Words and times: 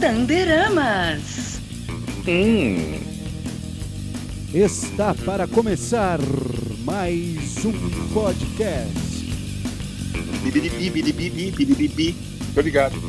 Tanderamas. 0.00 1.60
Hum. 2.26 3.00
Está 4.52 5.14
para 5.14 5.46
começar 5.46 6.18
mais 6.84 7.64
um 7.64 7.72
podcast. 8.12 8.90
Tô 12.54 12.60
ligado. 12.60 13.00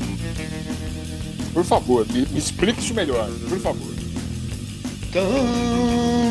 Por 1.54 1.66
favor, 1.66 2.08
me, 2.08 2.26
me 2.28 2.40
explique 2.40 2.80
isso 2.80 2.94
melhor, 2.94 3.30
por 3.50 3.60
favor. 3.60 3.94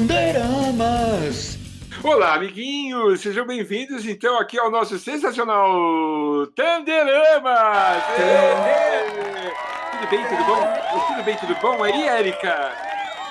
Tanderamas. 0.01 1.59
Olá, 2.03 2.35
amiguinhos! 2.35 3.21
Sejam 3.21 3.47
bem-vindos, 3.47 4.07
então, 4.07 4.39
aqui 4.39 4.59
ao 4.59 4.71
nosso 4.71 4.99
sensacional 4.99 6.47
Tanderamas! 6.55 8.03
Ê! 8.19 8.90
Tudo 10.11 10.19
bem, 10.19 10.27
tudo 10.29 10.45
bom? 10.45 11.07
Tudo 11.07 11.23
bem, 11.23 11.37
tudo 11.37 11.55
bom? 11.63 11.85
Aí, 11.85 12.09
Érica? 12.09 12.73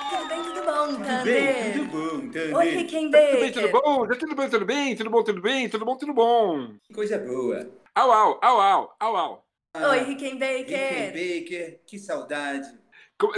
Tudo 0.08 0.28
bem, 0.28 0.42
tudo 0.42 0.64
bom, 0.64 0.86
Tudo 0.86 1.04
Tander? 1.04 1.24
bem, 1.24 1.72
tudo 1.72 1.84
bom, 1.90 2.20
Tander. 2.20 2.56
Oi, 2.56 2.68
Ricken 2.70 3.10
Tudo 3.10 3.38
bem, 3.38 3.52
tudo 3.52 3.68
Baker. 3.68 3.72
bom? 3.82 4.06
Tá 4.06 4.14
tudo 4.16 4.34
bem, 4.34 4.48
tudo 4.48 4.64
bem? 4.64 4.96
Tudo 4.96 5.10
bom, 5.10 5.22
tudo 5.22 5.42
bem? 5.42 5.68
Tudo 5.68 5.84
bom, 5.84 5.96
tudo 5.98 6.14
bom? 6.14 6.74
Que 6.82 6.94
coisa 6.94 7.18
boa. 7.18 7.70
Au, 7.94 8.10
au, 8.10 8.38
au, 8.42 8.60
au, 8.62 8.96
au, 8.98 9.16
au. 9.16 9.44
Oi, 9.90 9.98
Ricken 10.04 10.38
Ricken 10.38 10.38
Baker. 10.38 11.12
Baker, 11.12 11.80
que 11.86 11.98
saudade. 11.98 12.79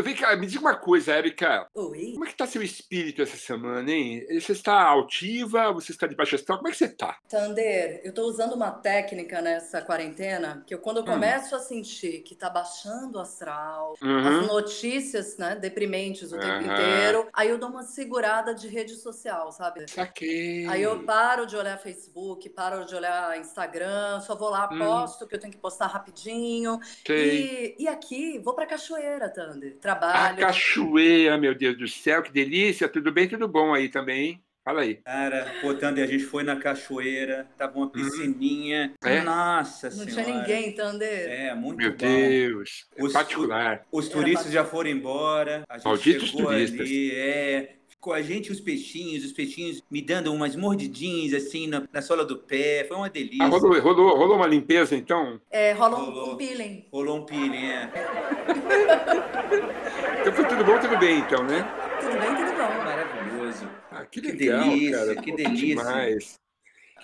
Vem 0.02 0.14
cá, 0.14 0.36
me 0.36 0.46
diga 0.46 0.60
uma 0.60 0.77
coisa, 0.77 1.12
Érica. 1.12 1.66
Oi. 1.74 2.12
Como 2.12 2.24
é 2.24 2.28
que 2.28 2.36
tá 2.36 2.46
seu 2.46 2.62
espírito 2.62 3.20
essa 3.20 3.36
semana, 3.36 3.91
hein? 3.91 4.24
Você 4.41 4.52
está 4.52 4.80
altiva? 4.80 5.72
Você 5.72 5.91
está 5.92 6.06
de 6.06 6.14
baixa 6.14 6.36
astral? 6.36 6.58
Como 6.58 6.68
é 6.68 6.70
que 6.70 6.77
você 6.78 6.88
tá? 6.88 7.18
Tander, 7.28 8.00
eu 8.05 8.12
tô 8.14 8.22
usando 8.27 8.52
uma 8.55 8.70
técnica 8.70 9.41
nessa 9.42 9.82
quarentena 9.82 10.62
que 10.66 10.74
eu, 10.74 10.78
quando 10.78 10.98
eu 10.98 11.05
começo 11.05 11.56
a 11.56 11.58
sentir 11.58 12.20
que 12.22 12.34
tá 12.36 12.48
baixando 12.48 13.18
o 13.18 13.20
astral, 13.20 13.95
as 14.00 14.00
Uhum. 14.02 14.46
notícias, 14.46 15.36
né, 15.36 15.56
deprimentes 15.56 16.33
o 16.33 16.38
tempo 16.38 16.46
Aham. 16.64 16.72
inteiro, 16.72 17.28
aí 17.33 17.48
eu 17.48 17.58
dou 17.58 17.69
uma 17.70 17.83
segurada 17.83 18.55
de 18.55 18.69
rede 18.69 18.94
social, 18.94 19.50
sabe? 19.50 19.91
Saquei. 19.91 20.67
Aí 20.69 20.83
eu 20.83 21.02
paro 21.05 21.44
de 21.46 21.56
olhar 21.56 21.77
Facebook, 21.78 22.48
paro 22.50 22.84
de 22.84 22.94
olhar 22.94 23.39
Instagram, 23.39 24.20
só 24.20 24.36
vou 24.36 24.48
lá, 24.50 24.69
Hum. 24.72 24.78
posto 24.78 25.27
que 25.27 25.34
eu 25.34 25.41
tenho 25.41 25.52
que 25.52 25.58
postar 25.58 25.86
rapidinho. 25.89 26.78
Sei. 27.06 27.74
E, 27.78 27.84
e 27.84 27.89
aqui, 27.89 28.39
vou 28.39 28.55
pra 28.55 28.67
cachoeira, 28.67 29.28
Tander. 29.28 29.72
A 29.78 29.81
Trabalho. 29.81 30.37
cachoeira, 30.39 31.37
meu 31.39 31.55
Deus 31.55 31.77
do 31.77 31.89
céu, 31.89 32.23
que 32.23 32.33
delícia. 32.33 32.89
Tudo 32.89 33.11
bem, 33.12 33.28
tudo 33.28 33.47
bom 33.48 33.75
aí 33.75 33.89
também, 33.89 34.25
hein? 34.27 34.42
Fala 34.64 34.83
aí. 34.83 34.95
Cara, 35.05 35.53
pô, 35.61 35.75
Tander, 35.75 36.05
a 36.05 36.06
gente 36.06 36.23
foi 36.23 36.45
na 36.45 36.55
cachoeira, 36.55 37.48
tava 37.59 37.77
uma 37.77 37.91
piscininha. 37.91 38.92
É? 39.05 39.20
Nossa 39.20 39.91
Não 39.91 40.05
senhora. 40.06 40.23
tinha 40.23 40.37
ninguém, 40.39 40.73
Tander. 40.73 41.29
É, 41.31 41.53
muito 41.55 41.79
Meu 41.79 41.91
bom. 41.91 41.97
Deus. 41.97 42.87
É 42.97 43.03
Os- 43.03 43.12
particular. 43.12 43.83
Os 43.91 44.09
turistas 44.09 44.53
já 44.53 44.64
foram 44.64 44.89
embora. 44.91 45.64
A 45.69 45.79
gente 45.79 45.84
Malditos 45.84 46.29
chegou 46.31 46.47
turistas. 46.47 46.81
ali, 46.81 47.11
é. 47.12 47.73
Ficou 48.03 48.14
a 48.14 48.20
gente 48.20 48.48
e 48.48 48.50
os 48.50 48.61
peixinhos, 48.61 49.25
os 49.25 49.33
peixinhos 49.33 49.81
me 49.89 50.03
dando 50.03 50.34
umas 50.34 50.56
mordidinhas 50.56 51.33
assim 51.34 51.69
na, 51.69 51.86
na 51.92 52.03
sola 52.03 52.25
do 52.25 52.36
pé. 52.36 52.84
Foi 52.89 52.97
uma 52.97 53.08
delícia. 53.08 53.45
Ah, 53.45 53.47
rolou, 53.47 53.78
rolou, 53.81 54.17
rolou 54.17 54.36
uma 54.39 54.47
limpeza, 54.48 54.97
então? 54.97 55.41
É, 55.48 55.70
rola 55.70 56.00
um, 56.00 56.05
Rolou. 56.06 56.33
um 56.33 56.36
peeling. 56.36 56.84
Rolou 56.91 57.19
um 57.19 57.25
peeling, 57.25 57.64
é. 57.64 57.92
Então 60.20 60.33
foi 60.33 60.48
tudo 60.48 60.64
bom, 60.64 60.80
tudo 60.80 60.98
bem, 60.98 61.20
então, 61.20 61.45
né? 61.45 61.62
Tudo 62.00 62.19
bem, 62.19 62.34
tudo 62.34 62.50
bom. 62.56 62.84
Maravilhoso. 62.84 63.69
Ah, 63.92 64.05
que 64.05 64.20
Que 64.20 64.33
legal, 64.33 64.69
delícia, 64.70 64.98
cara. 64.98 65.14
que 65.23 65.30
Pô, 65.30 65.36
delícia. 65.36 65.67
demais. 65.69 66.41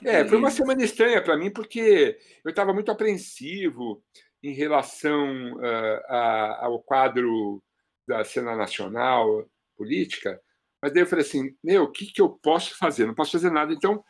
Que 0.00 0.08
É, 0.08 0.24
foi 0.24 0.36
uma 0.38 0.50
semana 0.50 0.82
estranha 0.82 1.22
para 1.22 1.36
mim, 1.36 1.52
porque 1.52 2.19
eu 2.44 2.50
estava 2.50 2.72
muito 2.74 2.91
apreensivo 2.91 4.02
em 4.42 4.52
relação 4.52 5.60
ah, 5.62 6.02
a- 6.08 6.58
ao 6.66 6.80
quadro 6.80 7.62
da 8.06 8.24
cena 8.24 8.56
nacional 8.56 9.46
política, 9.76 10.41
mas 10.82 10.92
daí 10.92 11.02
eu 11.02 11.06
falei 11.06 11.24
assim, 11.24 11.54
meu, 11.62 11.84
o 11.84 11.92
que, 11.92 12.06
que 12.06 12.20
eu 12.20 12.28
posso 12.28 12.76
fazer? 12.76 13.06
Não 13.06 13.14
posso 13.14 13.32
fazer 13.32 13.50
nada, 13.50 13.72
então 13.72 14.03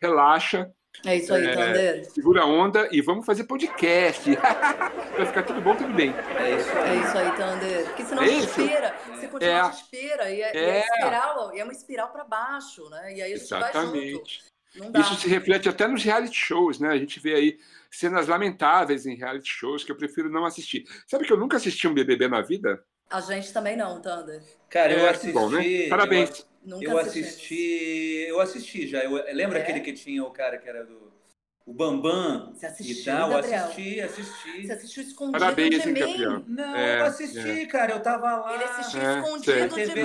relaxa, 0.00 0.70
É 1.04 1.14
isso 1.16 1.32
aí, 1.32 1.46
É. 1.46 1.54
Tander. 1.54 2.04
segura 2.10 2.42
a 2.42 2.46
onda 2.46 2.88
e 2.90 3.00
vamos 3.00 3.24
fazer 3.24 3.44
podcast. 3.44 4.28
Vai 5.16 5.26
ficar 5.26 5.42
tudo 5.44 5.60
bom, 5.60 5.76
tudo 5.76 5.92
bem. 5.94 6.10
É 6.10 6.56
isso 6.56 6.70
É 6.70 6.90
aí. 6.90 7.00
isso 7.04 7.18
aí, 7.18 7.36
Tander. 7.36 7.84
Porque 7.86 8.04
senão 8.04 8.22
É 8.22 8.26
a 8.26 8.28
gente 8.28 8.44
isso? 8.48 8.60
inspira. 8.60 8.96
Você 9.14 9.28
continua 9.28 9.52
É. 9.54 9.60
a 9.60 9.68
inspira 9.68 10.30
e 10.30 10.42
é, 10.42 10.54
e 10.54 10.58
é 10.58 10.78
É. 10.78 10.80
espiral, 10.80 11.54
e 11.54 11.60
é 11.60 11.64
uma 11.64 11.72
espiral 11.72 12.08
para 12.10 12.24
baixo, 12.24 12.88
né? 12.90 13.14
E 13.14 13.22
aí 13.22 13.32
a 13.32 13.36
gente 13.36 13.48
vai 13.50 13.60
junto. 13.72 13.78
Exatamente. 13.78 14.44
Não 14.76 14.90
dá. 14.90 15.00
Isso 15.00 15.14
se 15.16 15.28
reflete 15.28 15.68
até 15.68 15.86
nos 15.86 16.02
reality 16.02 16.36
shows, 16.36 16.80
né? 16.80 16.88
A 16.88 16.98
gente 16.98 17.20
vê 17.20 17.34
aí 17.34 17.58
cenas 17.90 18.26
lamentáveis 18.26 19.06
em 19.06 19.14
reality 19.14 19.48
shows 19.50 19.84
que 19.84 19.92
eu 19.92 19.96
prefiro 19.96 20.28
não 20.28 20.44
assistir. 20.44 20.84
Sabe 21.06 21.24
que 21.24 21.32
eu 21.32 21.36
nunca 21.38 21.56
assisti 21.58 21.86
um 21.86 21.94
BBB 21.94 22.26
na 22.28 22.42
vida? 22.42 22.82
A 23.10 23.20
gente 23.20 23.52
também 23.52 23.76
não, 23.76 24.00
Tander. 24.00 24.42
Cara, 24.68 24.92
eu 24.92 25.06
É, 25.06 25.10
assisti. 25.10 25.32
bom, 25.32 25.48
né? 25.50 25.66
eu- 25.66 25.88
Parabéns. 25.88 26.46
Nunca 26.62 26.84
Eu 26.84 26.98
assistimos. 26.98 27.28
assisti, 27.28 28.24
eu 28.28 28.40
assisti 28.40 28.86
já. 28.86 28.98
Eu, 29.02 29.12
lembra 29.34 29.58
É? 29.58 29.62
aquele 29.62 29.80
que 29.80 29.92
tinha 29.94 30.22
o 30.22 30.30
cara 30.30 30.58
que 30.58 30.68
era 30.68 30.84
do 30.84 31.08
o 31.64 31.72
Bambam 31.72 32.52
Você 32.54 32.64
e 32.64 32.68
assistiu, 32.68 33.12
tal? 33.12 33.30
Gabriel? 33.30 33.64
Assisti, 33.64 34.00
assisti. 34.00 34.66
Você 34.66 34.72
assistiu 34.72 35.02
escondido 35.02 35.38
Parabéns, 35.38 35.82
de 35.82 35.88
hein, 35.88 35.94
mim. 35.94 36.00
Gabriel? 36.00 36.42
Não, 36.46 36.76
É, 36.76 37.00
eu 37.00 37.04
assisti, 37.04 37.66
cara. 37.66 37.92
Eu 37.92 38.00
tava 38.00 38.36
lá. 38.36 38.54
Ele 38.54 38.64
assistiu 38.64 39.00
É, 39.00 39.18
escondido 39.18 39.68
de 39.76 39.94
mim, 39.94 40.02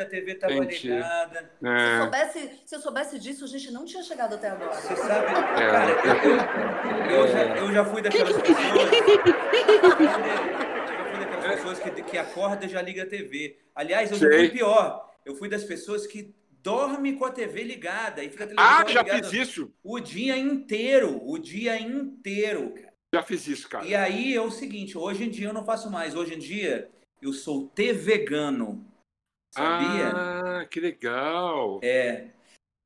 a 0.00 0.04
TV 0.04 0.34
tava 0.34 0.52
Entendi. 0.54 0.88
ligada. 0.88 1.50
Se, 1.60 1.66
É, 1.66 1.98
soubesse, 2.00 2.60
se 2.66 2.74
eu 2.74 2.80
soubesse 2.80 3.18
disso, 3.18 3.44
a 3.44 3.48
gente 3.48 3.70
não 3.70 3.84
tinha 3.84 4.02
chegado 4.02 4.34
até 4.34 4.48
agora. 4.48 4.74
Você 4.74 4.96
sabe, 4.96 5.32
É. 5.54 5.70
cara, 5.70 5.98
eu, 6.02 6.20
eu, 6.20 7.06
eu 7.08 7.28
já, 7.28 7.56
eu 7.56 7.72
já 7.72 7.84
fui 7.84 8.02
daquelas 8.02 8.36
pessoas. 8.42 8.90
Eu 10.90 10.96
já 10.96 11.06
fui 11.06 11.18
daquelas 11.18 11.44
pessoas 11.78 11.94
que, 11.94 12.02
que 12.02 12.18
acorda 12.18 12.66
e 12.66 12.68
já 12.68 12.82
liga 12.82 13.02
a 13.02 13.06
TV. 13.06 13.58
Aliás, 13.74 14.10
eu 14.10 14.18
fui 14.18 14.48
pior. 14.50 15.12
Eu 15.24 15.34
fui 15.34 15.48
das 15.48 15.64
pessoas 15.64 16.06
que 16.06 16.34
dorme 16.62 17.16
com 17.16 17.24
a 17.24 17.30
TV 17.30 17.62
ligada 17.62 18.22
e 18.22 18.30
fica 18.30 18.48
Ah, 18.56 18.84
já 18.86 19.02
ligada 19.02 19.28
fiz 19.28 19.48
isso. 19.48 19.72
o 19.82 20.00
dia 20.00 20.36
inteiro, 20.36 21.20
o 21.24 21.38
dia 21.38 21.78
inteiro, 21.78 22.70
cara. 22.70 22.92
Já 23.14 23.22
fiz 23.22 23.46
isso, 23.46 23.68
cara. 23.68 23.86
E 23.86 23.94
aí 23.94 24.34
é 24.34 24.40
o 24.40 24.50
seguinte, 24.50 24.98
hoje 24.98 25.24
em 25.24 25.30
dia 25.30 25.48
eu 25.48 25.52
não 25.52 25.64
faço 25.64 25.90
mais. 25.90 26.14
Hoje 26.14 26.34
em 26.34 26.38
dia 26.38 26.90
eu 27.22 27.32
sou 27.32 27.70
vegano. 27.76 28.84
Sabia? 29.54 30.10
Ah, 30.10 30.66
que 30.66 30.80
legal. 30.80 31.80
É. 31.82 32.28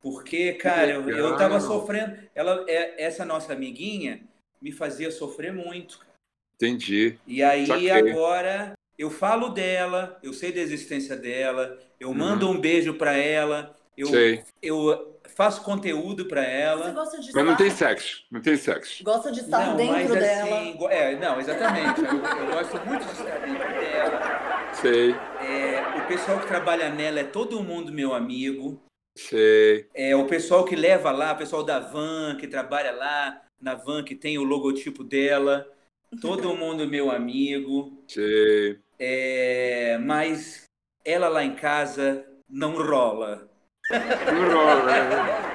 Porque, 0.01 0.53
cara, 0.53 0.93
eu, 0.93 1.09
eu 1.09 1.37
tava 1.37 1.59
sofrendo. 1.61 2.17
Ela, 2.35 2.65
é, 2.69 3.03
essa 3.03 3.25
nossa 3.25 3.53
amiguinha 3.53 4.23
me 4.61 4.71
fazia 4.71 5.11
sofrer 5.11 5.53
muito. 5.53 6.07
Entendi. 6.55 7.19
E 7.27 7.43
aí 7.43 7.67
Saquei. 7.67 7.91
agora 7.91 8.78
eu 8.99 9.11
falo 9.11 9.49
dela, 9.51 10.19
eu 10.23 10.33
sei 10.33 10.53
da 10.53 10.61
existência 10.61 11.17
dela, 11.17 11.79
eu 12.01 12.13
mando 12.13 12.49
um 12.51 12.61
beijo 12.61 12.95
pra 12.95 13.17
ela, 13.17 13.75
eu, 13.97 14.07
Uhum. 14.07 14.13
Sei. 14.13 14.45
eu 14.63 15.19
faço 15.35 15.63
conteúdo 15.63 16.27
pra 16.27 16.43
Você 16.43 16.51
ela. 16.51 16.91
gosta 16.91 17.19
de 17.21 17.27
Mas 17.27 17.45
não 17.45 17.53
estar, 17.53 17.57
tem 17.65 17.71
sexo. 17.71 18.25
Não 18.31 18.41
tem 18.41 18.57
sexo. 18.57 19.03
gosta 19.05 19.31
de 19.33 19.41
estar 19.41 19.67
Não, 19.69 19.77
dentro 19.77 19.93
mas 19.95 20.11
dela. 20.11 20.59
assim, 20.61 20.87
é, 20.91 21.17
não, 21.17 21.41
exatamente. 21.41 22.01
Eu, 22.01 22.07
eu 22.07 22.47
gosto 22.53 22.87
muito 22.87 23.05
de 23.05 23.13
estar 23.13 23.39
dentro 23.39 23.69
dela. 23.69 24.73
Sei, 24.75 25.11
É, 25.41 25.99
o 25.99 26.07
pessoal 26.07 26.39
que 26.41 26.47
trabalha 26.47 26.89
nela 26.91 27.21
é 27.21 27.25
todo 27.25 27.63
mundo 27.63 27.93
meu 27.93 28.13
amigo. 28.15 28.81
sei. 29.17 29.87
É, 29.95 30.15
o 30.15 30.27
pessoal 30.27 30.65
que 30.65 30.77
leva 30.77 31.11
lá, 31.11 31.33
o 31.33 31.37
pessoal 31.39 31.63
da 31.65 31.81
van, 31.81 32.37
que 32.39 32.47
trabalha 32.47 32.93
lá 32.93 33.43
na 33.61 33.75
van, 33.75 34.05
que 34.05 34.15
tem 34.15 34.39
o 34.39 34.45
logotipo 34.45 35.03
dela. 35.03 35.67
Todo 36.23 36.55
mundo 36.57 36.87
meu 36.87 37.11
amigo. 37.11 38.01
Sei. 38.09 38.79
É, 38.99 39.99
mas 40.01 40.65
ela 41.05 41.29
lá 41.29 41.45
em 41.45 41.55
casa 41.55 42.27
não 42.49 42.77
rola. 42.77 43.49
Não 43.91 44.53
rola, 44.53 44.83
né? 44.85 45.01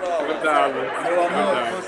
Não 0.01 0.09
rola. 0.09 0.27
Verdade. 0.27 0.73
Meu 1.03 1.23
amor, 1.23 1.83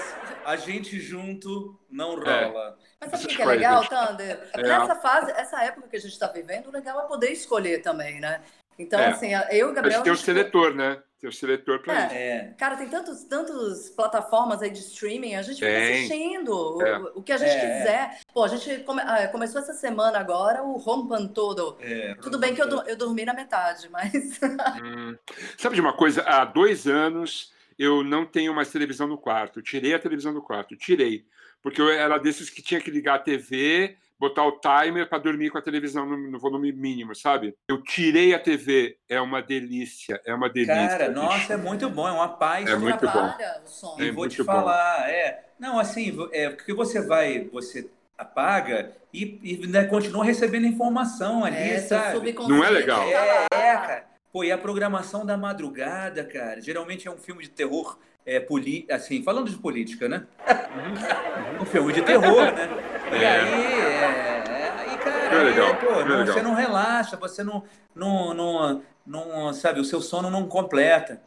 a 0.46 0.56
gente 0.58 1.00
junto 1.00 1.80
não 1.90 2.22
É. 2.24 2.46
rola. 2.46 2.78
Mas 3.00 3.12
sabe 3.12 3.24
o 3.26 3.28
que, 3.36 3.42
é 3.42 3.46
legal. 3.46 3.88
Tander? 3.88 4.50
É. 4.54 4.62
Nessa 4.62 4.96
fase, 4.96 5.32
essa 5.32 5.64
época 5.64 5.88
que 5.88 5.96
a 5.96 6.00
gente 6.00 6.12
está 6.12 6.28
vivendo, 6.28 6.68
o 6.68 6.72
legal 6.72 7.00
é 7.00 7.08
poder 7.08 7.32
escolher 7.32 7.82
também, 7.82 8.20
né? 8.20 8.42
Então, 8.78 9.00
É. 9.00 9.08
assim, 9.08 9.30
eu 9.34 9.42
e 9.52 9.64
o 9.64 9.66
Mas 9.68 9.76
Gabriel. 9.76 10.04
tem 10.04 10.12
o 10.14 10.18
seletor, 10.18 10.74
né? 10.76 11.02
Tem 11.20 11.30
o 11.30 11.34
seletor 11.34 11.80
pra 11.82 11.94
É. 11.94 12.06
isso. 12.06 12.16
É. 12.16 12.54
Cara, 12.58 12.76
tem 12.76 12.88
tantos, 12.90 13.24
tantos 13.24 13.90
plataformas 13.90 14.62
aí 14.62 14.70
de 14.70 14.80
streaming, 14.80 15.36
a 15.36 15.42
gente 15.42 15.56
fica 15.56 15.68
Tem. 15.68 15.94
assistindo 16.06 16.82
É. 16.86 17.00
o, 17.00 17.12
o 17.16 17.24
que 17.24 17.32
a 17.32 17.38
gente 17.38 17.52
É, 17.52 17.60
quiser. 17.78 18.20
Pô, 18.34 18.44
a 18.44 18.48
gente 18.50 18.84
come- 18.84 19.02
ah, 19.02 19.28
começou 19.30 19.62
essa 19.62 19.74
semana 19.74 20.20
agora 20.20 20.62
o 20.62 20.74
Rompan 20.78 21.26
todo. 21.28 21.78
é. 21.82 22.16
Tudo 22.22 22.38
bem 22.38 22.54
que 22.54 22.62
eu, 22.62 22.68
do- 22.68 22.82
eu 22.88 22.96
dormi 22.98 23.24
na 23.26 23.34
metade, 23.34 23.88
mas. 23.90 24.12
Hum. 24.84 25.18
Sabe 25.58 25.76
de 25.76 25.82
uma 25.82 25.94
coisa? 25.94 26.22
Há 26.24 26.44
dois 26.46 26.86
anos 26.86 27.54
eu 27.80 28.04
não 28.04 28.26
tenho 28.26 28.54
mais 28.54 28.72
televisão 28.72 29.08
no 29.08 29.18
quarto. 29.18 29.60
Eu 29.60 29.64
tirei 29.64 29.94
a 29.94 30.00
televisão 30.00 30.34
do 30.34 30.42
quarto. 30.42 30.76
Tirei. 30.76 31.26
Porque 31.62 31.82
eu 31.82 31.90
era 31.90 32.18
desses 32.18 32.50
que 32.50 32.62
tinha 32.62 32.80
que 32.80 32.92
ligar 32.92 33.16
a 33.16 33.20
TV, 33.20 33.98
botar 34.20 34.46
o 34.46 34.60
timer 34.60 35.08
para 35.08 35.18
dormir 35.18 35.50
com 35.50 35.58
a 35.58 35.62
televisão 35.62 36.06
no, 36.06 36.18
no 36.32 36.40
volume 36.40 36.72
mínimo, 36.72 37.16
sabe? 37.16 37.56
Eu 37.68 37.82
tirei 37.82 38.34
a 38.34 38.40
TV. 38.40 38.98
É 39.10 39.20
uma 39.20 39.42
delícia. 39.42 40.22
É 40.26 40.34
uma 40.34 40.50
delícia. 40.50 40.76
Cara, 40.88 41.10
bicho. 41.10 41.22
nossa, 41.22 41.54
é 41.54 41.58
muito 41.58 41.90
bom, 41.90 42.08
é 42.08 42.12
uma 42.12 42.30
paz. 42.30 42.70
É 42.70 42.76
muito 42.76 43.06
bom. 43.06 43.34
o 43.64 43.68
som. 43.68 43.96
E 44.00 44.04
É 44.08 44.12
vou 44.12 44.22
muito 44.24 44.36
te 44.36 44.44
bom. 44.44 44.54
falar, 44.54 45.10
é. 45.10 45.46
Não, 45.60 45.80
assim, 45.80 46.18
é 46.32 46.50
porque 46.50 46.74
você 46.74 47.02
vai, 47.02 47.50
você 47.52 47.90
apaga 48.18 48.92
e, 49.14 49.40
e 49.44 49.64
ainda 49.64 49.86
continua 49.86 50.24
recebendo 50.24 50.66
informação 50.66 51.44
ali, 51.44 51.56
É, 51.58 51.80
sabe? 51.80 52.34
Não 52.48 52.64
é 52.64 52.70
legal? 52.70 53.04
É, 53.10 53.14
lá. 53.14 53.48
é, 53.54 53.76
cara. 53.76 54.06
Pô, 54.32 54.44
e 54.44 54.52
a 54.52 54.58
programação 54.58 55.26
da 55.26 55.38
madrugada, 55.38 56.24
cara? 56.26 56.60
Geralmente 56.62 57.08
é 57.08 57.12
um 57.12 57.18
filme 57.18 57.44
de 57.44 57.50
terror, 57.50 57.98
é, 58.26 58.38
poli... 58.40 58.86
assim, 58.90 59.24
falando 59.24 59.50
de 59.50 59.58
política, 59.58 60.10
né? 60.10 60.26
um 61.62 61.66
filme 61.66 61.94
de 61.94 62.02
terror, 62.02 62.52
né? 62.52 62.70
E 63.12 63.16
É. 63.16 63.40
aí, 63.42 63.54
é, 63.54 64.62
é, 64.66 64.70
aí, 64.78 64.98
cara, 64.98 65.36
é 65.36 65.44
legal, 65.44 65.68
aí, 65.74 65.76
pô, 65.78 65.86
não 65.92 66.06
não- 66.08 66.20
legal. 66.20 66.34
você 66.34 66.42
não 66.42 66.54
relaxa, 66.56 67.18
você 67.18 67.44
não, 67.44 67.64
não, 67.94 68.34
não, 68.34 68.84
não, 69.06 69.54
sabe, 69.54 69.80
o 69.80 69.86
seu 69.86 70.02
sono 70.02 70.30
não 70.30 70.48
completa. 70.48 71.22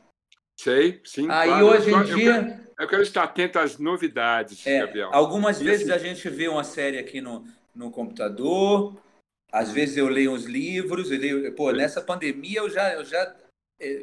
Sei, 0.60 1.00
sim. 1.04 1.28
Aí 1.30 1.48
claro. 1.48 1.66
hoje 1.66 1.90
em 1.90 1.94
Eu 1.94 2.04
quero- 2.04 2.16
dia, 2.16 2.68
Eu 2.80 2.86
quero 2.86 3.02
estar 3.02 3.24
atento 3.24 3.58
às 3.58 3.76
novidades, 3.76 4.64
é, 4.64 4.80
Gabriel. 4.86 5.10
algumas 5.12 5.60
E 5.60 5.64
vezes 5.64 5.90
assim- 5.90 5.98
a 5.98 5.98
gente 5.98 6.28
vê 6.30 6.46
uma 6.46 6.62
série 6.62 6.96
aqui 6.96 7.20
no, 7.20 7.44
no 7.74 7.90
computador, 7.90 8.94
às 9.52 9.72
vezes 9.72 9.96
eu 9.96 10.06
leio 10.08 10.30
uns 10.32 10.44
livros, 10.44 11.10
eu 11.10 11.18
leio, 11.18 11.52
pô, 11.56 11.72
nessa 11.72 12.00
pandemia 12.00 12.60
eu 12.60 12.70
já, 12.70 12.92
eu 12.94 13.04
já, 13.04 13.34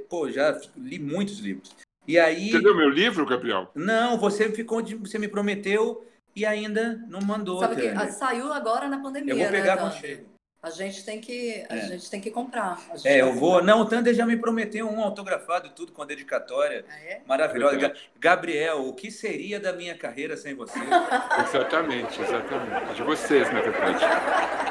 pô, 0.10 0.30
já 0.30 0.60
li 0.75 1.00
muitos 1.00 1.39
livros. 1.39 1.74
E 2.06 2.19
aí, 2.19 2.51
Você 2.51 2.57
leu 2.60 2.75
meu 2.75 2.89
livro, 2.89 3.25
Gabriel? 3.25 3.71
não, 3.74 4.18
você 4.18 4.51
ficou, 4.51 4.83
você 5.00 5.18
me 5.18 5.28
prometeu 5.30 6.06
e 6.35 6.45
ainda 6.45 7.01
não 7.07 7.21
mandou. 7.21 7.59
Sabe 7.59 7.75
que 7.75 7.81
Tânia. 7.83 8.01
ah, 8.01 8.07
saiu 8.11 8.51
agora 8.51 8.87
na 8.87 8.99
pandemia, 9.01 9.33
Eu 9.33 9.37
vou 9.39 9.47
pegar 9.49 9.75
né, 9.75 9.81
Tander? 9.81 10.01
contigo. 10.01 10.35
A 10.61 10.69
gente 10.71 11.05
tem 11.05 11.21
que, 11.21 11.63
a 11.69 11.75
É. 11.75 11.81
gente 11.89 12.09
tem 12.09 12.19
que 12.19 12.31
comprar. 12.31 12.79
A 12.91 12.97
gente 12.97 13.07
É, 13.07 13.21
eu 13.21 13.33
vou. 13.33 13.51
comprar. 13.59 13.65
Não, 13.67 13.81
o 13.81 13.85
Tander 13.85 14.15
já 14.15 14.25
me 14.25 14.35
prometeu 14.35 14.89
um 14.89 14.99
autografado, 14.99 15.69
tudo 15.69 15.91
com 15.91 16.01
a 16.01 16.05
dedicatória 16.05 16.83
Ah, 16.89 16.99
é? 17.01 17.21
maravilhosa. 17.27 17.77
Verdade. 17.77 18.09
Gabriel, 18.19 18.79
o 18.87 18.93
que 18.93 19.11
seria 19.11 19.59
da 19.59 19.71
minha 19.73 19.95
carreira 19.95 20.35
sem 20.35 20.55
você? 20.55 20.79
Exatamente, 21.47 22.19
exatamente. 22.19 22.95
De 22.95 23.03
vocês, 23.03 23.51
na 23.53 23.61
verdade. 23.61 24.03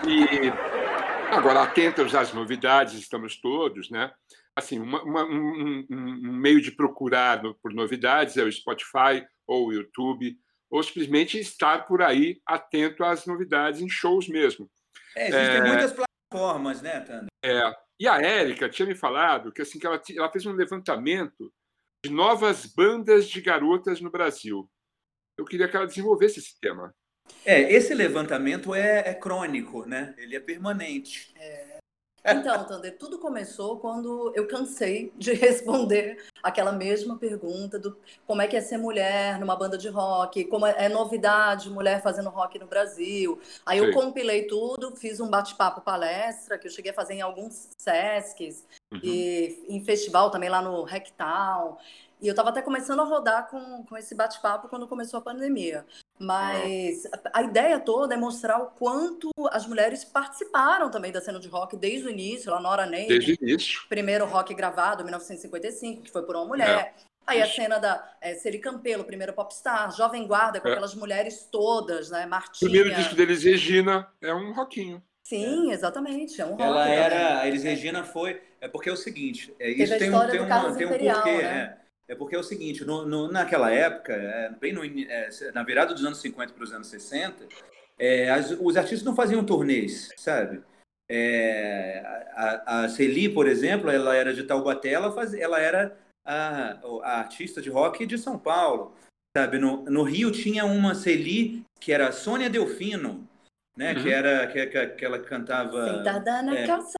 E 0.08 1.32
agora, 1.32 1.62
atentos 1.62 2.12
às 2.14 2.32
novidades, 2.32 2.94
estamos 2.94 3.40
todos, 3.40 3.88
né? 3.88 4.10
Assim, 4.56 4.80
uma- 4.80 5.02
uma- 5.02 5.24
um, 5.24 5.84
um- 5.90 6.20
um 6.28 6.32
meio 6.32 6.60
de 6.60 6.72
procurar 6.72 7.40
por 7.62 7.72
novidades 7.72 8.36
é 8.36 8.42
o 8.42 8.50
Spotify 8.50 9.24
ou 9.46 9.68
o 9.68 9.72
YouTube, 9.72 10.36
ou 10.70 10.82
simplesmente 10.82 11.38
estar 11.38 11.86
por 11.86 12.02
aí 12.02 12.40
atento 12.46 13.04
às 13.04 13.26
novidades 13.26 13.80
em 13.80 13.88
shows 13.88 14.28
mesmo. 14.28 14.70
É, 15.16 15.28
existem 15.28 15.58
É. 15.58 15.64
muitas 15.64 15.92
plataformas, 15.92 16.82
né, 16.82 17.00
Tander? 17.00 17.28
E 18.00 18.08
a 18.08 18.20
Érica 18.20 18.68
tinha 18.68 18.86
me 18.86 18.94
falado 18.94 19.52
que, 19.52 19.62
assim, 19.62 19.78
que 19.78 19.86
ela, 19.86 20.00
ela 20.16 20.30
fez 20.32 20.44
um 20.46 20.52
levantamento 20.52 21.52
de 22.04 22.10
novas 22.10 22.66
bandas 22.66 23.28
de 23.28 23.40
garotas 23.40 24.00
no 24.00 24.10
Brasil. 24.10 24.68
Eu 25.38 25.44
queria 25.44 25.68
que 25.68 25.76
ela 25.76 25.86
desenvolvesse 25.86 26.40
esse 26.40 26.58
tema. 26.60 26.94
É, 27.44 27.72
esse 27.72 27.94
levantamento 27.94 28.74
é, 28.74 29.08
é 29.08 29.14
crônico, 29.14 29.86
né? 29.86 30.14
Ele 30.18 30.36
é 30.36 30.40
permanente. 30.40 31.32
Então, 32.26 32.64
Tander, 32.64 32.96
tudo 32.96 33.18
começou 33.18 33.78
quando 33.78 34.32
eu 34.34 34.46
cansei 34.46 35.12
de 35.16 35.34
responder 35.34 36.24
aquela 36.42 36.72
mesma 36.72 37.18
pergunta 37.18 37.78
do 37.78 37.96
como 38.26 38.40
é 38.40 38.48
que 38.48 38.56
é 38.56 38.62
ser 38.62 38.78
mulher 38.78 39.38
numa 39.38 39.54
banda 39.54 39.76
de 39.76 39.88
rock, 39.88 40.44
como 40.44 40.64
é, 40.64 40.74
é 40.86 40.88
novidade 40.88 41.68
mulher 41.68 42.02
fazendo 42.02 42.30
rock 42.30 42.58
no 42.58 42.66
Brasil. 42.66 43.38
Aí 43.66 43.78
eu 43.78 43.84
Sei. 43.86 43.92
compilei 43.94 44.46
tudo, 44.46 44.96
fiz 44.96 45.20
um 45.20 45.28
bate-papo 45.28 45.82
palestra 45.82 46.58
que 46.58 46.66
eu 46.66 46.72
cheguei 46.72 46.92
a 46.92 46.94
fazer 46.94 47.14
em 47.14 47.20
alguns 47.20 47.68
SESCs 47.78 48.64
Uhum. 48.94 49.00
e 49.02 49.64
em 49.68 49.84
festival 49.84 50.30
também 50.30 50.48
lá 50.48 50.62
no 50.62 50.84
Rectal. 50.84 51.78
E 52.22 52.26
eu 52.26 52.32
estava 52.32 52.48
até 52.50 52.62
começando 52.62 53.00
a 53.00 53.04
rodar 53.04 53.48
com, 53.48 53.84
com 53.84 53.96
esse 53.96 54.14
bate-papo 54.14 54.68
quando 54.68 54.86
começou 54.88 55.18
a 55.18 55.22
pandemia. 55.22 55.84
Mas 56.18 57.06
a 57.06 57.38
a 57.40 57.42
ideia 57.42 57.78
toda 57.80 58.14
é 58.14 58.16
mostrar 58.16 58.58
o 58.62 58.66
quanto 58.66 59.30
as 59.50 59.66
mulheres 59.66 60.04
participaram 60.04 60.90
também 60.90 61.10
da 61.12 61.20
cena 61.20 61.38
de 61.40 61.48
rock 61.48 61.76
desde 61.76 62.06
o 62.06 62.10
início, 62.10 62.50
lá 62.50 62.60
na 62.60 62.68
Hora 62.70 62.86
Ney, 62.86 63.08
Desde 63.08 63.32
o 63.32 63.36
início. 63.42 63.80
primeiro 63.88 64.24
rock 64.26 64.54
gravado, 64.54 65.02
em 65.02 65.04
1955, 65.04 66.02
que 66.02 66.10
foi 66.10 66.22
por 66.22 66.36
uma 66.36 66.44
mulher. 66.46 66.94
Aí 67.26 67.40
a 67.42 67.46
cena 67.46 67.78
da 67.78 68.06
é, 68.20 68.34
Celi 68.34 68.58
Campelo, 68.58 69.02
primeira 69.04 69.32
popstar, 69.32 69.90
Jovem 69.96 70.26
Guarda, 70.26 70.60
com 70.60 70.68
É. 70.68 70.72
aquelas 70.72 70.94
mulheres 70.94 71.48
todas, 71.50 72.10
né? 72.10 72.26
Martinha. 72.26 72.70
primeiro 72.70 72.94
disco 72.94 73.14
deles, 73.14 73.42
Regina, 73.44 74.06
é 74.22 74.32
um 74.34 74.52
rockinho. 74.52 75.02
Sim, 75.22 75.72
exatamente, 75.72 76.38
é 76.40 76.44
um 76.44 76.50
rock 76.50 76.62
Ela 76.62 76.84
também. 76.84 76.98
era. 76.98 77.40
A 77.40 77.48
Elis 77.48 77.62
Regina 77.64 78.04
foi. 78.04 78.42
É 78.60 78.68
porque 78.68 78.90
é 78.90 78.92
o 78.92 78.96
seguinte: 78.96 79.54
é, 79.58 79.68
Teve 79.68 79.82
isso 79.84 79.94
a 79.94 79.98
tem 79.98 80.08
um, 80.08 80.12
história 80.12 80.30
tem, 80.32 80.40
uma, 80.40 80.48
Carlos 80.48 80.76
tem 80.76 80.86
um 80.86 80.90
Imperial, 80.90 81.22
porquê. 81.22 81.42
né? 81.42 81.78
É. 81.80 81.83
É 82.08 82.14
porque 82.14 82.36
é 82.36 82.38
o 82.38 82.42
seguinte: 82.44 82.84
no, 82.84 83.06
no- 83.06 83.30
naquela 83.30 83.70
época, 83.70 84.12
é, 84.12 84.50
bem 84.60 84.72
no, 84.72 84.84
é, 84.84 85.28
na 85.52 85.62
virada 85.62 85.94
dos 85.94 86.04
anos 86.04 86.20
50 86.20 86.52
para 86.52 86.64
os 86.64 86.72
anos 86.72 86.88
60, 86.88 87.46
é, 87.98 88.30
as- 88.30 88.50
os 88.50 88.76
artistas 88.76 89.02
não 89.04 89.16
faziam 89.16 89.44
turnês, 89.44 90.10
sabe? 90.16 90.62
É, 91.10 92.02
a, 92.32 92.84
a 92.84 92.88
Celi, 92.88 93.28
por 93.28 93.46
exemplo, 93.46 93.90
ela 93.90 94.14
era 94.14 94.32
de 94.32 94.42
Taubaté, 94.44 94.90
ela, 94.90 95.12
fazia, 95.12 95.42
ela 95.42 95.60
era 95.60 95.96
a, 96.26 96.78
a 97.02 97.18
artista 97.20 97.60
de 97.60 97.70
rock 97.70 98.06
de 98.06 98.16
São 98.18 98.38
Paulo. 98.38 98.94
Sabe, 99.36 99.58
no, 99.58 99.84
no 99.84 100.02
Rio 100.02 100.30
tinha 100.30 100.64
uma 100.64 100.94
Celi 100.94 101.62
que 101.80 101.92
era 101.92 102.08
a 102.08 102.12
Sônia 102.12 102.48
Delfino, 102.48 103.28
né? 103.76 103.92
Uhum. 103.92 104.02
Que 104.02 104.12
era 104.12 104.46
que, 104.46 104.66
que, 104.66 104.86
que 104.86 105.04
ela 105.04 105.18
cantava. 105.18 105.96
Sentada 105.96 106.42
na 106.42 106.56
é. 106.56 106.66
calça 106.66 106.94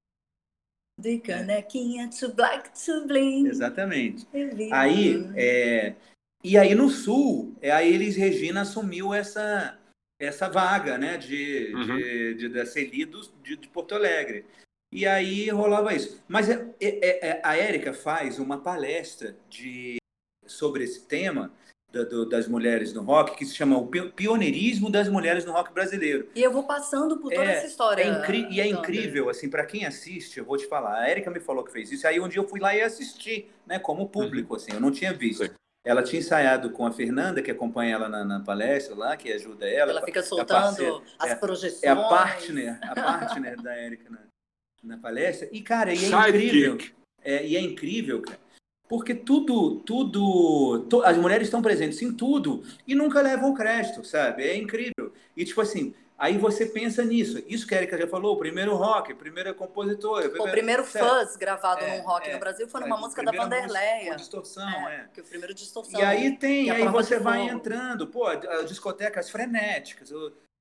de 0.98 1.18
canequinha, 1.18 2.08
too 2.08 2.32
black 2.32 2.70
to 2.84 3.06
bling. 3.06 3.46
Exatamente. 3.48 4.26
Vi. 4.32 4.72
Aí, 4.72 5.16
é, 5.36 5.94
e 6.42 6.56
aí 6.56 6.74
no 6.74 6.88
Sul, 6.88 7.54
é, 7.60 7.70
a 7.70 7.82
Elis 7.82 8.16
Regina 8.16 8.62
assumiu 8.62 9.12
essa, 9.12 9.78
essa 10.20 10.48
vaga, 10.48 10.96
né, 10.96 11.16
de, 11.16 11.72
Uhum. 11.74 11.96
de, 11.96 12.34
de, 12.34 12.48
da 12.48 12.64
Celi 12.64 13.04
do- 13.04 13.28
de, 13.42 13.56
de 13.56 13.68
Porto 13.68 13.94
Alegre. 13.94 14.44
E 14.92 15.06
aí 15.06 15.48
rolava 15.50 15.92
isso. 15.92 16.22
Mas 16.28 16.48
é- 16.48 16.64
é- 16.80 17.28
é- 17.28 17.40
a 17.42 17.56
Érica 17.56 17.92
faz 17.92 18.38
uma 18.38 18.58
palestra 18.62 19.36
de, 19.50 19.96
sobre 20.46 20.84
esse 20.84 21.06
tema 21.06 21.52
da- 21.94 22.02
do- 22.04 22.28
das 22.28 22.48
mulheres 22.48 22.92
no 22.92 23.02
rock, 23.02 23.36
que 23.36 23.46
se 23.46 23.54
chama 23.54 23.78
o 23.78 23.86
Pi- 23.86 24.10
Pioneirismo 24.10 24.90
das 24.90 25.08
Mulheres 25.08 25.44
no 25.44 25.52
Rock 25.52 25.72
Brasileiro. 25.72 26.28
E 26.34 26.42
eu 26.42 26.50
vou 26.50 26.64
passando 26.64 27.16
por 27.18 27.30
toda 27.32 27.44
É, 27.44 27.54
essa 27.56 27.66
história. 27.68 28.02
É 28.02 28.08
incri- 28.08 28.46
e 28.50 28.60
é 28.60 28.66
incrível, 28.66 29.30
assim, 29.30 29.48
para 29.48 29.64
quem 29.64 29.86
assiste, 29.86 30.38
eu 30.38 30.44
vou 30.44 30.56
te 30.58 30.66
falar. 30.66 30.98
A 31.00 31.08
Erika 31.10 31.30
me 31.30 31.38
falou 31.40 31.62
que 31.64 31.70
fez 31.72 31.92
isso. 31.92 32.06
Aí 32.06 32.18
um 32.20 32.28
dia 32.28 32.40
eu 32.40 32.48
fui 32.48 32.58
lá 32.58 32.74
e 32.74 32.82
assisti, 32.82 33.48
né, 33.66 33.78
como 33.78 34.08
público, 34.08 34.56
assim, 34.56 34.72
eu 34.72 34.80
não 34.80 34.90
tinha 34.90 35.12
visto. 35.12 35.44
Sim. 35.44 35.50
Ela 35.86 36.02
tinha 36.02 36.18
ensaiado 36.18 36.70
com 36.70 36.86
a 36.86 36.90
Fernanda, 36.92 37.42
que 37.42 37.50
acompanha 37.50 37.94
ela 37.94 38.08
na, 38.08 38.24
na 38.24 38.40
palestra 38.40 38.94
lá, 38.96 39.16
que 39.16 39.30
ajuda 39.30 39.68
ela. 39.68 39.90
Ela 39.92 40.02
fica 40.02 40.20
parceira, 40.22 40.46
soltando 40.48 41.02
as 41.18 41.30
é- 41.30 41.34
projeções. 41.36 41.82
É 41.84 41.88
a 41.90 41.96
partner, 41.96 42.78
a 42.82 42.94
partner 42.94 43.60
da 43.62 43.78
Erika 43.78 44.08
na, 44.10 44.18
na 44.82 44.96
palestra. 44.98 45.46
E, 45.52 45.60
cara, 45.60 45.92
e 45.92 46.02
é 46.04 46.08
incrível. 46.08 46.78
É, 47.22 47.46
e 47.46 47.56
é 47.56 47.60
incrível, 47.60 48.22
cara. 48.22 48.38
Porque 48.88 49.14
tudo, 49.14 49.76
tudo, 49.80 50.80
to- 50.90 51.02
as 51.04 51.16
mulheres 51.16 51.46
estão 51.48 51.62
presentes 51.62 52.00
em 52.02 52.12
tudo 52.12 52.62
e 52.86 52.94
nunca 52.94 53.20
levam 53.20 53.50
o 53.50 53.54
crédito, 53.54 54.04
sabe? 54.04 54.44
É 54.44 54.56
incrível. 54.56 55.12
E 55.36 55.44
tipo 55.44 55.60
assim, 55.62 55.94
aí 56.18 56.36
você 56.36 56.66
pensa 56.66 57.02
nisso. 57.02 57.42
Isso 57.48 57.66
que 57.66 57.74
a 57.74 57.78
Erika 57.78 57.96
já 57.96 58.06
falou, 58.06 58.34
o 58.34 58.38
primeiro 58.38 58.74
rock, 58.76 59.12
a 59.12 59.16
primeira 59.16 59.54
compositora. 59.54 60.28
O 60.40 60.50
primeiro 60.50 60.84
sabe? 60.84 61.08
fuzz 61.08 61.36
gravado 61.36 61.82
É, 61.82 61.96
num 61.98 62.04
rock 62.04 62.28
é. 62.28 62.34
no 62.34 62.38
Brasil 62.38 62.68
foi 62.68 62.82
É, 62.82 62.84
numa 62.84 62.96
a 62.96 63.00
música 63.00 63.22
da 63.24 63.32
Vanderleia. 63.32 64.16
distorção, 64.16 64.68
é. 64.88 65.08
Que 65.14 65.22
o 65.22 65.24
primeiro 65.24 65.54
distorção. 65.54 65.98
E 65.98 66.04
aí 66.04 66.36
tem, 66.36 66.66
E 66.66 66.70
a 66.70 66.74
aí 66.74 66.88
você 66.88 67.18
vai 67.18 67.40
fogo. 67.48 67.52
entrando, 67.58 68.06
pô, 68.06 68.26
discotecas 68.66 69.30
frenéticas, 69.30 70.10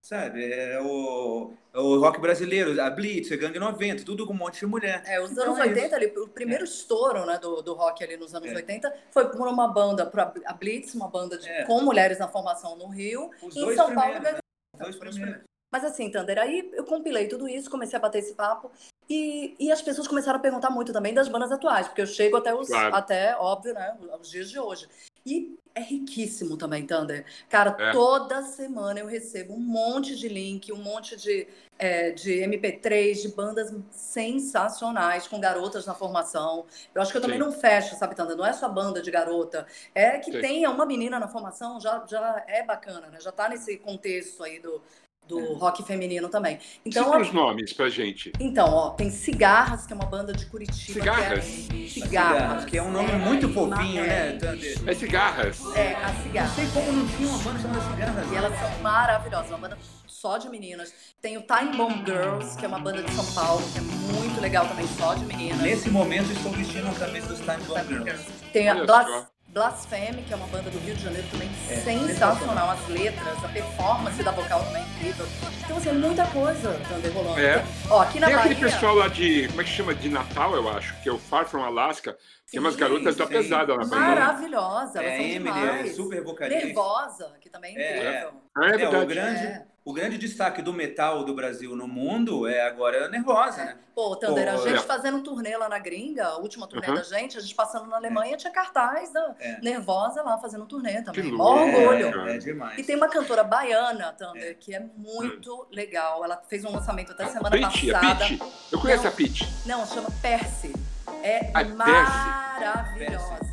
sabe? 0.07 0.51
É 0.53 0.79
o, 0.81 1.53
o 1.73 1.99
rock 1.99 2.19
brasileiro, 2.19 2.79
a 2.81 2.89
Blitz, 2.89 3.31
a 3.31 3.37
Gangue 3.37 3.57
90, 3.57 4.03
tudo 4.03 4.27
com 4.27 4.33
um 4.33 4.37
monte 4.37 4.59
de 4.59 4.65
mulher. 4.65 5.01
É, 5.07 5.19
os 5.21 5.31
Então 5.31 5.45
anos 5.45 5.59
é 5.59 5.61
80, 5.63 5.95
ali, 5.95 6.05
o 6.17 6.27
primeiro 6.27 6.65
estouro 6.65 7.25
né, 7.25 7.39
do, 7.39 7.61
do 7.61 7.73
rock 7.73 8.03
ali 8.03 8.17
nos 8.17 8.35
anos 8.35 8.51
É. 8.51 8.55
80 8.55 8.93
foi 9.11 9.29
por 9.29 9.47
uma 9.47 9.67
banda, 9.69 10.11
a 10.45 10.53
Blitz, 10.53 10.93
uma 10.93 11.07
banda 11.07 11.37
de- 11.37 11.47
É. 11.47 11.63
com 11.63 11.81
mulheres 11.81 12.19
na 12.19 12.27
formação 12.27 12.75
no 12.75 12.87
Rio. 12.87 13.31
Os 13.41 13.55
Em 13.55 13.61
dois 13.61 13.75
São 13.77 13.95
Paulo 13.95 14.19
né? 14.19 14.37
Os 14.75 14.79
dois 14.79 14.95
primeiros. 14.97 15.41
Mas 15.71 15.83
assim, 15.85 16.11
Tander, 16.11 16.37
aí 16.37 16.69
eu 16.73 16.83
compilei 16.83 17.27
tudo 17.27 17.47
isso, 17.47 17.69
comecei 17.71 17.97
a 17.97 18.01
bater 18.01 18.19
esse 18.19 18.35
papo 18.35 18.69
e, 19.09 19.55
e 19.59 19.71
as 19.71 19.81
pessoas 19.81 20.07
começaram 20.07 20.37
a 20.37 20.41
perguntar 20.41 20.69
muito 20.69 20.93
também 20.93 21.15
das 21.15 21.27
bandas 21.27 21.51
atuais, 21.51 21.87
porque 21.87 22.01
eu 22.01 22.05
chego 22.05 22.37
até 22.37 22.53
os, 22.53 22.67
Claro. 22.67 22.93
até, 22.95 23.35
óbvio, 23.37 23.73
né, 23.73 23.97
os 24.21 24.29
dias 24.29 24.51
de 24.51 24.59
hoje. 24.59 24.87
E 25.25 25.55
é 25.75 25.81
riquíssimo 25.81 26.55
também, 26.55 26.85
Tander. 26.85 27.25
Cara, 27.49 27.75
É. 27.79 27.91
toda 27.91 28.43
semana 28.43 28.99
eu 28.99 29.07
recebo 29.07 29.53
um 29.53 29.59
monte 29.59 30.15
de 30.15 30.27
link, 30.27 30.71
um 30.71 30.77
monte 30.77 31.15
de, 31.15 31.47
é, 31.79 32.11
de 32.11 32.43
MP3, 32.43 33.21
de 33.23 33.29
bandas 33.29 33.73
sensacionais, 33.91 35.27
com 35.27 35.39
garotas 35.39 35.85
na 35.87 35.95
formação. 35.95 36.65
Eu 36.93 37.01
acho 37.01 37.11
que 37.11 37.17
eu 37.17 37.21
também 37.21 37.39
Sim. 37.39 37.45
não 37.45 37.51
fecho, 37.51 37.95
sabe, 37.95 38.13
Tander? 38.15 38.37
Não 38.37 38.45
é 38.45 38.53
só 38.53 38.69
banda 38.69 39.01
de 39.01 39.09
garota. 39.09 39.65
É 39.95 40.19
que 40.19 40.31
Sim. 40.31 40.41
tenha 40.41 40.69
uma 40.69 40.85
menina 40.85 41.19
na 41.19 41.27
formação, 41.27 41.79
já, 41.79 42.05
já 42.07 42.43
é 42.47 42.63
bacana, 42.63 43.07
né? 43.07 43.19
Já 43.19 43.31
tá 43.31 43.49
nesse 43.49 43.77
contexto 43.77 44.43
aí 44.43 44.59
do, 44.59 44.79
do 45.27 45.53
rock 45.53 45.83
feminino 45.83 46.27
também. 46.29 46.59
Então, 46.85 47.05
Cita 47.05 47.17
os 47.19 47.31
nomes 47.31 47.73
pra 47.73 47.89
gente. 47.89 48.31
então, 48.39 48.67
ó, 48.69 48.89
tem 48.91 49.09
Cigarras, 49.09 49.85
que 49.85 49.93
é 49.93 49.95
uma 49.95 50.05
banda 50.05 50.33
de 50.33 50.45
Curitiba. 50.45 50.99
Cigarras? 50.99 51.45
Que 51.45 51.85
é... 51.85 51.87
Cigarras, 51.87 52.65
que 52.65 52.77
é 52.77 52.83
um 52.83 52.91
nome 52.91 53.11
muito 53.13 53.47
fofinho, 53.49 54.03
é, 54.03 54.33
né? 54.33 54.37
É 54.85 54.93
cigarras. 54.93 55.59
É, 55.75 55.93
a 55.95 56.11
Não 56.11 56.23
Cigarras. 56.23 56.51
sei 56.55 56.67
como 56.73 56.91
não 56.91 57.07
tinha 57.07 57.29
uma 57.29 57.37
banda 57.39 57.59
chamada 57.59 57.81
Cigarras. 57.81 58.31
E 58.31 58.35
elas 58.35 58.59
são 58.59 58.79
maravilhosas, 58.81 59.49
uma 59.49 59.57
banda 59.57 59.77
só 60.07 60.37
de 60.37 60.49
meninas. 60.49 60.93
Tem 61.21 61.37
o 61.37 61.41
Time 61.41 61.75
Bomb 61.75 62.05
Girls, 62.05 62.57
que 62.57 62.65
é 62.65 62.67
uma 62.67 62.79
banda 62.79 63.01
de 63.03 63.11
São 63.13 63.25
Paulo, 63.33 63.63
que 63.71 63.77
é 63.77 63.81
muito 63.81 64.39
legal 64.41 64.67
também, 64.67 64.87
só 64.87 65.13
de 65.13 65.25
meninas. 65.25 65.59
Nesse 65.61 65.89
momento 65.89 66.31
estou 66.31 66.51
vestindo 66.51 66.87
a 66.87 66.93
camisa 66.93 67.27
dos 67.27 67.39
Time 67.39 67.63
Bomb 67.67 68.03
Girls. 68.05 68.25
Tem 68.51 68.69
a 68.69 68.85
Blas 68.85 69.32
só. 69.53 69.59
Blasphemy, 69.59 70.23
que 70.23 70.33
é 70.33 70.35
uma 70.35 70.47
banda 70.47 70.69
do 70.69 70.79
Rio 70.79 70.95
de 70.95 71.03
Janeiro 71.03 71.27
também 71.31 71.49
É, 71.69 71.75
sensacional. 71.75 72.71
As 72.71 72.87
letras, 72.87 73.43
a 73.43 73.47
performance 73.47 74.23
da 74.23 74.31
vocal 74.31 74.63
também 74.65 74.81
é 74.83 74.85
incrível. 74.85 75.25
Então, 75.63 75.77
assim, 75.77 75.89
é 75.89 75.93
muita 75.93 76.25
coisa 76.27 76.73
também 76.89 77.11
rolando. 77.11 77.39
É. 77.39 77.63
Ó, 77.89 78.01
aqui 78.01 78.19
na 78.19 78.27
Tem 78.27 78.35
aquele 78.35 78.55
Bahia... 78.55 78.69
pessoal 78.71 78.95
lá 78.95 79.07
de. 79.07 79.47
Como 79.49 79.61
é 79.61 79.63
que 79.63 79.69
chama? 79.69 79.93
De 79.95 80.09
Natal, 80.09 80.55
eu 80.55 80.69
acho, 80.69 80.99
que 81.01 81.09
é 81.09 81.11
o 81.11 81.17
Far 81.17 81.45
From 81.45 81.63
Alaska. 81.63 82.17
Tem 82.51 82.59
umas 82.59 82.73
Sim, 82.75 82.79
garotas 82.81 83.15
da 83.15 83.25
sim. 83.25 83.31
pesada 83.33 83.75
na 83.75 83.83
banda. 83.83 83.95
Maravilhosa, 83.95 84.99
elas 84.99 85.11
É, 85.13 85.17
são 85.17 85.25
Emily, 85.25 85.37
demais. 85.53 85.89
é 85.89 85.93
super 85.93 86.23
vocalista. 86.23 86.65
Nervosa, 86.65 87.31
que 87.41 87.49
também 87.49 87.75
é 87.77 87.81
É, 87.81 87.97
incrível. 88.19 88.31
Ah, 88.55 88.65
é 88.65 88.69
É, 88.69 88.75
o 88.75 88.77
verdade. 88.77 89.05
grande, 89.07 89.39
É. 89.45 89.65
o 89.85 89.91
grande 89.93 90.17
destaque 90.17 90.61
do 90.61 90.71
metal 90.71 91.23
do 91.25 91.33
Brasil 91.35 91.75
no 91.75 91.87
mundo 91.87 92.47
é 92.47 92.65
agora 92.65 93.05
a 93.05 93.09
Nervosa, 93.09 93.65
né? 93.65 93.77
Pô, 93.93 94.15
Thunder, 94.15 94.47
a 94.51 94.57
gente 94.57 94.77
é. 94.77 94.79
fazendo 94.79 95.17
um 95.17 95.21
turnê 95.23 95.55
lá 95.57 95.67
na 95.69 95.77
gringa, 95.77 96.25
a 96.25 96.37
última 96.37 96.65
turnê 96.67 96.87
Uhum. 96.87 96.95
da 96.95 97.03
gente, 97.03 97.37
a 97.37 97.41
gente 97.41 97.53
passando 97.53 97.87
na 97.87 97.97
Alemanha, 97.97 98.35
tinha 98.37 98.51
cartaz 98.51 99.11
da 99.11 99.35
É. 99.39 99.59
Nervosa 99.61 100.23
lá 100.23 100.37
fazendo 100.37 100.63
um 100.63 100.67
turnê 100.67 101.01
também. 101.01 101.23
Que 101.23 101.31
Mó 101.31 101.53
louco, 101.55 101.77
orgulho. 101.77 102.11
cara. 102.11 102.31
É, 102.31 102.35
é 102.35 102.39
demais. 102.39 102.79
E 102.79 102.83
tem 102.83 102.95
uma 102.95 103.07
cantora 103.09 103.43
baiana, 103.43 104.13
Thunder, 104.13 104.57
que 104.59 104.73
é 104.73 104.79
muito 104.97 105.67
legal. 105.71 106.23
Ela 106.23 106.37
fez 106.47 106.63
um 106.65 106.71
lançamento 106.71 107.11
até 107.11 107.27
semana 107.27 107.51
Pitty, 107.51 107.93
a 107.93 107.99
passada. 107.99 108.25
Pitty. 108.25 108.43
Eu 108.71 108.79
conheço 108.79 109.03
Não. 109.03 109.09
a 109.09 109.13
Pitty. 109.13 109.49
Não, 109.65 109.85
chama 109.85 110.09
Percy. 110.21 110.73
É 111.21 111.51
Percy. 111.51 111.73
maravilhosa. 111.75 113.37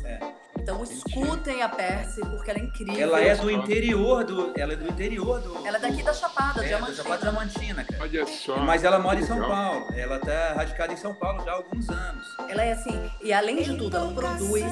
Então 0.61 0.83
escutem 0.83 1.61
a 1.63 1.69
Percy, 1.69 2.21
porque 2.21 2.51
ela 2.51 2.59
é 2.59 2.63
incrível. 2.63 2.95
Ela 3.01 3.19
é 3.21 3.35
do 3.35 3.49
interior 3.49 4.23
do. 4.23 4.53
Ela 4.55 4.73
é 4.73 4.75
do 4.75 4.87
interior 4.87 5.39
do. 5.41 5.65
Ela 5.67 5.77
é 5.77 5.79
daqui 5.79 6.03
da 6.03 6.13
Chapada, 6.13 6.59
é, 6.59 6.61
da 6.61 6.67
Diamantina. 6.67 6.95
Chapada 7.03 7.21
Diamantina, 7.21 7.83
cara. 7.83 8.03
Olha 8.03 8.27
só. 8.27 8.57
Mas 8.57 8.83
ela 8.83 8.99
mora 8.99 9.19
em 9.19 9.23
São. 9.25 9.41
Paulo. 9.41 9.87
Ela 9.95 10.19
tá 10.19 10.53
radicada 10.55 10.93
em 10.93 10.97
São 10.97 11.13
Paulo 11.15 11.43
já 11.43 11.51
há 11.51 11.55
alguns 11.55 11.89
anos. 11.89 12.27
Ela 12.47 12.63
é 12.63 12.73
assim, 12.73 12.99
e 13.23 13.33
além 13.33 13.63
de 13.63 13.75
tudo, 13.75 13.97
ela 13.97 14.13
produz, 14.13 14.63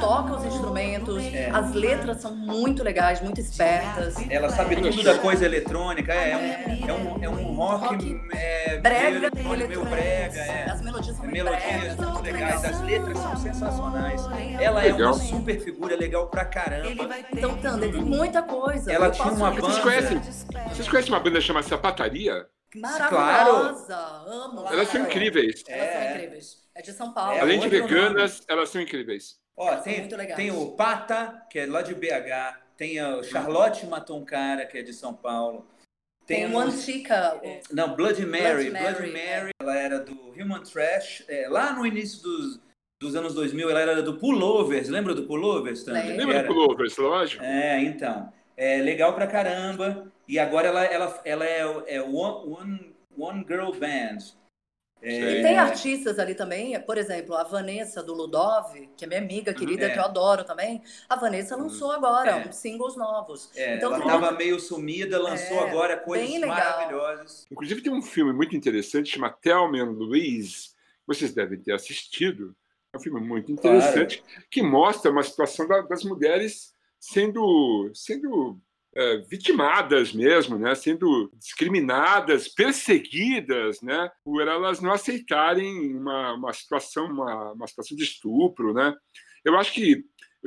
toca 0.00 0.34
os 0.36 0.44
instrumentos, 0.44 1.22
É. 1.32 1.50
as 1.52 1.72
letras 1.72 2.20
são 2.20 2.34
muito 2.34 2.82
legais, 2.82 3.20
muito 3.20 3.40
espertas. 3.40 4.16
Ela 4.28 4.48
sabe 4.50 4.74
tudo 4.76 4.92
só. 4.92 5.02
da 5.04 5.18
coisa 5.18 5.44
eletrônica. 5.44 6.12
É, 6.12 6.30
é 6.32 6.36
um, 6.36 6.88
é 6.88 6.92
um, 6.92 7.24
é 7.24 7.28
um 7.28 7.54
rock, 7.54 7.86
Rock 7.86 8.20
é, 8.32 8.78
Brega, 8.80 9.30
meio, 9.34 9.48
meio 9.48 9.54
eletrônico. 9.54 9.90
brega, 9.90 10.40
é. 10.40 10.70
As 10.70 10.80
melodias 10.82 11.16
são 11.16 11.26
Melodias 11.26 11.62
é 11.62 11.76
legais, 12.22 12.62
legal. 12.62 12.70
as 12.70 12.80
letras 12.82 13.18
são 13.18 13.36
sensacionais. 13.36 14.22
Ela 14.60 14.84
é 14.84 14.92
Legal. 14.92 15.12
uma 15.12 15.18
super 15.28 15.60
figura, 15.60 15.96
legal 15.96 16.28
pra 16.28 16.44
caramba. 16.44 17.08
Então, 17.32 17.56
Thunder, 17.60 17.92
tem 17.92 18.00
muita 18.02 18.42
coisa. 18.42 18.92
Ela 18.92 19.06
Eu 19.06 19.12
tinha 19.12 19.28
uma 19.32 19.50
dizer- 19.50 19.60
Vocês 19.62 19.78
banda- 19.78 19.82
conhecem, 19.82 20.18
vocês 20.74 20.88
conhecem 20.88 21.12
uma 21.12 21.20
banda 21.20 21.40
chamada 21.40 21.66
Sapataria? 21.66 22.46
Maravilhosa, 22.74 23.96
amo. 24.26 24.66
Elas 24.70 24.88
são 24.88 25.00
incríveis. 25.02 25.64
Elas 25.68 25.90
são 25.92 26.00
É. 26.00 26.14
incríveis. 26.14 26.56
É 26.74 26.82
de 26.82 26.92
São 26.92 27.12
Paulo. 27.12 27.32
É, 27.32 27.40
Além 27.40 27.58
de 27.60 27.68
veganas, 27.68 28.42
elas 28.48 28.68
são 28.68 28.80
incríveis. 28.80 29.36
Ó, 29.56 29.74
tem, 29.76 30.06
tem 30.36 30.50
o 30.50 30.72
Pata, 30.72 31.42
que 31.50 31.58
é 31.58 31.66
lá 31.66 31.82
de 31.82 31.94
BH. 31.94 32.56
Tem 32.76 33.00
a 33.00 33.22
Charlotte 33.24 33.86
Matou 33.86 34.18
um 34.20 34.24
Cara, 34.24 34.64
que 34.64 34.78
é 34.78 34.82
de 34.82 34.92
São 34.92 35.12
Paulo. 35.12 35.66
Tem 36.26 36.46
um- 36.46 36.54
o 36.54 36.58
Antica. 36.60 37.40
o- 37.42 37.74
Não, 37.74 37.96
Blood 37.96 38.24
Mary. 38.26 38.70
Blood 38.70 38.70
Blood 38.70 39.00
Mary, 39.00 39.12
Mary, 39.12 39.50
ela 39.60 39.76
era 39.76 39.98
do 39.98 40.12
Human 40.38 40.62
Trash. 40.62 41.24
é, 41.26 41.48
lá 41.48 41.72
no 41.72 41.84
início 41.86 42.22
dos, 42.22 42.60
dos 43.00 43.14
anos 43.14 43.34
2000, 43.34 43.70
ela 43.70 43.80
era 43.80 44.02
do 44.02 44.14
Pullovers. 44.18 44.88
Lembra 44.88 45.14
do 45.14 45.24
Pullovers 45.24 45.84
também? 45.84 46.16
Lembra 46.16 46.38
Era- 46.38 46.48
do 46.48 46.54
Pullovers, 46.54 46.96
lógico? 46.96 47.42
É, 47.44 47.80
então. 47.82 48.32
É 48.56 48.78
legal 48.78 49.14
pra 49.14 49.26
caramba. 49.26 50.12
E 50.26 50.38
agora 50.38 50.68
ela, 50.68 50.84
ela, 50.84 51.20
ela 51.24 51.44
é, 51.44 51.60
é 51.86 52.02
one, 52.02 52.54
one, 52.54 52.96
one 53.16 53.44
Girl 53.48 53.70
Band. 53.70 54.18
E 55.00 55.42
tem 55.42 55.56
artistas 55.56 56.18
ali 56.18 56.34
também, 56.34 56.78
por 56.80 56.98
exemplo, 56.98 57.36
a 57.36 57.44
Vanessa 57.44 58.02
do 58.02 58.12
Ludov, 58.12 58.74
que 58.96 59.04
é 59.04 59.06
minha 59.06 59.20
amiga 59.20 59.54
querida, 59.54 59.86
É. 59.86 59.90
que 59.90 59.98
eu 59.98 60.02
adoro 60.04 60.42
também. 60.42 60.82
A 61.08 61.14
Vanessa 61.14 61.54
lançou 61.54 61.92
agora 61.92 62.32
É. 62.32 62.48
uns 62.48 62.56
singles 62.56 62.96
novos. 62.96 63.48
É, 63.56 63.76
Então, 63.76 63.94
ela 63.94 64.02
tem 64.04 64.12
estava 64.12 64.36
meio 64.36 64.58
sumida, 64.58 65.22
lançou 65.22 65.56
É, 65.58 65.70
agora 65.70 65.96
coisas 65.98 66.40
maravilhosas. 66.40 67.46
Inclusive 67.48 67.80
tem 67.80 67.92
um 67.92 68.02
filme 68.02 68.32
muito 68.32 68.56
interessante 68.56 69.08
chamado 69.12 69.36
Thelma 69.40 69.78
and 69.78 69.92
Louise. 69.92 70.70
Vocês 71.06 71.32
devem 71.32 71.60
ter 71.60 71.72
assistido. 71.72 72.56
Um 72.98 73.02
filme 73.02 73.20
muito 73.20 73.52
interessante 73.52 74.22
que 74.50 74.62
mostra 74.62 75.10
uma 75.10 75.22
situação 75.22 75.66
da- 75.66 75.82
das 75.82 76.04
mulheres 76.04 76.72
sendo 77.00 77.90
sendo 77.94 78.58
é, 78.96 79.18
vitimadas 79.18 80.12
mesmo, 80.12 80.58
né? 80.58 80.74
Sendo 80.74 81.30
discriminadas, 81.34 82.48
perseguidas, 82.48 83.80
né? 83.82 84.10
Por 84.24 84.42
elas 84.42 84.80
não 84.80 84.90
aceitarem 84.92 85.96
uma, 85.96 86.34
uma 86.34 86.52
situação 86.52 87.06
uma, 87.06 87.52
uma 87.52 87.66
situação 87.66 87.96
de 87.96 88.04
estupro, 88.04 88.72
né? 88.74 88.94
Eu 89.44 89.56
acho 89.56 89.72
que 89.72 90.04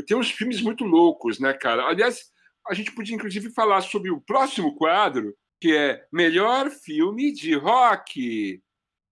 tem 0.08 0.18
uns 0.18 0.32
filmes 0.32 0.62
muito 0.62 0.84
loucos, 0.84 1.40
né, 1.40 1.54
cara? 1.54 1.86
Aliás, 1.86 2.32
a 2.68 2.74
gente 2.74 2.92
podia 2.94 3.16
inclusive 3.16 3.52
falar 3.52 3.82
sobre 3.82 4.10
o 4.12 4.22
próximo 4.22 4.76
quadro 4.76 5.36
que 5.60 5.76
é 5.76 6.04
melhor 6.12 6.70
filme 6.72 7.32
de 7.32 7.54
rock. 7.54 8.62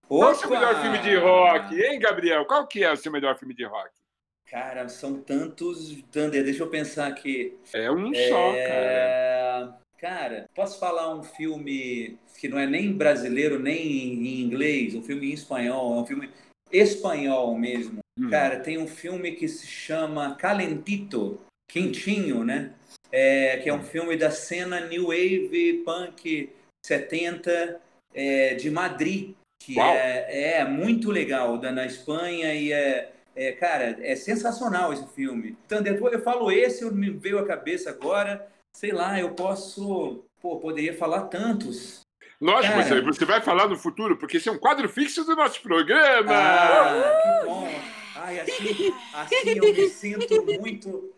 Qual 0.09 0.29
é 0.29 0.33
o 0.33 0.35
seu 0.35 0.49
melhor 0.49 0.81
filme 0.81 0.97
de 0.97 1.15
rock, 1.15 1.81
hein, 1.81 1.99
Gabriel? 1.99 2.45
Qual 2.45 2.67
que 2.67 2.83
é 2.83 2.91
o 2.91 2.97
seu 2.97 3.11
melhor 3.11 3.37
filme 3.37 3.53
de 3.53 3.63
rock? 3.63 3.91
Cara, 4.45 4.89
são 4.89 5.21
tantos. 5.21 6.01
Thunder, 6.11 6.43
deixa 6.43 6.63
eu 6.63 6.69
pensar 6.69 7.07
aqui. 7.07 7.57
É 7.71 7.89
um 7.89 8.13
só, 8.13 8.51
cara. 8.51 8.57
É, 8.57 9.69
Cara, 9.99 10.49
posso 10.55 10.79
falar 10.79 11.13
um 11.13 11.23
filme 11.23 12.17
que 12.39 12.47
não 12.47 12.57
é 12.57 12.65
nem 12.65 12.93
brasileiro, 12.93 13.59
nem 13.59 13.85
em 13.85 14.41
inglês, 14.41 14.95
um 14.95 15.03
filme 15.03 15.29
em 15.29 15.33
espanhol, 15.33 15.97
é 15.97 16.01
um 16.01 16.05
filme 16.05 16.29
espanhol 16.71 17.57
mesmo. 17.57 17.99
Hum. 18.17 18.29
Cara, 18.29 18.61
tem 18.61 18.77
um 18.77 18.87
filme 18.87 19.33
que 19.33 19.47
se 19.49 19.67
chama 19.67 20.35
Calentito, 20.35 21.41
Quentinho, 21.69 22.45
né? 22.45 22.73
É, 23.11 23.57
que 23.57 23.69
é 23.69 23.73
um 23.73 23.83
filme 23.83 24.15
da 24.15 24.31
cena 24.31 24.79
New 24.87 25.07
Wave 25.07 25.83
Punk 25.83 26.49
70 26.85 27.81
é, 28.13 28.53
de 28.53 28.71
Madrid, 28.71 29.35
que 29.59 29.77
Uau. 29.77 29.93
é, 29.93 30.53
é 30.59 30.65
muito 30.65 31.11
legal, 31.11 31.57
da, 31.57 31.71
na 31.71 31.85
Espanha 31.85 32.53
e 32.55 32.71
é, 32.71 33.11
é, 33.35 33.51
cara, 33.51 33.97
é 34.01 34.15
sensacional 34.15 34.93
esse 34.93 35.05
filme. 35.07 35.57
Então, 35.65 35.81
depois 35.81 36.13
eu 36.13 36.21
falo 36.21 36.51
esse, 36.51 36.83
eu- 36.83 36.93
me 36.93 37.09
veio 37.09 37.37
à 37.39 37.45
cabeça 37.45 37.89
agora, 37.89 38.47
sei 38.75 38.91
lá, 38.91 39.19
eu 39.19 39.31
posso, 39.35 40.23
pô, 40.41 40.57
poderia 40.59 40.95
falar 40.97 41.23
tantos. 41.23 42.01
Lógico, 42.41 42.73
Cara. 42.73 43.01
você, 43.03 43.25
vai 43.25 43.41
falar 43.41 43.67
no 43.67 43.77
futuro, 43.77 44.15
porque 44.15 44.37
esse 44.37 44.47
é 44.47 44.51
um 44.51 44.57
quadro 44.57 44.87
fixo 44.87 45.25
do 45.25 45.35
nosso 45.35 45.61
programa. 45.61 46.31
Ah, 46.33 47.21
que 47.21 47.45
bom. 47.45 47.67
Ai, 48.15 48.39
assim, 48.39 48.93
assim 49.13 49.49
eu 49.49 49.73
me 49.73 49.89
sinto 49.89 50.45
muito, 50.61 51.13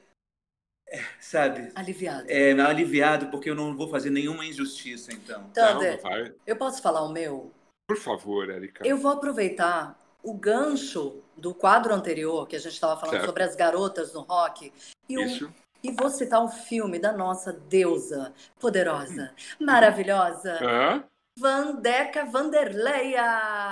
é, 0.88 1.00
sabe, 1.20 1.72
Aliviada. 1.76 2.26
é, 2.28 2.52
aliviado, 2.60 3.28
porque 3.28 3.50
eu 3.50 3.56
não 3.56 3.78
vou 3.78 3.88
fazer 3.88 4.10
nenhuma 4.10 4.46
injustiça, 4.46 5.14
então. 5.14 5.42
Não, 5.56 5.74
Thunder, 5.74 6.02
vai. 6.02 6.34
eu 6.46 6.56
posso 6.56 6.82
falar 6.82 7.04
o 7.04 7.14
meu? 7.14 7.52
Por 7.88 7.98
favor, 7.98 8.50
Erika. 8.50 8.86
Eu 8.88 8.98
vou 8.98 9.12
aproveitar 9.12 10.00
o 10.24 10.34
gancho 10.34 11.22
do 11.36 11.54
quadro 11.54 11.94
anterior, 11.94 12.48
que 12.48 12.56
a 12.56 12.60
gente 12.60 12.74
estava 12.74 12.96
falando 13.00 13.16
Certo. 13.16 13.26
sobre 13.26 13.44
as 13.44 13.56
garotas 13.56 14.14
no 14.14 14.22
rock, 14.22 14.72
e, 15.10 15.18
o- 15.18 15.54
e 15.84 15.92
vou 15.92 16.10
citar 16.10 16.42
um 16.44 16.50
filme 16.50 17.00
da 17.00 17.12
nossa 17.12 17.52
deusa 17.52 18.34
poderosa, 18.60 19.34
maravilhosa, 19.60 20.60
Hã? 20.64 21.04
Vandeca 21.40 22.26
Vanderleia. 22.26 23.24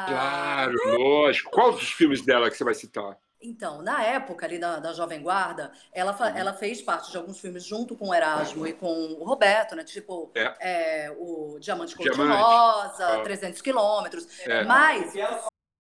Claro, 0.08 0.74
lógico. 0.98 1.52
Qual 1.52 1.72
dos 1.74 1.92
filmes 1.92 2.22
dela 2.26 2.50
que 2.50 2.58
você 2.58 2.64
vai 2.64 2.74
citar? 2.74 3.18
Então, 3.42 3.82
na 3.82 4.04
época 4.04 4.46
ali 4.46 4.60
da, 4.60 4.80
da 4.80 4.92
Jovem 4.94 5.22
Guarda, 5.22 5.72
ela, 5.94 6.12
Uhum. 6.12 6.38
ela 6.38 6.54
fez 6.54 6.82
parte 6.82 7.10
de 7.12 7.18
alguns 7.18 7.40
filmes 7.40 7.64
junto 7.64 7.96
com 7.96 8.10
o 8.10 8.14
Erasmo 8.14 8.68
e 8.68 8.74
com 8.74 8.88
o 9.20 9.24
Roberto, 9.24 9.76
né? 9.76 9.84
Tipo, 9.84 10.30
é, 10.60 11.10
o 11.18 11.58
Diamante 11.60 11.96
Cor 11.96 12.06
de 12.10 12.12
Diamante. 12.16 12.42
Rosa, 12.42 13.08
Ah. 13.20 13.24
300 13.24 13.62
quilômetros. 13.62 14.28
É. 14.42 14.64
Mas 14.64 15.14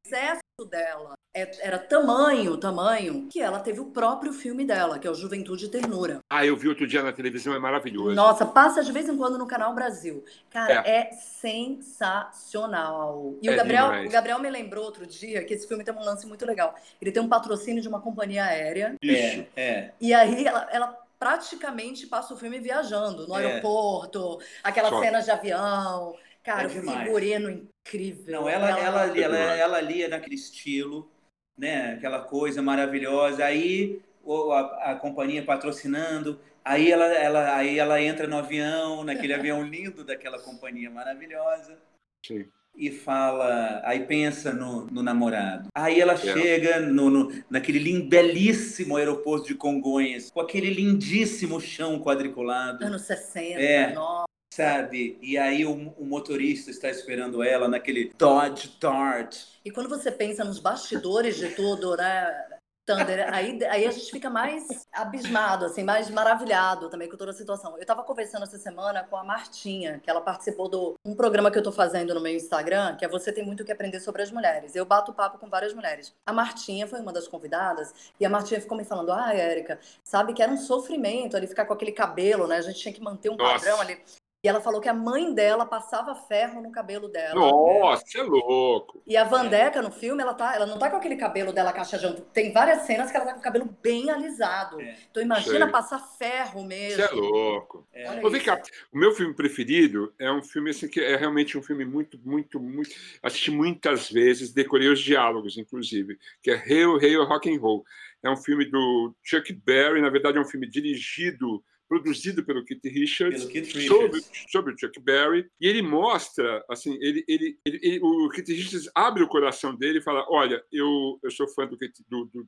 sucesso 0.10 0.42
dela 0.70 1.13
é- 1.34 1.68
era 1.68 1.78
tamanho, 1.78 2.58
tamanho, 2.58 3.28
que 3.32 3.39
ela 3.39 3.60
teve 3.60 3.80
o 3.80 3.86
próprio 3.86 4.34
filme 4.34 4.66
dela, 4.66 4.98
que 4.98 5.08
é 5.08 5.12
o 5.12 5.16
Juventude 5.16 5.66
e 5.66 5.70
Ternura. 5.70 6.20
Ah, 6.30 6.44
eu 6.46 6.56
vi 6.58 6.68
outro 6.68 6.88
dia 6.88 7.04
na 7.04 7.12
televisão, 7.13 7.54
é 7.54 7.60
maravilhoso. 7.60 8.16
Nossa, 8.16 8.46
passa 8.46 8.84
de 8.84 8.92
vez 8.92 9.08
em 9.08 9.16
quando 9.16 9.38
no 9.38 9.46
Canal 9.48 9.74
Brasil. 9.75 10.24
Cara, 10.50 10.74
é, 10.88 11.12
sensacional. 11.13 13.36
E 13.42 13.48
É 13.48 13.54
o, 13.54 13.56
Gabriel, 13.56 13.86
demais. 13.86 14.08
o 14.08 14.12
Gabriel 14.12 14.39
me 14.39 14.50
lembrou 14.50 14.84
outro 14.86 15.06
dia 15.06 15.44
que 15.46 15.54
esse 15.54 15.68
filme 15.68 15.84
tem 15.84 15.94
um 15.94 16.04
lance 16.04 16.25
muito 16.25 16.46
legal. 16.46 16.74
Ele 17.01 17.12
tem 17.12 17.22
um 17.22 17.30
patrocínio 17.30 17.82
de 17.82 17.88
uma 17.88 18.01
companhia 18.01 18.44
aérea. 18.46 18.96
Isso. 19.01 19.46
É, 19.56 19.63
é. 19.63 19.92
E 20.01 20.13
aí 20.13 20.46
ela, 20.46 20.68
ela 20.72 20.98
praticamente 21.20 22.08
passa 22.08 22.34
o 22.34 22.38
filme 22.38 22.60
viajando 22.60 23.28
no 23.28 23.38
É. 23.38 23.46
aeroporto, 23.46 24.39
aquelas 24.63 24.89
Só. 24.89 25.00
cenas 25.01 25.25
de 25.25 25.32
avião. 25.32 26.16
Cara, 26.50 26.63
É 26.63 26.65
o 26.65 26.70
demais. 26.70 27.03
figurino 27.03 27.48
incrível. 27.88 28.41
Não, 28.41 28.50
ela, 28.50 28.70
ela, 28.72 29.03
ali- 29.03 29.22
ela, 29.22 29.38
demais. 29.38 29.60
ela 29.60 29.77
ali 29.77 30.01
é 30.01 30.08
naquele 30.08 30.34
estilo, 30.34 31.08
né? 31.56 31.94
Aquela 31.94 32.22
coisa 32.22 32.60
maravilhosa. 32.60 33.46
Aí 33.46 34.01
a, 34.27 34.91
a 34.91 34.96
companhia 34.96 35.44
patrocinando. 35.44 36.39
Aí 36.65 36.91
ela, 36.91 37.06
ela, 37.06 37.56
aí 37.56 37.77
ela 37.77 38.01
entra 38.01 38.25
no 38.25 38.36
avião, 38.36 39.03
naquele 39.03 39.36
avião 39.36 39.62
lindo 39.63 40.03
daquela 40.03 40.39
companhia 40.39 40.89
maravilhosa. 40.89 41.77
Sim. 42.25 42.48
E 42.75 42.89
fala, 42.89 43.82
aí 43.86 44.08
pensa 44.08 44.51
no, 44.51 44.88
no 44.88 45.03
namorado. 45.03 45.68
Aí 45.75 46.01
ela 46.01 46.18
chega 46.18 46.79
no, 46.79 47.12
no, 47.12 47.44
naquele 47.48 47.77
lindo, 47.77 48.10
belíssimo 48.10 48.98
aeroporto 48.98 49.46
de 49.48 49.53
Congonhas, 49.53 50.32
com 50.32 50.41
aquele 50.41 50.72
lindíssimo 50.72 51.62
chão 51.62 52.00
quadriculado. 52.00 52.84
Anos 52.84 53.03
60, 53.03 53.60
É. 53.62 53.94
nossa. 53.94 54.25
Sabe? 54.60 55.18
E 55.22 55.38
aí 55.38 55.66
o, 55.66 55.72
o 55.98 56.06
motorista 56.06 56.70
está 56.70 56.89
esperando 56.89 57.42
ela 57.42 57.70
naquele 57.70 58.12
Dodge 58.18 58.75
Dart. 58.78 59.38
E 59.63 59.72
quando 59.72 59.88
você 59.88 60.12
pensa 60.12 60.44
nos 60.44 60.60
bastidores 60.60 61.38
de 61.38 61.50
tudo, 61.56 61.96
né, 61.96 62.46
Thunder, 62.86 63.32
aí, 63.34 63.63
aí 63.66 63.86
a 63.86 63.92
gente 63.92 64.12
fica 64.12 64.30
mais 64.30 64.86
abismado, 64.92 65.63
assim, 65.63 65.84
mais 65.84 66.10
maravilhado 66.10 66.89
também 66.89 67.08
com 67.08 67.16
toda 67.16 67.32
a 67.32 67.34
situação. 67.34 67.75
Eu 67.75 67.84
estava 67.84 68.04
conversando 68.04 68.44
essa 68.44 68.58
semana 68.58 69.04
com 69.04 69.16
a 69.16 69.24
Martinha, 69.24 70.00
que 70.04 70.10
ela 70.10 70.20
participou 70.20 70.68
de 70.68 70.96
um 71.06 71.16
programa 71.16 71.51
que 71.51 71.58
eu 71.58 71.62
estou 71.62 71.72
fazendo 71.72 72.13
no 72.13 72.20
meu 72.20 72.36
Instagram, 72.36 72.98
que 72.98 73.06
é 73.06 73.08
Você 73.08 73.32
Tem 73.32 73.46
Muito 73.46 73.62
o 73.62 73.66
que 73.66 73.72
Aprender 73.72 74.00
sobre 74.00 74.24
as 74.24 74.32
Mulheres. 74.32 74.75
Eu 74.75 74.86
bato 74.86 75.13
papo 75.13 75.38
com 75.38 75.48
várias 75.48 75.74
mulheres. 75.74 76.13
A 76.25 76.34
Martinha 76.34 76.86
foi 76.86 77.00
uma 77.00 77.13
das 77.13 77.28
convidadas, 77.28 77.94
e 78.20 78.25
a 78.25 78.30
Martinha 78.30 78.60
ficou 78.60 78.78
me 78.78 78.84
falando, 78.84 79.13
ah, 79.13 79.34
Érica, 79.34 79.80
sabe 80.04 80.34
que 80.34 80.44
era 80.44 80.51
um 80.51 80.58
sofrimento 80.58 81.38
ali 81.38 81.48
ficar 81.48 81.66
com 81.66 81.74
aquele 81.74 81.92
cabelo, 81.92 82.48
né? 82.48 82.58
A 82.58 82.62
gente 82.62 82.80
tinha 82.80 82.94
que 82.94 83.01
manter 83.01 83.30
um 83.30 83.38
Nossa. 83.38 83.54
padrão 83.54 83.80
ali. 83.80 84.01
E 84.41 84.48
ela 84.48 84.62
falou 84.62 84.79
que 84.79 84.88
a 84.88 84.93
mãe 84.93 85.34
dela 85.34 85.65
passava 85.65 86.15
ferro 86.15 86.62
no 86.62 86.72
cabelo 86.72 87.10
dela. 87.10 87.36
Nossa, 87.36 88.19
é 88.19 88.24
louco. 88.24 89.03
E 89.05 89.17
a 89.17 89.25
Vandeca 89.25 89.81
no 89.81 89.91
filme, 89.91 90.22
ela, 90.22 90.34
tá, 90.34 90.55
ela 90.55 90.65
não 90.65 90.79
tá 90.79 90.89
com 90.89 90.96
aquele 90.96 91.17
cabelo 91.17 91.51
dela 91.51 91.74
caixa 91.74 91.98
de 91.98 92.22
Tem 92.31 92.53
várias 92.53 92.84
cenas 92.84 93.12
que 93.12 93.17
ela 93.17 93.25
tá 93.25 93.34
com 93.34 93.39
o 93.39 93.43
cabelo 93.43 93.77
bem 93.84 94.10
alisado. 94.10 94.79
É. 94.79 94.96
Então 95.12 95.22
imagina 95.22 95.65
Sei. 95.65 95.72
passar 95.72 96.00
ferro 96.17 96.63
mesmo. 96.63 96.96
Você 96.96 97.12
é 97.12 97.12
louco. 97.12 97.86
É. 97.93 98.25
Ô, 98.25 98.29
vem 98.29 98.41
cá, 98.41 98.62
o 98.93 98.98
meu 98.98 99.12
filme 99.12 99.34
preferido 99.34 100.13
é 100.17 100.31
um 100.31 100.41
filme 100.41 100.69
assim 100.69 100.88
que 100.88 101.01
é 101.01 101.17
realmente 101.17 101.58
um 101.58 101.62
filme 101.62 101.84
muito, 101.84 102.17
muito, 102.24 102.62
muito. 102.62 102.91
Assisti 103.22 103.51
muitas 103.51 104.10
vezes, 104.10 104.53
decorei 104.53 104.88
os 104.88 105.01
diálogos, 105.01 105.58
inclusive, 105.58 106.17
que 106.41 106.50
é 106.50 106.55
Hail, 106.55 106.96
Hail, 106.96 107.25
Rock 107.25 107.53
and 107.53 107.60
Roll. 107.60 107.84
É 108.24 108.29
um 108.29 108.38
filme 108.38 108.63
do 108.63 109.13
Chuck 109.22 109.51
Berry, 109.51 110.01
na 110.01 110.10
verdade 110.10 110.38
é 110.38 110.41
um 110.41 110.46
filme 110.46 110.69
dirigido, 110.69 111.62
produzido 111.89 112.43
pelo 112.46 112.63
Keith 112.63 112.84
Richards, 112.86 113.41
Pelo 113.46 113.51
Keith 113.51 113.88
sobre, 113.88 114.19
Richards. 114.19 114.43
sobre 114.51 114.74
o 114.74 114.77
Chuck 114.79 115.00
Berry, 115.01 115.50
e 115.60 115.67
ele 115.67 115.81
mostra, 115.81 116.63
assim, 116.69 116.98
ele, 117.01 117.25
ele, 117.27 117.58
ele, 117.65 117.79
ele- 117.81 118.00
o 118.01 118.29
Keith 118.29 118.48
Richards 118.48 118.89
abre 118.93 119.24
o 119.24 119.27
coração 119.27 119.75
dele 119.75 119.98
e 119.98 120.03
fala, 120.03 120.24
olha, 120.29 120.63
eu, 120.72 121.19
eu 121.24 121.31
sou 121.31 121.48
fã 121.48 121.65
do, 121.65 121.75
do, 122.08 122.25
do 122.25 122.48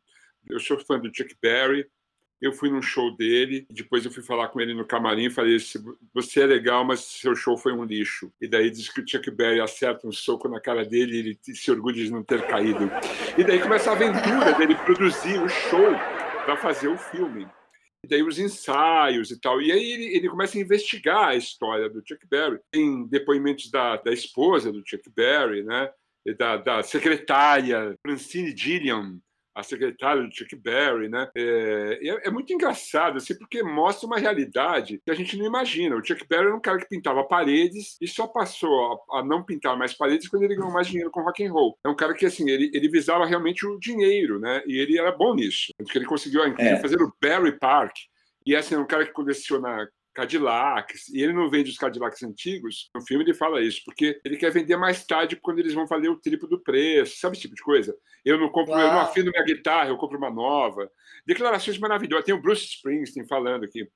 eu 0.50 0.60
sou 0.60 0.80
fã 0.80 1.00
do 1.00 1.12
Chuck 1.14 1.36
Berry, 1.42 1.86
eu 2.40 2.52
fui 2.52 2.70
num 2.72 2.82
show 2.82 3.16
dele, 3.16 3.68
depois 3.70 4.04
eu 4.04 4.12
fui 4.12 4.24
falar 4.24 4.48
com 4.48 4.60
ele 4.60 4.74
no 4.74 4.84
camarim 4.84 5.26
e 5.26 5.30
falei: 5.30 5.60
"Se 5.60 5.78
você 6.12 6.42
é 6.42 6.46
legal, 6.48 6.84
mas 6.84 7.02
seu 7.02 7.36
show 7.36 7.56
foi 7.56 7.72
um 7.72 7.84
lixo. 7.84 8.34
E 8.42 8.48
daí 8.48 8.72
diz 8.72 8.90
que 8.90 9.00
o 9.00 9.08
Chuck 9.08 9.30
Berry 9.30 9.60
acerta 9.62 10.08
um 10.08 10.12
soco 10.12 10.50
na 10.50 10.60
cara 10.60 10.84
dele 10.84 11.16
e 11.16 11.20
ele 11.20 11.40
se 11.54 11.70
orgulha 11.70 12.04
de 12.04 12.10
não 12.10 12.24
ter 12.24 12.42
caído. 12.48 12.90
E 13.38 13.44
daí 13.44 13.62
começa 13.62 13.92
a 13.92 13.94
aventura 13.94 14.54
dele 14.58 14.74
produzir 14.74 15.40
o 15.40 15.48
show 15.48 15.92
para 16.44 16.58
fazer 16.58 16.88
o 16.88 16.98
filme. 16.98 17.46
E 18.04 18.08
daí 18.08 18.24
os 18.24 18.40
ensaios 18.40 19.30
e 19.30 19.40
tal. 19.40 19.62
E 19.62 19.72
aí 19.72 19.92
ele, 19.92 20.16
ele 20.16 20.30
começa 20.30 20.58
a 20.58 20.62
investigar 20.62 21.30
a 21.30 21.36
história 21.36 21.90
do 21.90 22.02
Chuck 22.06 22.26
Berry. 22.28 22.60
Tem 22.72 23.06
depoimentos 23.08 23.70
da, 23.70 23.98
da 23.98 24.12
esposa 24.12 24.72
do 24.72 24.84
Chuck 24.86 25.10
Berry, 25.10 25.64
né? 25.64 25.92
Da, 26.38 26.58
da 26.58 26.84
secretária 26.84 27.96
Francine 28.06 28.56
Gilliam, 28.56 29.20
a 29.54 29.64
secretária 29.64 30.24
do 30.24 30.34
Chuck 30.34 30.56
Berry, 30.56 31.10
né? 31.10 31.30
É, 31.36 32.00
é, 32.02 32.28
é 32.28 32.32
muito 32.32 32.54
engraçado, 32.54 33.18
assim, 33.18 33.38
porque 33.38 33.62
mostra 33.62 34.08
uma 34.08 34.18
realidade 34.18 35.02
que 35.04 35.12
a 35.12 35.14
gente 35.14 35.36
não 35.38 35.46
imagina. 35.46 35.96
O 35.96 36.04
Chuck 36.06 36.26
Berry 36.28 36.46
era 36.48 36.56
um 36.56 36.62
cara 36.62 36.78
que 36.80 36.88
pintava 36.88 37.24
paredes 37.26 37.98
e 38.00 38.08
só 38.08 38.28
passou 38.28 39.04
a, 39.12 39.20
a 39.20 39.24
não 39.26 39.44
pintar 39.44 39.78
mais 39.78 39.94
paredes 39.94 40.28
quando 40.30 40.44
ele 40.44 40.56
ganhou 40.56 40.72
mais 40.72 40.88
dinheiro 40.88 41.12
com 41.12 41.22
rock 41.22 41.46
and 41.46 41.52
roll. 41.52 41.78
É 41.84 41.90
um 41.90 41.96
cara 41.96 42.14
que, 42.14 42.26
assim, 42.26 42.50
ele, 42.50 42.72
ele 42.74 42.90
visava 42.90 43.26
realmente 43.26 43.66
o 43.66 43.78
dinheiro, 43.80 44.40
né? 44.40 44.62
E 44.66 44.78
ele 44.80 44.98
era 44.98 45.12
bom 45.12 45.36
nisso. 45.36 45.74
Tanto 45.78 45.92
que 45.92 45.98
ele 45.98 46.06
conseguiu, 46.06 46.46
inclusive, 46.48 46.76
É. 46.78 46.82
fazer 46.82 47.02
o 47.02 47.14
Berry 47.22 47.58
Park. 47.60 47.96
E, 48.46 48.56
assim, 48.56 48.76
é 48.76 48.78
um 48.80 48.88
cara 48.88 49.06
que 49.06 49.12
coleciona 49.12 49.88
Cadillacs, 50.14 51.08
e 51.10 51.22
ele 51.22 51.34
não 51.34 51.50
vende 51.50 51.70
os 51.70 51.78
Cadillacs 51.78 52.22
antigos, 52.24 52.90
no 52.94 53.02
filme 53.02 53.24
ele 53.24 53.34
fala 53.34 53.62
isso, 53.62 53.82
porque 53.86 54.20
ele 54.26 54.38
quer 54.38 54.52
vender 54.52 54.76
mais 54.76 55.06
tarde 55.06 55.36
quando 55.36 55.60
eles 55.60 55.74
vão 55.74 55.88
valer 55.88 56.10
o 56.10 56.20
triplo 56.20 56.48
do 56.48 56.62
preço, 56.62 57.18
sabe 57.20 57.36
esse 57.36 57.44
tipo 57.44 57.56
de 57.56 57.64
coisa? 57.64 57.96
Eu 58.24 58.38
não 58.38 58.50
compro, 58.50 58.74
eu 58.74 58.88
não 58.88 58.98
Uau. 58.98 59.02
afino 59.02 59.32
minha 59.32 59.46
guitarra, 59.46 59.90
eu 59.90 59.98
compro 59.98 60.18
uma 60.18 60.30
nova. 60.30 60.92
Declarações 61.26 61.78
maravilhosas. 61.78 62.26
Tem 62.26 62.36
o 62.36 62.42
Bruce 62.42 62.66
Springsteen 62.66 63.28
falando 63.28 63.68
que 63.68 63.88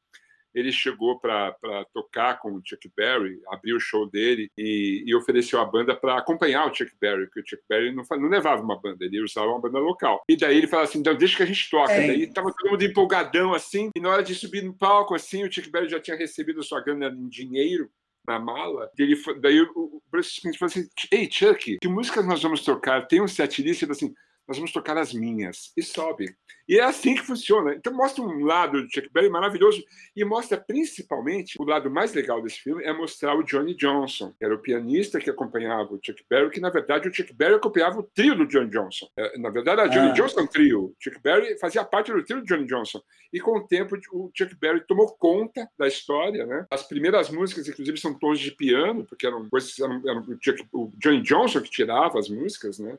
ele 0.56 0.72
chegou 0.72 1.20
para 1.20 1.54
tocar 1.94 2.40
com 2.40 2.54
o 2.54 2.62
Chuck 2.66 2.90
Berry, 2.96 3.40
abriu 3.50 3.76
o 3.76 3.80
show 3.80 4.10
dele 4.10 4.50
e, 4.58 5.04
e 5.06 5.14
ofereceu 5.14 5.60
a 5.60 5.66
banda 5.66 5.96
para 5.96 6.18
acompanhar 6.18 6.66
o 6.66 6.74
Chuck 6.74 6.92
Berry, 7.00 7.26
porque 7.26 7.42
o 7.42 7.46
Chuck 7.46 7.62
Berry 7.70 7.94
não, 7.94 8.04
não 8.12 8.30
levava 8.30 8.64
uma 8.64 8.80
banda, 8.80 9.04
ele 9.04 9.22
usava 9.22 9.48
uma 9.48 9.60
banda 9.60 9.80
local. 9.80 10.24
E 10.30 10.38
daí 10.38 10.58
ele 10.58 10.68
fala 10.68 10.84
assim: 10.84 11.00
então 11.00 11.14
deixa 11.14 11.38
que 11.38 11.44
a 11.44 11.48
gente 11.48 11.70
toca. 11.70 11.92
É. 11.92 12.08
Daí 12.08 12.34
tava 12.34 12.54
todo 12.58 12.72
mundo 12.72 12.84
empolgadão 12.84 13.54
assim, 13.54 13.90
e 13.96 14.00
na 14.00 14.10
hora 14.10 14.24
de 14.24 14.34
subir 14.34 14.64
no 14.64 14.74
palco, 14.74 15.14
assim, 15.14 15.44
o 15.44 15.52
Chuck 15.52 15.70
Berry 15.70 15.90
já 15.90 16.00
tinha 16.00 16.16
recebido 16.18 16.62
a 16.62 16.64
sua 16.64 16.80
grana 16.82 17.08
em 17.10 17.28
dinheiro 17.28 17.90
na 18.28 18.40
mala. 18.40 18.90
Ele, 18.98 19.16
daí 19.40 19.62
o- 19.62 20.02
Bruce 20.10 20.30
Springsteen 20.32 20.58
falou 20.58 20.72
assim: 20.86 20.90
Ei, 21.12 21.30
Chuck, 21.30 21.78
que 21.80 21.88
músicas 21.88 22.26
nós 22.26 22.42
vamos 22.42 22.62
tocar? 22.64 23.06
Tem 23.08 23.22
um 23.22 23.28
set 23.28 23.62
list? 23.62 23.84
Ele 23.84 23.94
falou 23.94 23.98
assim: 24.10 24.16
nós 24.48 24.58
vamos 24.58 24.72
tocar 24.72 24.98
as 24.98 25.14
minhas. 25.14 25.72
E 25.76 25.82
sobe. 25.84 26.36
E 26.68 26.80
é 26.80 26.84
assim 26.84 27.14
que 27.16 27.22
funciona. 27.24 27.74
Então 27.76 27.94
mostra 27.94 28.24
um 28.24 28.44
lado 28.44 28.82
do 28.82 28.92
Chuck 28.92 29.08
Berry 29.14 29.30
maravilhoso 29.30 29.84
e 30.16 30.26
mostra 30.26 30.58
principalmente 30.58 31.56
o 31.60 31.64
lado 31.64 31.90
mais 31.92 32.14
legal 32.14 32.42
desse 32.42 32.58
filme 32.60 32.84
é 32.84 32.92
mostrar 32.94 33.36
o 33.38 33.44
Johnny 33.44 33.76
Johnson, 33.76 34.34
que 34.38 34.46
era 34.46 34.56
o 34.56 34.60
pianista 34.60 35.20
que 35.20 35.30
acompanhava 35.30 35.94
o 35.94 36.00
Chuck 36.04 36.24
Berry, 36.30 36.50
que 36.50 36.60
na 36.60 36.70
verdade 36.70 37.08
o 37.08 37.14
Chuck 37.14 37.34
Berry 37.34 37.56
acompanhava 37.56 38.00
o 38.00 38.04
trio 38.04 38.36
do 38.36 38.48
Johnny 38.48 38.70
Johnson. 38.70 39.08
É, 39.18 39.38
Na 39.38 39.50
verdade, 39.50 39.82
a 39.82 39.88
Johnny 39.88 40.10
Ah. 40.10 40.14
Johnson 40.14 40.48
trio. 40.48 40.86
O 40.86 40.96
Chuck 41.00 41.20
Berry 41.22 41.58
fazia 41.60 41.84
parte 41.84 42.12
do 42.12 42.24
trio 42.24 42.40
do 42.42 42.46
Johnny 42.48 42.66
Johnson. 42.66 43.02
E 43.34 43.40
com 43.40 43.58
o 43.58 43.68
tempo 43.68 43.96
o 44.14 44.32
Chuck 44.34 44.56
Berry 44.56 44.86
tomou 44.88 45.16
conta 45.18 45.70
da 45.78 45.88
história, 45.88 46.46
né? 46.46 46.66
As 46.72 46.84
primeiras 46.88 47.30
músicas, 47.30 47.68
inclusive, 47.68 47.98
são 48.00 48.18
tons 48.18 48.40
de 48.40 48.52
piano, 48.52 49.06
porque 49.06 49.28
eram 49.28 49.48
coisas 49.50 49.78
eram, 49.80 50.02
eram 50.08 50.22
o, 50.22 50.38
Chuck- 50.42 50.68
o 50.74 50.92
Johnny 50.98 51.22
Johnson 51.22 51.62
que 51.62 51.70
tirava 51.70 52.18
as 52.20 52.30
músicas, 52.30 52.80
né? 52.80 52.98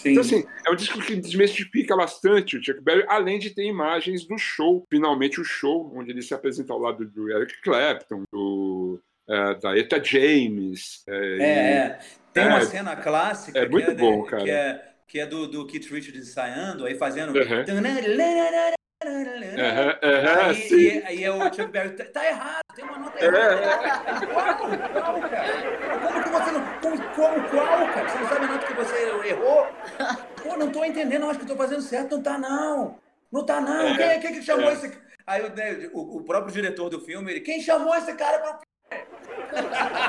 Sim. 0.00 0.10
Então, 0.10 0.20
assim, 0.22 0.44
é 0.66 0.70
um 0.70 0.74
disco 0.76 1.00
que 1.00 1.16
desmistifica 1.16 1.96
bastante 1.96 2.56
o 2.56 2.62
Chuck 2.64 2.80
Berry, 2.82 3.04
além 3.08 3.38
de 3.38 3.50
ter 3.50 3.64
imagens 3.64 4.26
do 4.26 4.36
show, 4.36 4.84
finalmente 4.90 5.40
o 5.40 5.44
show, 5.44 5.92
onde 5.96 6.10
ele 6.10 6.20
se 6.22 6.34
apresenta 6.34 6.72
ao 6.72 6.78
lado 6.80 7.04
do 7.06 7.30
Eric 7.30 7.62
Clapton, 7.62 8.22
do, 8.32 9.00
eh, 9.28 9.54
da 9.62 9.78
Eta 9.78 10.02
James. 10.02 11.02
É, 11.08 11.42
é. 11.42 11.98
Tem 12.32 12.44
É. 12.44 12.48
uma 12.48 12.60
cena 12.62 12.96
clássica 12.96 13.58
É 13.58 13.68
muito 13.68 13.86
que 13.86 13.94
bom, 13.94 14.24
de- 14.24 14.28
cara. 14.30 14.42
Que 14.44 14.50
é, 14.50 14.88
que 15.06 15.20
é 15.20 15.26
do, 15.26 15.46
do 15.46 15.66
Keith 15.66 15.86
Richards 15.90 16.28
ensaiando, 16.28 16.84
aí 16.84 16.96
fazendo. 16.96 17.28
Uhum. 17.30 17.64
Aham, 19.06 20.46
Aí, 20.48 20.54
sim. 20.54 20.76
e, 20.76 21.02
aí 21.06 21.24
é 21.24 21.30
o 21.30 21.42
Chuck 21.52 21.66
Berry, 21.66 21.90
tá, 21.96 22.04
tá 22.04 22.26
errado, 22.26 22.60
tem 22.74 22.84
uma 22.84 22.98
nota 22.98 23.18
É, 23.24 23.26
errada. 23.26 24.26
Qual? 24.26 24.56
Qual, 24.56 25.20
cara? 25.20 26.00
Como 26.00 26.22
que 26.22 26.28
você 26.30 26.50
não. 26.50 26.64
Como, 26.80 27.02
como 27.14 27.48
qual, 27.48 27.88
cara? 27.92 28.08
Você 28.08 28.18
não 28.18 28.28
sabe 28.28 28.44
a 28.44 28.48
nota 28.48 28.66
que 28.66 28.74
você 28.74 29.28
errou? 29.28 29.66
Pô, 30.42 30.56
não 30.56 30.72
tô 30.72 30.84
entendendo, 30.84 31.28
acho 31.28 31.38
que 31.38 31.44
eu 31.44 31.48
tô 31.48 31.56
fazendo 31.56 31.82
certo. 31.82 32.16
Não 32.16 32.22
tá, 32.22 32.38
não. 32.38 32.98
Não 33.30 33.44
tá, 33.46 33.60
não. 33.60 33.88
É, 33.88 34.18
quem, 34.18 34.20
quem 34.20 34.32
que 34.40 34.42
chamou 34.42 34.70
é. 34.70 34.72
esse. 34.72 34.98
Aí 35.26 35.42
o, 35.44 35.54
né, 35.54 35.90
o, 35.92 36.18
o 36.18 36.24
próprio 36.24 36.52
diretor 36.52 36.88
do 36.90 37.00
filme, 37.00 37.30
ele, 37.32 37.40
quem 37.40 37.60
chamou 37.60 37.94
esse 37.94 38.12
cara 38.14 38.38
pra. 38.38 38.60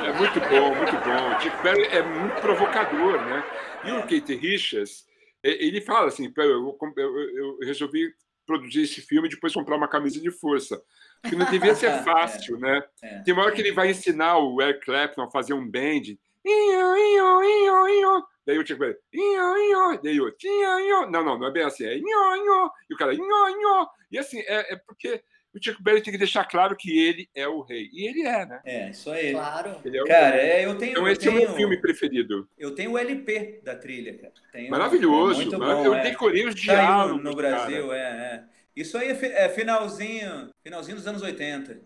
É 0.03 0.11
muito 0.13 0.39
bom, 0.41 0.75
muito 0.75 0.93
bom. 0.93 1.35
O 1.35 1.39
Chuck 1.41 1.61
Berry 1.63 1.83
é 1.95 2.01
muito 2.01 2.41
provocador, 2.41 3.21
né? 3.25 3.43
E 3.83 3.91
o 3.91 4.01
Kate 4.01 4.35
Richards, 4.35 5.05
ele 5.43 5.79
fala 5.81 6.07
assim, 6.07 6.29
"Pô, 6.31 6.41
eu, 6.41 6.75
eu- 6.97 7.37
eu 7.37 7.59
resolvi 7.61 8.11
produzir 8.45 8.83
esse 8.83 9.01
filme 9.01 9.27
e 9.27 9.31
depois 9.31 9.53
comprar 9.53 9.75
uma 9.75 9.87
camisa 9.87 10.19
de 10.19 10.31
força. 10.31 10.81
Porque 11.21 11.35
não 11.35 11.49
devia 11.49 11.75
ser 11.75 11.91
fácil, 12.03 12.57
né? 12.59 12.83
É. 13.01 13.19
Tem 13.23 13.33
uma 13.33 13.43
hora 13.43 13.51
que 13.51 13.61
ele 13.61 13.71
vai 13.71 13.89
ensinar 13.89 14.37
o 14.37 14.61
Eric 14.61 14.85
Clapton 14.85 15.23
a 15.23 15.31
fazer 15.31 15.53
um 15.53 15.69
band. 15.69 16.17
Inho, 16.45 16.97
inho, 16.97 17.43
inho, 17.43 17.89
inho. 17.89 18.23
Daí 18.45 18.59
o 18.59 18.65
Chuck 18.65 18.79
Berry, 18.79 18.95
inho, 19.11 19.57
inho. 19.57 20.01
Daí 20.03 20.21
o 20.21 20.31
tinho, 20.31 20.79
inho. 20.79 21.09
Não, 21.09 21.23
não, 21.23 21.39
não 21.39 21.47
é 21.47 21.51
bem 21.51 21.63
assim. 21.63 21.85
É 21.85 21.97
inho, 21.97 22.35
inho. 22.35 22.71
E 22.89 22.93
o 22.93 22.97
cara, 22.97 23.13
inho, 23.13 23.49
inho. 23.49 23.87
E 24.11 24.19
assim, 24.19 24.39
é, 24.41 24.73
é 24.73 24.75
porque 24.75 25.23
o 25.55 25.63
Chuck 25.63 25.81
Berry 25.81 26.01
tem 26.01 26.11
que 26.11 26.17
deixar 26.19 26.43
claro 26.45 26.75
que 26.75 26.97
ele 26.99 27.29
é 27.33 27.47
o 27.47 27.61
rei. 27.61 27.89
E 27.93 28.07
ele 28.07 28.21
é, 28.27 28.45
né? 28.45 28.59
É, 28.65 28.89
isso 28.89 29.09
aí. 29.11 29.31
Claro. 29.31 29.77
Ele 29.85 29.97
é 29.97 30.01
o 30.03 30.05
Cara, 30.05 30.35
rei. 30.35 30.49
é, 30.49 30.65
eu 30.65 30.77
tenho. 30.77 30.91
Então 30.91 31.07
eu 31.07 31.13
esse 31.13 31.27
é 31.27 31.31
o 31.31 31.33
tenho, 31.35 31.47
meu 31.47 31.55
filme 31.57 31.77
preferido. 31.77 32.47
Eu 32.57 32.75
tenho 32.75 32.91
o 32.91 32.97
LP 32.97 33.61
da 33.63 33.75
trilha, 33.75 34.13
cara. 34.17 34.33
Tenho- 34.51 34.69
Maravilhoso. 34.69 35.41
é 35.41 35.45
muito 35.45 35.57
marav- 35.59 35.77
bom, 35.77 35.85
eu 35.85 35.93
é. 35.95 36.03
decorei 36.03 36.45
os 36.47 36.53
Tá 36.55 36.59
no, 36.59 36.63
diálogos. 36.79 37.23
no 37.23 37.35
cara. 37.35 37.49
Brasil, 37.55 37.93
é, 37.93 37.99
é. 37.99 38.43
Isso 38.75 38.97
aí 38.97 39.07
é, 39.09 39.45
é 39.45 39.49
finalzinho, 39.49 40.49
finalzinho 40.61 40.97
dos 40.97 41.07
anos 41.07 41.21
80. 41.21 41.79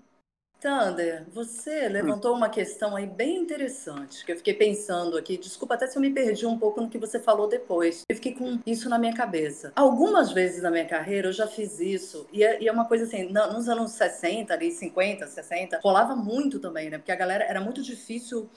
Tander, 0.60 1.26
você 1.34 1.88
levantou 1.88 2.36
uma 2.36 2.50
questão 2.50 2.94
aí 2.94 3.08
bem 3.08 3.38
interessante, 3.38 4.26
que 4.26 4.32
eu 4.34 4.36
fiquei 4.36 4.54
pensando 4.54 5.18
aqui. 5.18 5.38
Desculpa 5.38 5.76
até 5.76 5.88
se 5.88 5.98
eu 5.98 6.02
me 6.02 6.10
perdi 6.10 6.46
um 6.46 6.60
pouco 6.60 6.82
no 6.82 6.90
que 6.90 6.98
você 6.98 7.18
falou 7.18 7.48
depois. 7.48 8.04
Eu 8.10 8.16
fiquei 8.16 8.34
com 8.34 8.60
isso 8.66 8.90
na 8.90 9.00
minha 9.00 9.14
cabeça. 9.14 9.72
Algumas 9.74 10.34
vezes 10.34 10.62
na 10.62 10.70
minha 10.70 10.86
carreira 10.86 11.30
eu 11.30 11.34
já 11.34 11.48
fiz 11.48 11.80
isso, 11.80 12.28
e 12.34 12.44
é, 12.44 12.62
e 12.62 12.68
é 12.68 12.72
uma 12.72 12.86
coisa 12.86 13.06
assim, 13.06 13.32
nos 13.32 13.70
anos 13.70 13.92
60, 13.94 14.54
ali, 14.54 14.70
50, 14.70 15.28
60, 15.28 15.80
rolava 15.82 16.14
muito 16.14 16.60
também, 16.60 16.90
né? 16.90 16.98
Porque 16.98 17.12
a 17.12 17.16
galera 17.16 17.46
era 17.46 17.62
muito 17.62 17.82
difícil 17.82 18.50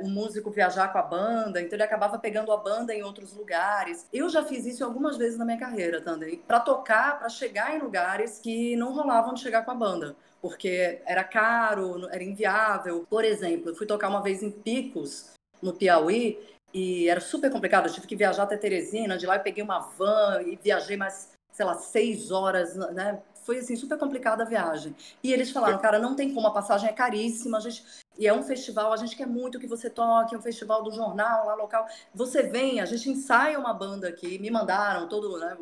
o 0.00 0.06
um 0.06 0.10
músico 0.10 0.50
viajar 0.50 0.88
com 0.92 0.98
a 0.98 1.02
banda, 1.02 1.60
então 1.60 1.76
ele 1.76 1.82
acabava 1.82 2.18
pegando 2.18 2.52
a 2.52 2.56
banda 2.56 2.94
em 2.94 3.02
outros 3.02 3.34
lugares. 3.34 4.06
Eu 4.12 4.28
já 4.28 4.44
fiz 4.44 4.64
isso 4.66 4.84
algumas 4.84 5.16
vezes 5.16 5.38
na 5.38 5.44
minha 5.44 5.58
carreira, 5.58 6.00
Tander, 6.00 6.38
para 6.46 6.60
tocar, 6.60 7.18
para 7.18 7.28
chegar 7.28 7.74
em 7.74 7.80
lugares 7.80 8.38
que 8.38 8.76
não 8.76 8.92
rolavam 8.92 9.34
de 9.34 9.40
chegar 9.40 9.64
com 9.64 9.70
a 9.70 9.74
banda 9.74 10.16
porque 10.40 11.00
era 11.04 11.24
caro, 11.24 12.08
era 12.10 12.22
inviável. 12.22 13.06
Por 13.08 13.24
exemplo, 13.24 13.70
eu 13.70 13.74
fui 13.74 13.86
tocar 13.86 14.08
uma 14.08 14.22
vez 14.22 14.42
em 14.42 14.50
Picos, 14.50 15.32
no 15.60 15.72
Piauí, 15.72 16.38
e 16.72 17.08
era 17.08 17.20
super 17.20 17.50
complicado. 17.50 17.86
Eu 17.86 17.92
tive 17.92 18.06
que 18.06 18.16
viajar 18.16 18.44
até 18.44 18.56
Teresina, 18.56 19.18
de 19.18 19.26
lá 19.26 19.36
eu 19.36 19.42
peguei 19.42 19.62
uma 19.62 19.80
van 19.80 20.42
e 20.42 20.56
viajei 20.56 20.96
mais, 20.96 21.30
sei 21.52 21.66
lá, 21.66 21.74
seis 21.74 22.30
horas, 22.30 22.76
né? 22.76 23.20
Foi 23.44 23.58
assim, 23.58 23.76
super 23.76 23.98
complicada 23.98 24.42
a 24.42 24.46
viagem. 24.46 24.94
E 25.22 25.32
eles 25.32 25.50
falaram, 25.50 25.78
cara, 25.78 25.98
não 25.98 26.14
tem 26.14 26.34
como, 26.34 26.46
a 26.46 26.52
passagem 26.52 26.88
é 26.88 26.92
caríssima, 26.92 27.58
a 27.58 27.60
gente. 27.60 27.82
E 28.18 28.26
é 28.26 28.34
um 28.34 28.42
festival, 28.42 28.92
a 28.92 28.96
gente 28.96 29.16
quer 29.16 29.28
muito 29.28 29.60
que 29.60 29.66
você 29.68 29.88
toque, 29.88 30.34
é 30.34 30.38
um 30.38 30.42
festival 30.42 30.82
do 30.82 30.90
jornal 30.90 31.46
lá 31.46 31.54
local. 31.54 31.86
Você 32.12 32.42
vem, 32.42 32.80
a 32.80 32.84
gente 32.84 33.08
ensaia 33.08 33.56
uma 33.58 33.72
banda 33.72 34.08
aqui, 34.08 34.40
me 34.40 34.50
mandaram 34.50 35.08
todo 35.08 35.38
né, 35.38 35.56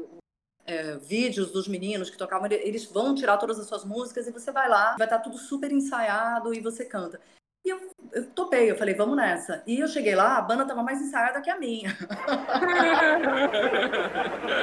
é, 0.64 0.96
vídeos 0.96 1.52
dos 1.52 1.68
meninos 1.68 2.08
que 2.08 2.16
tocavam, 2.16 2.48
eles 2.50 2.86
vão 2.86 3.14
tirar 3.14 3.36
todas 3.36 3.58
as 3.58 3.66
suas 3.66 3.84
músicas 3.84 4.26
e 4.26 4.32
você 4.32 4.50
vai 4.50 4.70
lá, 4.70 4.96
vai 4.98 5.06
estar 5.06 5.18
tudo 5.18 5.36
super 5.36 5.70
ensaiado 5.70 6.54
e 6.54 6.60
você 6.60 6.82
canta. 6.86 7.20
E 7.62 7.68
eu, 7.68 7.78
eu 8.12 8.24
topei, 8.30 8.70
eu 8.70 8.76
falei, 8.76 8.94
vamos 8.94 9.16
nessa. 9.16 9.62
E 9.66 9.80
eu 9.80 9.88
cheguei 9.88 10.14
lá, 10.14 10.38
a 10.38 10.40
banda 10.40 10.62
estava 10.62 10.82
mais 10.82 11.02
ensaiada 11.02 11.42
que 11.42 11.50
a 11.50 11.58
minha. 11.58 11.90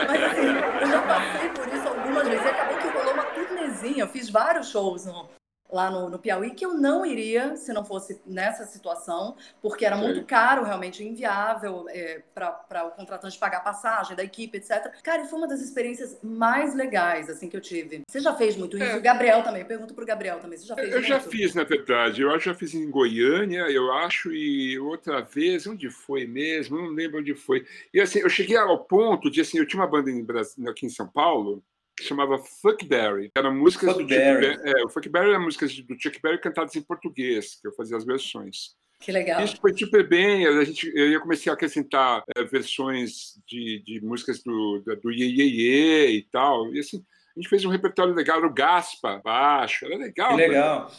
Mas 0.08 0.24
assim, 0.24 0.48
eu 0.82 0.88
já 0.88 1.02
passei 1.06 1.50
por 1.50 1.68
isso 1.68 1.88
algumas 1.88 2.28
vezes. 2.28 2.46
E 2.46 2.48
acabou 2.48 2.78
que 2.78 2.88
rolou 2.88 3.14
uma 3.14 3.26
turnezinha. 3.26 4.04
Eu 4.06 4.08
fiz 4.08 4.30
vários 4.30 4.70
shows 4.70 5.06
no, 5.06 5.30
lá 5.74 5.90
no, 5.90 6.10
no 6.10 6.20
Piauí, 6.20 6.52
que 6.52 6.66
eu 6.66 6.74
não 6.74 7.06
iria 7.06 7.58
se 7.58 7.74
não 7.74 7.84
fosse 7.84 8.22
nessa 8.26 8.66
situação, 8.66 9.36
porque 9.62 9.86
era 9.86 9.98
Sim. 9.98 10.04
muito 10.04 10.24
caro, 10.24 10.64
realmente 10.64 11.04
inviável 11.04 11.86
é, 11.90 12.22
para 12.34 12.86
o 12.88 12.92
contratante 12.92 13.38
pagar 13.40 13.62
passagem 13.62 14.16
da 14.16 14.24
equipe, 14.24 14.58
etc. 14.58 14.94
Cara, 15.02 15.24
e 15.24 15.28
foi 15.28 15.40
uma 15.40 15.48
das 15.48 15.62
experiências 15.62 16.20
mais 16.22 16.76
legais 16.76 17.30
assim 17.30 17.50
que 17.50 17.58
eu 17.58 17.62
tive. 17.62 18.04
Você 18.08 18.20
já 18.20 18.34
fez 18.36 18.56
muito 18.56 18.78
isso? 18.78 18.86
É. 18.86 18.96
O 18.96 19.02
Gabriel 19.02 19.42
também, 19.44 19.66
pergunto 19.66 19.94
para 19.94 20.04
o 20.04 20.08
Gabriel 20.08 20.40
também. 20.40 20.58
Você 20.58 20.68
já 20.68 20.76
fez 20.76 20.90
Eu 20.90 20.94
muito? 20.94 21.08
já 21.08 21.20
fiz, 21.20 21.56
na 21.56 21.64
verdade. 21.64 22.22
Eu 22.22 22.40
já 22.40 22.54
fiz 22.54 22.74
em 22.74 22.90
Goiânia, 22.90 23.62
eu 23.72 23.92
acho, 23.94 24.32
e 24.32 24.78
outra 24.80 25.22
vez, 25.22 25.66
onde 25.66 25.90
foi 25.90 26.28
mesmo? 26.28 26.78
Não 26.78 26.90
lembro 26.90 27.20
onde 27.20 27.34
foi. 27.34 27.66
E 27.94 28.00
assim, 28.00 28.20
eu 28.20 28.30
cheguei 28.30 28.58
ao 28.58 28.78
ponto 28.86 29.30
de, 29.30 29.42
assim, 29.42 29.58
eu 29.58 29.66
tinha 29.66 29.82
uma 29.82 29.90
banda 29.90 30.12
em 30.12 30.24
aqui 30.68 30.86
em 30.86 30.90
São 30.90 31.08
Paulo, 31.08 31.64
que 31.96 32.04
chamava 32.04 32.38
Fuckberry. 32.38 33.32
Era 33.36 33.52
músicas 33.52 33.92
Fuck 33.92 34.04
do 34.04 34.08
Berry. 34.08 34.48
Chuck 34.48 34.64
Berry. 34.64 34.82
É, 34.82 34.86
o 34.86 34.90
Fuckberry 34.90 35.30
era 35.30 35.40
músicas 35.40 35.76
do 35.76 36.00
Chuck 36.00 36.22
Berry 36.22 36.40
cantadas 36.40 36.76
em 36.76 36.82
português, 36.82 37.56
que 37.62 37.68
eu 37.68 37.74
fazia 37.74 37.98
as 37.98 38.06
versões. 38.06 38.76
Que 39.00 39.12
legal. 39.12 39.44
Isso 39.44 39.58
foi 39.60 39.78
super 39.78 40.08
bem. 40.08 40.48
A 40.48 40.64
gente, 40.64 40.90
eu 40.96 41.20
comecei 41.20 41.52
a 41.52 41.56
acrescentar 41.56 42.24
é, 42.36 42.44
versões 42.44 43.34
de, 43.46 43.84
de 43.86 44.02
músicas 44.02 44.42
do, 44.42 44.82
do 45.02 45.12
Ye, 45.12 45.26
Ye, 45.26 45.62
Ye 45.62 46.18
e 46.18 46.22
tal. 46.32 46.74
E 46.74 46.80
assim, 46.80 47.04
a 47.36 47.40
gente 47.40 47.50
fez 47.50 47.66
um 47.66 47.70
repertório 47.70 48.14
legal, 48.14 48.44
o 48.44 48.54
Gaspa, 48.54 49.22
baixo, 49.24 49.86
era 49.86 49.98
legal. 49.98 50.30
Que 50.30 50.48
legal. 50.48 50.92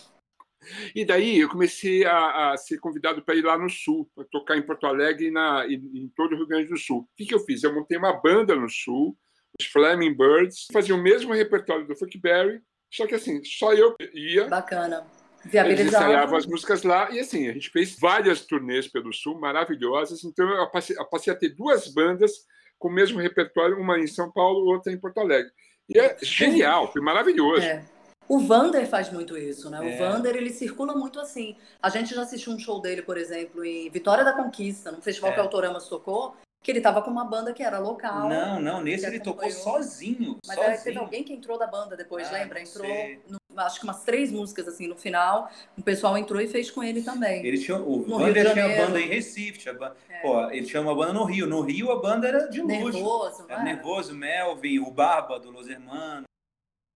E 0.94 1.04
daí 1.04 1.40
eu 1.40 1.48
comecei 1.48 2.04
a, 2.04 2.52
a 2.52 2.56
ser 2.56 2.78
convidado 2.78 3.22
para 3.22 3.34
ir 3.34 3.42
lá 3.42 3.56
no 3.56 3.70
Sul, 3.70 4.10
para 4.14 4.24
tocar 4.24 4.56
em 4.56 4.62
Porto 4.62 4.86
Alegre 4.86 5.26
e 5.26 5.30
na, 5.30 5.66
em, 5.66 5.74
em 5.94 6.12
todo 6.14 6.32
o 6.32 6.36
Rio 6.36 6.46
Grande 6.46 6.68
do 6.68 6.78
Sul. 6.78 7.00
O 7.00 7.08
que, 7.16 7.26
que 7.26 7.34
eu 7.34 7.40
fiz? 7.40 7.62
Eu 7.62 7.74
montei 7.74 7.96
uma 7.96 8.12
banda 8.12 8.54
no 8.54 8.68
Sul, 8.68 9.16
os 9.58 9.66
Flaming 9.66 10.14
Birds, 10.14 10.66
faziam 10.72 10.98
o 10.98 11.02
mesmo 11.02 11.32
repertório 11.32 11.86
do 11.86 11.94
Berry, 12.20 12.60
só 12.92 13.06
que 13.06 13.14
assim, 13.14 13.42
só 13.44 13.72
eu 13.72 13.94
ia. 14.12 14.46
Bacana. 14.48 15.06
Eles 15.52 15.80
ensaiavam 15.80 16.38
as 16.38 16.46
músicas 16.46 16.82
lá 16.82 17.10
e 17.10 17.20
assim, 17.20 17.48
a 17.48 17.52
gente 17.52 17.68
fez 17.70 17.98
várias 17.98 18.40
turnês 18.40 18.88
pelo 18.88 19.12
Sul, 19.12 19.38
maravilhosas. 19.38 20.24
Então 20.24 20.48
eu 20.48 20.70
passei, 20.70 20.96
eu 20.98 21.04
passei 21.04 21.32
a 21.32 21.36
ter 21.36 21.50
duas 21.50 21.88
bandas 21.88 22.32
com 22.78 22.88
o 22.88 22.92
mesmo 22.92 23.20
repertório, 23.20 23.78
uma 23.78 23.98
em 23.98 24.06
São 24.06 24.30
Paulo, 24.32 24.72
outra 24.72 24.92
em 24.92 24.98
Porto 24.98 25.18
Alegre. 25.18 25.52
E 25.88 25.98
é 25.98 26.16
genial, 26.22 26.90
foi 26.90 27.02
maravilhoso. 27.02 27.62
É. 27.62 27.84
O 28.26 28.38
Vander 28.38 28.86
faz 28.86 29.12
muito 29.12 29.36
isso, 29.36 29.68
né? 29.68 29.78
É. 29.82 29.94
O 29.94 29.98
Vander, 29.98 30.34
ele 30.34 30.50
circula 30.50 30.94
muito 30.94 31.20
assim. 31.20 31.56
A 31.82 31.90
gente 31.90 32.14
já 32.14 32.22
assistiu 32.22 32.54
um 32.54 32.58
show 32.58 32.80
dele, 32.80 33.02
por 33.02 33.18
exemplo, 33.18 33.62
em 33.62 33.90
Vitória 33.90 34.24
da 34.24 34.32
Conquista, 34.32 34.90
no 34.90 35.02
festival 35.02 35.30
é. 35.30 35.34
que 35.34 35.40
o 35.40 35.42
Autoramas 35.42 35.88
tocou 35.88 36.34
que 36.64 36.70
ele 36.70 36.80
tava 36.80 37.02
com 37.02 37.10
uma 37.10 37.26
banda 37.26 37.52
que 37.52 37.62
era 37.62 37.78
local. 37.78 38.26
Não, 38.26 38.58
não, 38.58 38.82
nesse 38.82 39.04
ele 39.04 39.20
tocou 39.20 39.50
sozinho. 39.50 40.38
Mas 40.46 40.56
sozinho. 40.56 40.82
teve 40.82 40.98
alguém 40.98 41.22
que 41.22 41.34
entrou 41.34 41.58
da 41.58 41.66
banda 41.66 41.94
depois, 41.94 42.26
ah, 42.28 42.32
lembra? 42.32 42.58
Entrou, 42.58 42.88
no, 43.28 43.60
acho 43.60 43.78
que 43.78 43.84
umas 43.84 44.02
três 44.02 44.32
músicas 44.32 44.66
assim 44.66 44.88
no 44.88 44.96
final. 44.96 45.50
O 45.76 45.82
pessoal 45.82 46.16
entrou 46.16 46.40
e 46.40 46.48
fez 46.48 46.70
com 46.70 46.82
ele 46.82 47.02
também. 47.02 47.44
Ele 47.44 47.58
tinha, 47.58 47.76
o 47.76 48.06
no 48.06 48.18
Vander 48.18 48.50
tinha 48.50 48.86
banda 48.86 48.98
em 48.98 49.06
Recife. 49.06 49.58
Tinha, 49.58 49.74
é. 50.08 50.22
pô, 50.22 50.40
ele 50.50 50.64
tinha 50.64 50.80
uma 50.80 50.94
banda 50.94 51.12
no 51.12 51.24
Rio. 51.24 51.46
No 51.46 51.60
Rio 51.60 51.92
a 51.92 52.00
banda 52.00 52.26
era 52.26 52.48
de 52.48 52.62
luxo. 52.62 52.92
Nervoso, 52.92 53.44
era 53.46 53.62
Nervoso, 53.62 54.14
Melvin, 54.14 54.78
o 54.78 54.90
Barba 54.90 55.38
do 55.38 55.50
Los 55.50 55.68
Hermanos. 55.68 56.24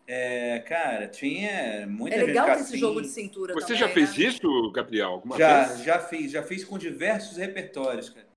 É, 0.07 0.61
cara, 0.61 1.09
tinha 1.09 1.87
muita 1.87 2.17
É 2.17 2.25
legal 2.25 2.47
ter 2.47 2.53
esse 2.53 2.63
assim. 2.63 2.79
jogo 2.79 3.03
de 3.03 3.09
cintura 3.09 3.53
Você 3.53 3.75
também, 3.75 3.81
já 3.81 3.89
fez 3.91 4.17
né? 4.17 4.25
isso, 4.25 4.73
Gabriel? 4.73 5.11
Alguma 5.11 5.37
já, 5.37 5.65
vez? 5.65 5.83
já 5.83 5.99
fiz. 5.99 6.31
Já 6.31 6.43
fiz 6.43 6.65
com 6.65 6.79
diversos 6.79 7.37
repertórios, 7.37 8.09
cara. 8.09 8.28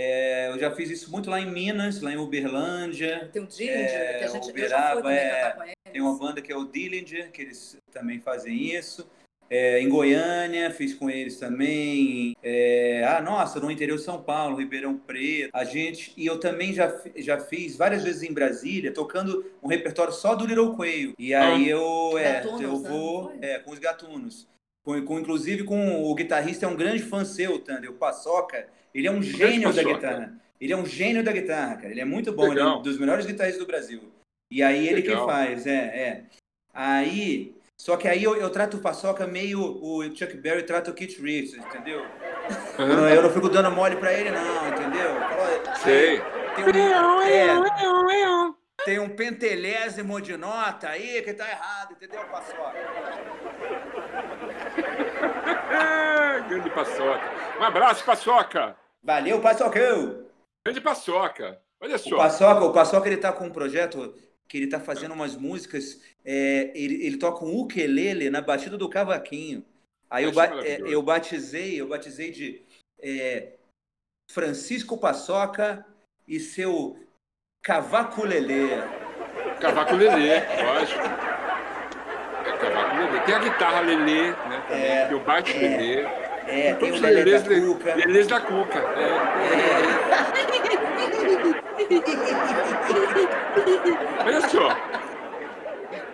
É, 0.00 0.48
eu 0.48 0.58
já 0.60 0.70
fiz 0.70 0.88
isso 0.90 1.10
muito 1.10 1.28
lá 1.28 1.40
em 1.40 1.50
Minas, 1.50 2.00
lá 2.00 2.12
em 2.12 2.16
Uberlândia. 2.16 3.28
Tem 3.32 3.42
o 3.42 3.46
Dillinger, 3.48 4.00
é, 4.00 4.18
que 4.18 4.24
a 4.24 4.28
gente 4.28 4.48
Uberaba, 4.48 5.12
é, 5.12 5.74
Tem 5.92 6.00
uma 6.00 6.16
banda 6.16 6.40
que 6.40 6.52
é 6.52 6.56
o 6.56 6.66
Dillinger, 6.66 7.32
que 7.32 7.42
eles 7.42 7.76
também 7.90 8.20
fazem 8.20 8.76
isso. 8.76 9.10
É, 9.50 9.80
em 9.80 9.88
Goiânia, 9.88 10.70
fiz 10.70 10.94
com 10.94 11.10
eles 11.10 11.40
também. 11.40 12.36
É, 12.44 13.04
ah, 13.08 13.20
nossa, 13.20 13.58
no 13.58 13.72
interior 13.72 13.96
de 13.96 14.04
São 14.04 14.22
Paulo, 14.22 14.58
Ribeirão 14.58 14.96
Preto. 14.96 15.50
A 15.52 15.64
gente. 15.64 16.12
E 16.16 16.24
eu 16.24 16.38
também 16.38 16.72
já, 16.72 16.96
já 17.16 17.40
fiz 17.40 17.74
várias 17.74 18.04
vezes 18.04 18.22
em 18.22 18.32
Brasília, 18.32 18.94
tocando 18.94 19.50
um 19.60 19.66
repertório 19.66 20.12
só 20.12 20.36
do 20.36 20.46
Little 20.46 20.76
Coelho. 20.76 21.12
E 21.18 21.34
aí 21.34 21.68
eu, 21.68 22.16
é, 22.16 22.34
Gatunos, 22.34 22.60
eu 22.60 22.78
né? 22.78 22.88
vou. 22.88 23.32
É, 23.42 23.58
com 23.58 23.72
os 23.72 23.80
gatunos. 23.80 24.46
Com, 24.84 25.04
com, 25.04 25.18
inclusive 25.18 25.64
com 25.64 26.04
o 26.04 26.14
guitarrista, 26.14 26.66
é 26.66 26.68
um 26.68 26.76
grande 26.76 27.02
fã 27.02 27.24
seu, 27.24 27.58
Tander, 27.58 27.90
o 27.90 27.94
Paçoca. 27.94 28.68
Ele 28.94 29.06
é 29.06 29.10
um 29.10 29.22
gênio 29.22 29.72
da 29.72 29.82
guitarra. 29.82 30.38
Ele 30.60 30.72
é 30.72 30.76
um 30.76 30.86
gênio 30.86 31.22
da 31.22 31.32
guitarra, 31.32 31.76
cara. 31.76 31.90
Ele 31.90 32.00
é 32.00 32.04
muito 32.04 32.32
bom, 32.32 32.50
ele 32.50 32.60
é 32.60 32.64
um 32.64 32.82
dos 32.82 32.98
melhores 32.98 33.26
guitarristas 33.26 33.64
do 33.64 33.66
Brasil. 33.66 34.12
E 34.50 34.62
aí 34.62 34.88
ele 34.88 35.02
Legal. 35.02 35.26
que 35.26 35.32
faz, 35.32 35.66
é, 35.66 35.72
é. 35.72 36.24
Aí, 36.72 37.54
só 37.80 37.96
que 37.96 38.08
aí 38.08 38.24
eu, 38.24 38.34
eu 38.36 38.50
trato 38.50 38.76
o 38.76 38.80
Paçoca 38.80 39.26
meio 39.26 39.60
o 39.60 40.02
Chuck 40.16 40.36
Berry 40.36 40.62
trata 40.62 40.90
o 40.90 40.94
Keith 40.94 41.20
Reeves, 41.20 41.54
entendeu? 41.54 42.00
Uhum. 42.78 43.08
Eu 43.08 43.22
não 43.22 43.30
fico 43.30 43.48
dando 43.48 43.70
mole 43.70 43.96
pra 43.96 44.12
ele, 44.12 44.30
não, 44.30 44.68
entendeu? 44.68 45.10
Sei. 45.82 46.20
Tem 46.56 46.64
um, 46.64 47.22
é, 47.22 48.54
tem 48.84 48.98
um 48.98 49.08
pentelésimo 49.08 50.20
de 50.20 50.36
nota 50.36 50.88
aí 50.88 51.22
que 51.22 51.34
tá 51.34 51.48
errado, 51.48 51.92
entendeu, 51.92 52.24
Paçoca? 52.24 52.74
Grande 56.48 56.70
Paçoca. 56.70 57.58
Um 57.58 57.62
abraço, 57.62 58.04
Paçoca. 58.04 58.76
Valeu, 59.02 59.40
Paçocão. 59.40 60.26
Grande 60.64 60.80
Paçoca. 60.80 61.60
Olha 61.80 61.98
só. 61.98 62.14
O 62.14 62.18
Paçoca, 62.18 62.64
o 62.64 62.72
Paçoca 62.72 63.08
ele 63.08 63.16
tá 63.16 63.32
com 63.32 63.46
um 63.46 63.52
projeto 63.52 64.14
que 64.48 64.56
ele 64.56 64.66
tá 64.66 64.80
fazendo 64.80 65.12
umas 65.12 65.36
músicas. 65.36 66.00
É, 66.24 66.72
ele, 66.74 67.04
ele 67.04 67.18
toca 67.18 67.44
um 67.44 67.56
ukulele 67.56 68.30
na 68.30 68.40
batida 68.40 68.76
do 68.76 68.88
cavaquinho. 68.88 69.64
Aí 70.10 70.24
eu, 70.24 70.32
ba 70.32 70.46
é, 70.64 70.80
eu 70.80 71.02
batizei, 71.02 71.80
eu 71.80 71.86
batizei 71.86 72.30
de 72.30 72.62
é, 72.98 73.52
Francisco 74.30 74.96
Paçoca 74.96 75.84
e 76.26 76.40
seu 76.40 76.98
Cavaculelê. 77.62 78.68
Cavaculelê, 79.60 80.40
lógico. 80.64 81.27
Cavaco 82.58 82.96
Lelê. 82.96 83.20
Tem 83.20 83.34
a 83.34 83.38
guitarra 83.38 83.80
Lelê, 83.80 84.30
né? 84.30 84.64
Também, 84.68 84.84
É, 84.86 85.06
tem 85.06 85.16
o 85.16 85.20
baixo 85.20 85.56
é. 85.56 85.60
Lelê. 85.60 86.00
É, 86.46 86.74
tem 86.74 86.90
o 86.92 87.00
Lelê 87.00 87.24
Lelês, 87.24 87.42
da 87.42 87.60
Cuca. 87.60 87.94
Lelês 87.94 88.26
da 88.26 88.40
Cuca. 88.40 88.78
É. 88.78 90.18
Olha 94.24 94.48
só. 94.48 94.68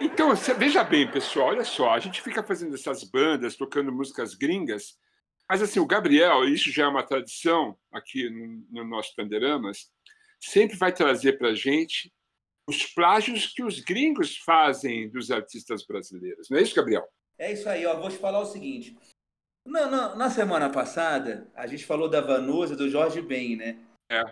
Então, 0.01 0.29
você- 0.31 0.55
veja 0.55 0.85
bem, 0.85 1.11
pessoal, 1.11 1.49
olha 1.49 1.65
só, 1.65 1.91
a 1.93 1.99
gente 1.99 2.21
fica 2.21 2.43
fazendo 2.43 2.75
essas 2.75 3.05
bandas, 3.05 3.57
tocando 3.57 3.93
músicas 3.93 4.35
gringas, 4.35 4.95
mas 5.49 5.63
assim, 5.63 5.81
o 5.81 5.87
Gabriel, 5.87 6.45
isso 6.45 6.71
já 6.71 6.85
é 6.85 6.89
uma 6.89 7.03
tradição 7.03 7.77
aqui 7.93 8.29
no, 8.31 8.83
no 8.83 8.89
nosso 8.89 9.15
Tanderamas, 9.17 9.87
sempre 10.41 10.77
vai 10.77 10.93
trazer 10.93 11.39
para 11.39 11.49
a 11.49 11.55
gente 11.55 12.13
os 12.69 12.87
plágios 12.87 13.47
que 13.49 13.63
os 13.63 13.81
gringos 13.81 14.39
fazem 14.39 15.09
dos 15.09 15.31
artistas 15.31 15.85
brasileiros. 15.87 16.49
Não 16.51 16.59
é 16.59 16.63
isso, 16.63 16.75
Gabriel? 16.75 17.07
É 17.39 17.53
isso 17.53 17.69
aí, 17.69 17.85
ó. 17.87 17.99
Vou 17.99 18.11
te 18.11 18.17
falar 18.17 18.41
o 18.41 18.47
seguinte. 18.47 18.97
Na, 19.67 19.87
na, 19.87 20.15
na 20.15 20.31
semana 20.31 20.71
passada, 20.71 21.49
a 21.55 21.67
gente 21.67 21.85
falou 21.85 22.09
da 22.09 22.21
Vanusa, 22.21 22.77
do 22.77 22.89
Jorge 22.89 23.21
Ben, 23.21 23.57
né? 23.57 23.79
É. 24.11 24.23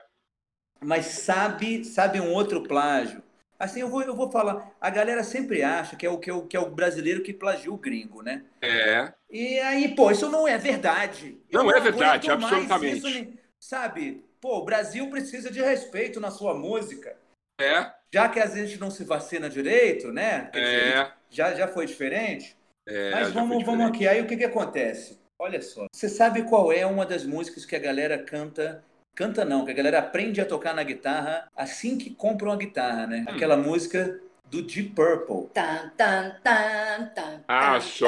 Mas 0.80 1.06
sabe, 1.06 1.84
sabe 1.84 2.20
um 2.20 2.32
outro 2.32 2.62
plágio? 2.62 3.22
Assim, 3.58 3.80
eu 3.80 3.88
vou, 3.88 4.02
eu 4.02 4.14
vou 4.14 4.30
falar. 4.30 4.72
A 4.80 4.90
galera 4.90 5.22
sempre 5.22 5.62
acha 5.62 5.94
que 5.94 6.04
é, 6.04 6.10
o, 6.10 6.18
que, 6.18 6.28
é 6.28 6.32
o, 6.32 6.46
que 6.46 6.56
é 6.56 6.60
o 6.60 6.70
brasileiro 6.70 7.22
que 7.22 7.32
plagiou 7.32 7.76
o 7.76 7.78
gringo, 7.78 8.20
né? 8.20 8.44
É. 8.60 9.14
E 9.30 9.58
aí, 9.60 9.94
pô, 9.94 10.10
isso 10.10 10.28
não 10.28 10.48
é 10.48 10.58
verdade. 10.58 11.40
Não 11.52 11.70
é 11.70 11.80
verdade, 11.80 12.28
aguento 12.28 12.42
mais 12.42 12.70
absolutamente. 12.70 13.30
isso, 13.30 13.38
sabe? 13.60 14.24
Pô, 14.40 14.58
o 14.58 14.64
Brasil 14.64 15.08
precisa 15.08 15.48
de 15.48 15.62
respeito 15.62 16.18
na 16.18 16.32
sua 16.32 16.54
música. 16.54 17.16
É. 17.60 18.01
Já 18.12 18.28
que 18.28 18.38
a 18.38 18.46
gente 18.46 18.78
não 18.78 18.90
se 18.90 19.04
vacina 19.04 19.48
direito, 19.48 20.12
né? 20.12 20.50
Quer 20.52 20.60
dizer, 20.60 20.96
É. 20.98 21.12
já, 21.30 21.54
já 21.54 21.66
foi 21.68 21.86
diferente. 21.86 22.56
é 22.86 23.10
Mas 23.12 23.32
vamos, 23.32 23.64
vamos 23.64 23.86
diferente. 23.92 23.94
aqui. 23.96 24.08
Aí 24.08 24.20
o 24.20 24.26
que, 24.26 24.36
que 24.36 24.44
acontece? 24.44 25.18
Olha 25.38 25.60
só. 25.62 25.86
Você 25.94 26.08
sabe 26.08 26.42
qual 26.42 26.70
é 26.72 26.84
uma 26.84 27.06
das 27.06 27.24
músicas 27.24 27.64
que 27.64 27.74
a 27.74 27.78
galera 27.78 28.18
canta? 28.22 28.84
Canta 29.14 29.44
não, 29.44 29.64
que 29.64 29.70
a 29.70 29.74
galera 29.74 29.98
aprende 29.98 30.40
a 30.40 30.44
tocar 30.44 30.74
na 30.74 30.82
guitarra 30.82 31.48
assim 31.56 31.96
que 31.98 32.10
compra 32.14 32.48
uma 32.48 32.56
guitarra, 32.56 33.06
né? 33.06 33.24
Hum. 33.28 33.32
Aquela 33.34 33.56
música 33.56 34.20
do 34.46 34.62
Deep 34.62 34.90
Purple. 34.90 35.48
Tan, 35.54 35.90
tan, 35.96 36.36
tan, 36.42 37.06
tan, 37.14 37.44
Ah, 37.48 37.80
só. 37.80 38.06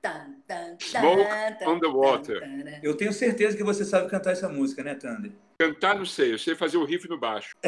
tan, 0.00 0.34
Smoke 0.80 1.22
on 1.66 1.78
the 1.78 1.86
water. 1.86 2.42
Eu 2.82 2.96
tenho 2.96 3.12
certeza 3.12 3.56
que 3.56 3.62
você 3.64 3.84
sabe 3.84 4.08
cantar 4.08 4.32
essa 4.32 4.48
música, 4.48 4.82
né, 4.82 4.94
Thunder? 4.94 5.30
Cantar 5.58 5.96
não 5.96 6.06
sei, 6.06 6.32
eu 6.32 6.38
sei 6.38 6.54
fazer 6.54 6.78
o 6.78 6.84
riff 6.84 7.08
no 7.08 7.18
baixo. 7.18 7.54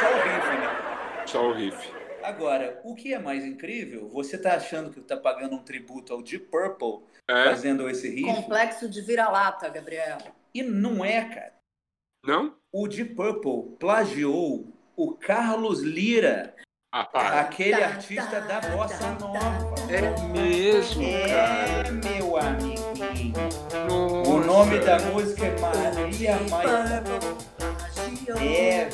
Só 0.00 0.12
o 0.12 0.22
riff, 0.22 0.48
né? 0.58 1.26
Só 1.26 1.48
o 1.48 1.52
riff. 1.52 1.92
Agora, 2.22 2.80
o 2.84 2.94
que 2.94 3.12
é 3.14 3.18
mais 3.18 3.44
incrível, 3.44 4.08
você 4.08 4.36
tá 4.38 4.54
achando 4.54 4.90
que 4.90 5.00
tá 5.00 5.16
pagando 5.16 5.56
um 5.56 5.62
tributo 5.64 6.12
ao 6.12 6.22
Deep 6.22 6.46
Purple 6.46 7.04
É? 7.28 7.44
fazendo 7.46 7.88
esse 7.88 8.08
riff? 8.08 8.24
Complexo 8.24 8.88
de 8.88 9.00
vira-lata, 9.00 9.68
Gabriel. 9.68 10.18
E 10.54 10.62
não 10.62 11.04
é, 11.04 11.24
cara. 11.24 11.54
Não? 12.24 12.54
O 12.72 12.86
Deep 12.86 13.14
Purple 13.14 13.76
plagiou 13.78 14.72
o 14.96 15.14
Carlos 15.14 15.80
Lira, 15.80 16.54
Ah, 16.92 17.04
para. 17.04 17.40
aquele 17.42 17.76
Tá, 17.76 17.86
artista 17.86 18.26
tá, 18.26 18.40
da 18.40 18.60
tá, 18.60 18.68
bossa 18.70 19.10
nova. 19.20 19.74
É 19.88 20.00
mesmo, 20.26 21.04
cara. 21.28 21.86
É, 21.86 21.90
meu 21.92 22.36
amiguinho. 22.36 23.32
Nossa. 23.88 24.28
O 24.28 24.40
nome 24.44 24.78
da 24.80 24.98
música 24.98 25.46
é 25.46 25.60
Maria 25.60 26.36
Maia. 26.50 27.04
É, 28.40 28.88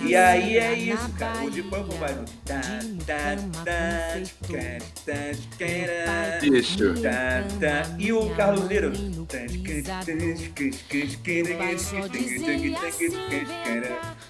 e 0.00 0.14
aí 0.16 0.58
é 0.58 0.74
isso, 0.74 1.12
cara. 1.18 1.44
O 1.44 1.50
Deep 1.50 1.68
Purple 1.68 1.96
vai 1.98 2.14
no. 2.14 2.24
tá, 2.44 2.60
tá, 3.06 3.36
tá, 3.64 4.20
tá, 4.46 4.78
tá, 5.06 5.66
tá, 6.40 6.46
Isso. 6.46 6.94
tá, 7.02 7.42
tá. 7.60 7.96
E 7.98 8.12
o 8.12 8.34
Carlos 8.34 8.66
Lira. 8.66 8.90
Você 8.90 9.28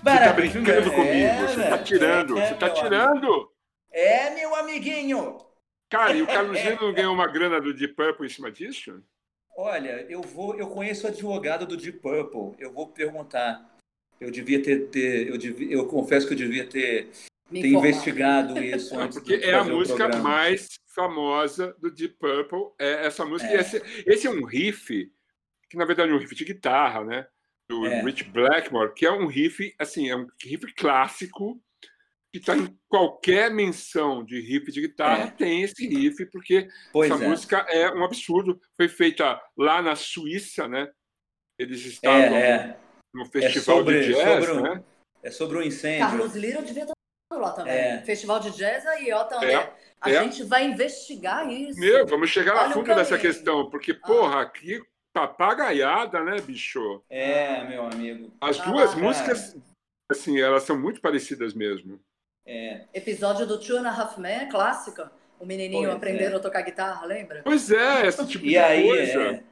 tá 0.03 0.33
brincando 0.33 0.93
comigo, 0.93 1.41
você 1.49 1.69
tá 1.69 1.79
tirando, 1.79 2.35
você 2.35 2.55
tá 2.55 2.67
É, 2.67 2.71
tirando. 2.71 3.53
É, 3.93 4.31
meu 4.35 4.55
amiguinho. 4.55 5.39
Cara, 5.89 6.17
e 6.17 6.23
o 6.23 6.27
Carlos 6.27 6.57
Lira 6.61 6.77
não 6.81 6.93
ganhou 6.93 7.13
uma 7.15 7.27
grana 7.27 7.61
do 7.61 7.75
Deep 7.75 7.95
Purple 7.95 8.27
em 8.27 8.31
cima 8.31 8.51
disso? 8.51 9.03
Olha, 9.57 10.07
eu 10.09 10.23
vou, 10.23 10.55
eu 10.55 10.69
conheço 10.69 11.07
o 11.07 11.11
advogado 11.11 11.67
do 11.67 11.77
Deep 11.77 11.99
Purple. 12.01 12.55
Eu 12.59 12.73
vou 12.73 12.89
perguntar. 12.89 13.70
Eu 14.21 14.31
devia 14.31 14.63
ter, 14.63 14.89
ter 14.89 15.29
eu, 15.29 15.39
devia, 15.39 15.73
eu 15.73 15.87
confesso 15.87 16.27
que 16.27 16.35
eu 16.35 16.37
devia 16.39 16.67
ter, 16.67 17.09
ter 17.51 17.67
investigado 17.67 18.63
isso 18.63 18.95
Não, 18.95 19.03
antes 19.03 19.19
porque 19.19 19.39
de 19.39 19.45
é 19.45 19.55
a 19.55 19.65
música 19.65 19.97
programa. 20.09 20.23
mais 20.29 20.69
famosa 20.95 21.75
do 21.81 21.91
Deep 21.91 22.17
Purple. 22.19 22.73
É 22.79 23.07
essa 23.07 23.25
música. 23.25 23.51
É. 23.51 23.61
Esse, 23.61 23.83
esse 24.07 24.27
é 24.27 24.31
um 24.31 24.45
riff, 24.45 25.11
que 25.71 25.77
na 25.77 25.85
verdade 25.87 26.11
é 26.13 26.15
um 26.15 26.19
riff 26.19 26.35
de 26.35 26.45
guitarra, 26.45 27.05
né? 27.05 27.27
Do 27.69 27.87
É. 27.87 28.03
Rich 28.03 28.25
Blackmore, 28.25 28.93
que 28.95 29.07
é 29.07 29.13
um 29.13 29.27
riff, 29.27 29.73
assim, 29.79 30.11
é 30.11 30.17
um 30.17 30.27
riff 30.45 30.67
clássico, 30.75 31.63
que 32.33 32.39
está 32.39 32.57
em 32.57 32.77
qualquer 32.89 33.51
menção 33.51 34.25
de 34.25 34.41
riff 34.41 34.71
de 34.71 34.81
guitarra, 34.83 35.25
É. 35.25 35.31
tem 35.31 35.63
esse 35.63 35.87
riff, 35.87 36.27
porque 36.27 36.69
Pois 36.93 37.11
essa 37.11 37.25
é. 37.25 37.29
música 37.29 37.59
é 37.69 37.91
um 37.95 38.05
absurdo. 38.05 38.61
Foi 38.77 38.89
feita 38.89 39.41
lá 39.57 39.81
na 39.81 39.95
Suíça, 39.97 40.69
né? 40.69 40.89
Eles 41.59 41.85
É, 41.85 41.89
estavam 41.89 42.37
é, 42.37 42.77
no 43.15 43.25
festival 43.27 43.79
sobre- 43.79 44.01
de 44.01 44.15
jazz, 44.15 44.45
sobre 44.47 44.61
o- 44.61 44.63
né? 44.63 44.83
é 45.23 45.31
sobre 45.31 45.59
o 45.59 45.63
incêndio. 45.63 46.07
Carlos 46.07 46.35
Lira 46.35 46.63
devia 46.63 46.83
estar 46.85 46.95
lá 47.33 47.53
também. 47.53 47.73
É. 47.73 48.03
Festival 48.03 48.41
de 48.41 48.51
Jazz 48.51 48.87
aí, 48.87 49.13
ó, 49.13 49.25
também. 49.25 49.55
É, 49.55 49.73
A 50.01 50.11
é. 50.11 50.23
gente 50.25 50.43
vai 50.45 50.65
investigar 50.65 51.49
isso. 51.51 51.79
Meu, 51.79 52.07
vamos 52.07 52.31
chegar 52.31 52.55
Olha 52.57 52.67
a 52.67 52.71
fundo 52.71 52.95
dessa 52.95 53.19
questão, 53.19 53.69
porque, 53.71 53.93
Ah. 53.93 54.07
porra, 54.07 54.47
que 54.51 54.83
papagaiada, 55.13 56.23
né, 56.25 56.41
bicho? 56.41 57.03
É, 57.11 57.65
meu 57.65 57.85
amigo. 57.85 58.31
As 58.41 58.59
Ah, 58.61 58.65
duas 58.65 58.91
cara. 58.91 59.03
músicas, 59.03 59.57
assim, 60.11 60.41
elas 60.41 60.63
são 60.65 60.79
muito 60.79 61.01
parecidas 61.01 61.53
mesmo. 61.55 62.01
É, 62.47 62.85
Episódio 62.95 63.47
do 63.47 63.59
Two 63.61 63.77
and 63.79 63.87
a 63.89 63.91
Half 63.93 64.19
Men, 64.19 64.49
clássica. 64.49 65.13
O 65.39 65.47
menininho 65.47 65.85
Pois 65.85 65.97
aprendendo 65.97 66.35
é. 66.35 66.37
a 66.37 66.41
tocar 66.41 66.61
guitarra, 66.63 67.07
lembra? 67.07 67.43
Pois 67.45 67.71
é, 67.71 68.07
esse 68.07 68.27
tipo 68.27 68.45
E 68.45 68.51
de 68.51 68.59
aí, 68.59 68.87
coisa. 68.87 69.23
é... 69.23 69.43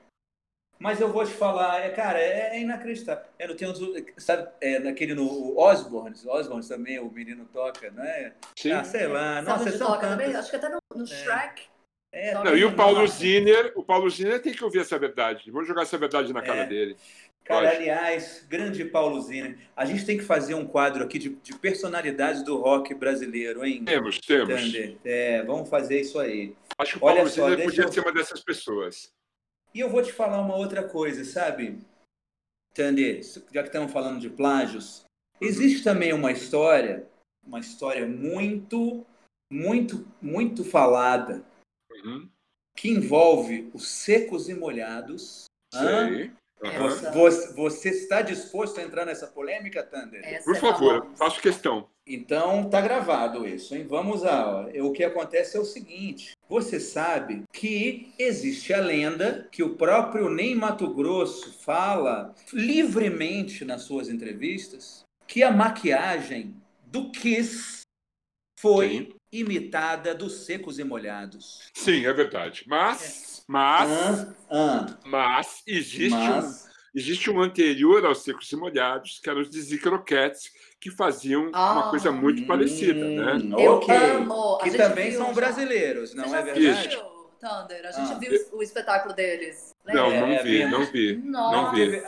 mas 0.79 1.01
eu 1.01 1.09
vou 1.13 1.25
te 1.25 1.33
falar, 1.33 1.81
é, 1.81 1.91
cara, 1.91 2.19
é, 2.21 2.57
é 2.57 2.61
inacreditável. 2.61 3.25
É, 3.39 3.47
não 3.47 3.57
tem 3.57 3.69
uns, 3.69 3.79
sabe, 4.17 4.49
é, 4.61 4.79
naquele 4.79 5.15
no 5.15 5.59
Osborne, 5.59 6.15
Osborne 6.27 6.67
também, 6.69 6.99
o 6.99 7.11
menino 7.11 7.45
toca, 7.53 7.91
né? 7.91 8.33
Sim. 8.57 8.73
Ah, 8.73 8.85
sei 8.85 9.07
lá, 9.07 9.43
Sabe 9.43 9.47
nossa, 9.65 9.79
são 9.79 9.87
toca 9.89 10.09
também? 10.09 10.35
Acho 10.35 10.51
que 10.51 10.57
até 10.57 10.69
no, 10.69 10.79
no 10.95 11.07
Shrek. 11.07 11.63
É, 12.11 12.33
Não, 12.35 12.57
e 12.57 12.65
o 12.65 12.75
Paulo. 12.75 13.07
Ziner, 13.07 13.73
o 13.77 13.83
Paulo 13.85 14.09
Ziner 14.09 14.41
tem 14.41 14.55
que 14.55 14.65
ouvir 14.65 14.79
essa 14.81 14.99
verdade. 14.99 15.51
Vamos 15.51 15.69
jogar 15.69 15.83
essa 15.83 15.99
verdade 15.99 16.33
na 16.33 16.41
cara 16.41 16.61
É. 16.61 16.67
dele. 16.67 16.97
Cara, 17.45 17.63
Lógico. 17.63 17.83
aliás, 17.83 18.47
grande 18.49 18.85
Paulo 18.85 19.21
Ziner. 19.21 19.59
A 19.77 19.85
gente 19.85 20.05
tem 20.07 20.17
que 20.19 20.25
fazer 20.25 20.55
um 20.55 20.67
quadro 20.67 21.03
aqui 21.05 21.19
de, 21.19 21.31
de 21.31 21.55
personalidades 21.59 22.43
do 22.43 22.57
rock 22.59 22.95
brasileiro, 22.95 23.65
hein? 23.65 23.85
Temos, 23.85 24.19
temos. 24.21 24.63
Thunder? 24.63 24.97
É, 25.05 25.43
vamos 25.43 25.69
fazer 25.69 26.01
isso 26.01 26.19
aí. 26.19 26.55
Acho 26.79 26.99
que 26.99 27.05
o 27.05 27.07
Olha 27.07 27.17
Paulo 27.17 27.31
só, 27.31 27.49
Ziner 27.51 27.65
podia 27.67 27.85
eu- 27.85 27.93
ser 27.93 28.01
uma 28.01 28.13
dessas 28.13 28.41
pessoas. 28.43 29.11
E 29.75 29.81
eu 29.81 29.91
vou 29.91 30.03
te 30.03 30.13
falar 30.13 30.41
uma 30.41 30.57
outra 30.57 30.87
coisa, 30.89 31.25
sabe? 31.25 31.79
Thunder, 32.75 33.21
já 33.53 33.63
que 33.63 33.69
estamos 33.69 33.93
falando 33.93 34.21
de 34.21 34.31
plágios, 34.31 35.05
existe 35.41 35.83
também 35.83 36.13
uma 36.13 36.33
história, 36.33 37.09
uma 37.45 37.59
história 37.61 38.07
muito, 38.07 39.05
muito, 39.53 40.07
muito 40.23 40.65
falada, 40.65 41.45
Uhum. 41.91 42.29
que 42.77 42.89
envolve 42.91 43.71
os 43.75 43.89
secos 43.89 44.49
e 44.49 44.55
molhados. 44.55 45.45
Essa- 46.61 47.13
Você, 47.13 47.53
você 47.55 47.89
está 47.91 48.21
disposto 48.21 48.81
a 48.81 48.83
entrar 48.83 49.05
nessa 49.05 49.27
polêmica, 49.29 49.83
Thunder? 49.83 50.21
essa 50.25 50.45
Por 50.45 50.57
é 50.57 50.61
favor, 50.61 51.07
faço 51.17 51.41
questão. 51.41 51.89
Então 52.09 52.69
tá 52.71 52.81
gravado 52.81 53.47
isso, 53.47 53.75
hein? 53.75 53.87
Vamos 53.87 54.23
lá. 54.23 54.67
ó. 54.75 54.87
O 54.87 54.93
que 54.93 55.05
acontece 55.05 55.57
é 55.57 55.61
o 55.61 55.65
seguinte: 55.65 56.33
você 56.49 56.81
sabe 56.81 57.45
que 57.53 58.11
existe 58.19 58.73
a 58.73 58.81
lenda 58.81 59.47
que 59.53 59.63
o 59.63 59.77
próprio 59.77 60.31
Ney 60.31 60.55
Mato 60.55 60.89
Grosso 60.95 61.53
fala 61.61 62.35
livremente 62.53 63.65
nas 63.65 63.83
suas 63.83 64.09
entrevistas 64.09 65.05
que 65.27 65.43
a 65.43 65.53
maquiagem 65.53 66.57
do 66.87 67.11
Kiss 67.11 67.83
foi 68.59 68.89
Sim. 68.89 69.13
imitada 69.31 70.15
dos 70.15 70.47
secos 70.47 70.79
e 70.79 70.85
molhados. 70.85 71.69
Sim, 71.75 72.07
é 72.07 72.13
verdade. 72.15 72.65
Mas, 72.67 73.45
mas, 73.47 73.91
Hã? 73.91 74.37
Hã? 74.51 74.99
mas 75.05 75.63
existe 75.67 76.15
um 76.15 76.35
Mas 76.37 76.69
Existe 76.95 77.31
um 77.31 77.41
anterior 77.41 78.05
aos 78.07 78.25
Secos 78.25 78.51
e 78.51 78.57
Molhados, 78.57 79.21
que 79.23 79.29
eram 79.29 79.43
os 79.43 79.51
Dizzy 79.51 79.79
Croquettes, 79.79 80.51
que 80.81 80.91
faziam 80.91 81.49
uma 81.49 81.87
Ah. 81.87 81.91
coisa 81.91 82.13
muito 82.13 82.47
parecida, 82.47 83.05
né? 83.05 83.33
Hum, 83.35 83.59
Eu 83.59 83.73
ok. 83.75 83.95
amo. 83.95 84.57
A 84.57 84.65
Que 84.65 84.77
também 84.77 85.11
viu 85.11 85.19
são 85.19 85.29
já. 85.29 85.33
brasileiros, 85.35 86.15
não 86.15 86.29
Você 86.29 86.37
é 86.37 86.43
verdade? 86.43 86.69
Assistiu, 86.69 87.01
Thunder? 87.41 87.87
A 87.87 87.91
gente 87.93 88.13
Ah. 88.13 88.19
viu 88.19 88.41
o 88.53 88.63
espetáculo 88.63 89.15
deles. 89.15 89.75
Não, 89.87 90.09
lembra? 90.09 90.21
não 90.27 90.35
É, 90.35 90.43
vi, 90.43 90.59
vimos. 90.59 90.71
não 90.71 90.85
vi. 90.87 91.17
Nossa. 91.25 91.57
Não 91.57 91.73
vi. 91.73 92.03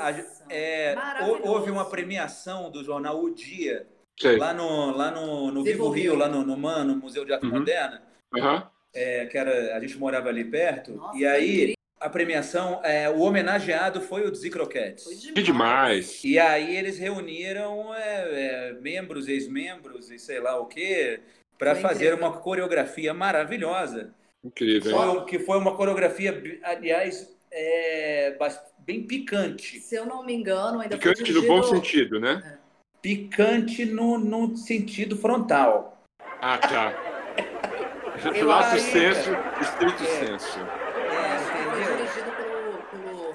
É, 0.51 0.97
houve 1.45 1.71
uma 1.71 1.85
premiação 1.85 2.71
do 2.71 2.85
jornal 2.85 3.21
O 3.23 3.35
Dia, 3.35 3.87
Sei. 4.19 4.37
lá 4.37 4.53
no, 4.53 4.97
lá 4.97 5.11
no, 5.11 5.51
no 5.51 5.65
Vivo 5.65 5.85
Vivo 5.85 5.91
Rio, 5.91 6.11
Rio. 6.13 6.15
lá 6.21 6.29
no, 6.29 6.45
no 6.45 6.57
MAN, 6.57 6.85
no 6.85 6.97
Museu 6.97 7.25
de 7.25 7.33
Arte 7.33 7.47
Uhum. 7.47 7.59
Moderna, 7.59 8.03
Aham. 8.37 8.71
é, 8.95 9.27
que 9.27 9.37
era, 9.39 9.77
a 9.77 9.81
gente 9.81 9.97
morava 9.99 10.29
ali 10.29 10.45
perto, 10.45 10.93
Nossa, 10.93 11.17
e 11.19 11.27
aí 11.27 11.51
incrível. 11.55 11.75
A 12.01 12.09
premiação, 12.09 12.81
é, 12.83 13.09
o 13.11 13.21
homenageado 13.21 14.01
foi 14.01 14.27
o 14.27 14.31
Dizzy 14.31 14.51
Foi 14.51 14.59
Croquettes. 14.59 15.05
Que 15.35 15.43
demais. 15.43 16.23
E 16.25 16.39
aí 16.39 16.75
eles 16.77 16.99
reuniram 16.99 17.95
é, 17.95 18.01
é, 18.01 18.73
membros, 18.81 19.29
ex-membros 19.29 20.11
e 20.11 20.19
sei 20.19 20.41
lá 20.41 20.59
o 20.59 20.67
quê, 20.67 21.21
para 21.59 21.75
fazer 21.77 22.15
uma 22.15 22.33
coreografia 22.39 23.13
maravilhosa. 23.13 24.15
Incrível. 24.43 24.97
Foi, 24.97 25.25
que 25.27 25.39
foi 25.39 25.59
uma 25.59 25.77
coreografia, 25.77 26.43
aliás, 26.63 27.31
é, 27.53 28.35
bem 28.79 29.03
picante. 29.07 29.79
Se 29.81 29.95
eu 29.95 30.07
não 30.07 30.25
me 30.25 30.33
engano, 30.33 30.81
ainda 30.81 30.99
foi 30.99 31.13
Picante 31.13 31.33
no 31.35 31.43
bom 31.43 31.61
dirigido- 31.61 31.77
sentido, 31.77 32.21
né? 32.21 32.59
Picante 33.03 33.85
no, 33.85 34.19
no 34.19 34.57
sentido 34.57 35.17
frontal. 35.17 36.03
Ah, 36.41 36.57
tá. 36.59 36.95
Acho- 38.17 38.79
senso, 38.81 39.31
estrito 39.61 40.03
É. 40.03 40.07
senso. 40.27 40.59
É, 40.61 41.39
Foi 41.39 41.61
entendeu? 41.61 41.97
dirigido 41.97 42.31
pelo, 42.33 42.79
pelo... 42.91 43.35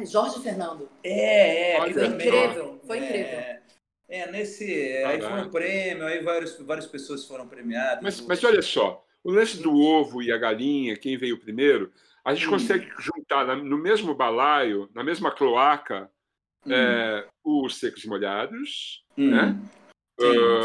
Ai, 0.00 0.06
Jorge 0.06 0.40
Fernando. 0.40 0.88
É, 1.04 1.72
é, 1.72 1.80
Foi 1.80 1.92
também- 1.92 2.28
incrível, 2.28 2.80
foi 2.86 2.98
é, 2.98 3.04
incrível. 3.04 3.60
É, 4.08 4.30
nesse. 4.32 4.64
Aí 5.04 5.20
foi 5.20 5.40
um 5.42 5.50
prêmio, 5.50 6.06
aí 6.06 6.22
vários, 6.22 6.58
várias 6.58 6.86
pessoas 6.86 7.26
foram 7.26 7.46
premiadas. 7.46 8.02
Mas, 8.02 8.20
mas 8.22 8.42
olha 8.42 8.62
só, 8.62 9.04
o 9.22 9.30
lance 9.30 9.58
do 9.62 9.76
ovo 9.78 10.22
e 10.22 10.32
a 10.32 10.38
galinha, 10.38 10.96
quem 10.96 11.16
veio 11.18 11.38
primeiro, 11.38 11.92
a 12.24 12.34
gente 12.34 12.46
Hum. 12.46 12.50
consegue 12.50 12.90
juntar 12.98 13.44
no 13.56 13.76
mesmo 13.78 14.14
balaio, 14.14 14.88
na 14.94 15.04
mesma 15.04 15.30
cloaca, 15.30 16.10
Hum, 16.66 16.72
é, 16.74 17.26
os 17.44 17.76
secos 17.78 18.04
e 18.04 18.08
molhados, 18.08 19.02
hum. 19.16 19.30
né? 19.30 19.58
Sim, 20.20 20.26
Ah, 20.26 20.60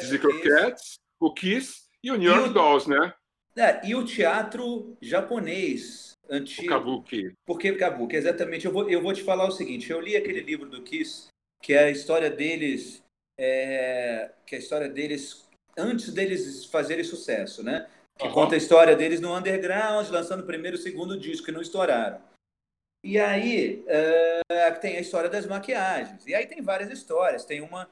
Dizzy 0.00 0.18
Croquettes, 0.20 0.94
o 1.20 1.32
Kiss 1.32 1.82
e 2.02 2.10
o 2.12 2.16
New 2.16 2.30
E 2.30 2.34
York 2.34 2.50
o- 2.50 2.52
Dolls, 2.52 2.88
né? 2.88 3.12
É, 3.56 3.84
e 3.86 3.94
o 3.96 4.04
teatro 4.04 4.96
japonês 5.00 6.13
O 6.28 6.34
antigo. 6.34 6.68
Kabuki. 6.68 7.32
Porque 7.46 7.72
Kabuki, 7.72 8.16
exatamente. 8.16 8.66
Eu 8.66 8.72
vou, 8.72 8.88
eu 8.88 9.02
vou 9.02 9.12
te 9.12 9.22
falar 9.22 9.46
o 9.46 9.52
seguinte: 9.52 9.90
eu 9.90 10.00
li 10.00 10.16
aquele 10.16 10.40
livro 10.40 10.68
do 10.68 10.82
Kiss, 10.82 11.28
que 11.62 11.72
é 11.72 11.84
a 11.84 11.90
história 11.90 12.30
deles, 12.30 13.02
é, 13.38 14.30
que 14.46 14.54
é 14.54 14.58
a 14.58 14.60
história 14.60 14.88
deles 14.88 15.48
antes 15.76 16.12
deles 16.12 16.64
fazerem 16.66 17.04
sucesso, 17.04 17.62
né? 17.62 17.88
Que 18.16 18.26
Aham. 18.26 18.34
conta 18.34 18.54
a 18.54 18.58
história 18.58 18.94
deles 18.94 19.20
no 19.20 19.36
underground, 19.36 20.08
lançando 20.08 20.40
o 20.40 20.46
primeiro 20.46 20.76
e 20.76 20.80
o 20.80 20.82
segundo 20.82 21.18
disco, 21.18 21.46
que 21.46 21.52
não 21.52 21.60
estouraram. 21.60 22.20
E 23.02 23.18
aí 23.18 23.84
é, 23.86 24.70
tem 24.80 24.96
a 24.96 25.00
história 25.00 25.28
das 25.28 25.46
maquiagens. 25.46 26.26
E 26.26 26.34
aí 26.34 26.46
tem 26.46 26.62
várias 26.62 26.90
histórias. 26.90 27.44
Tem 27.44 27.60
uma 27.60 27.88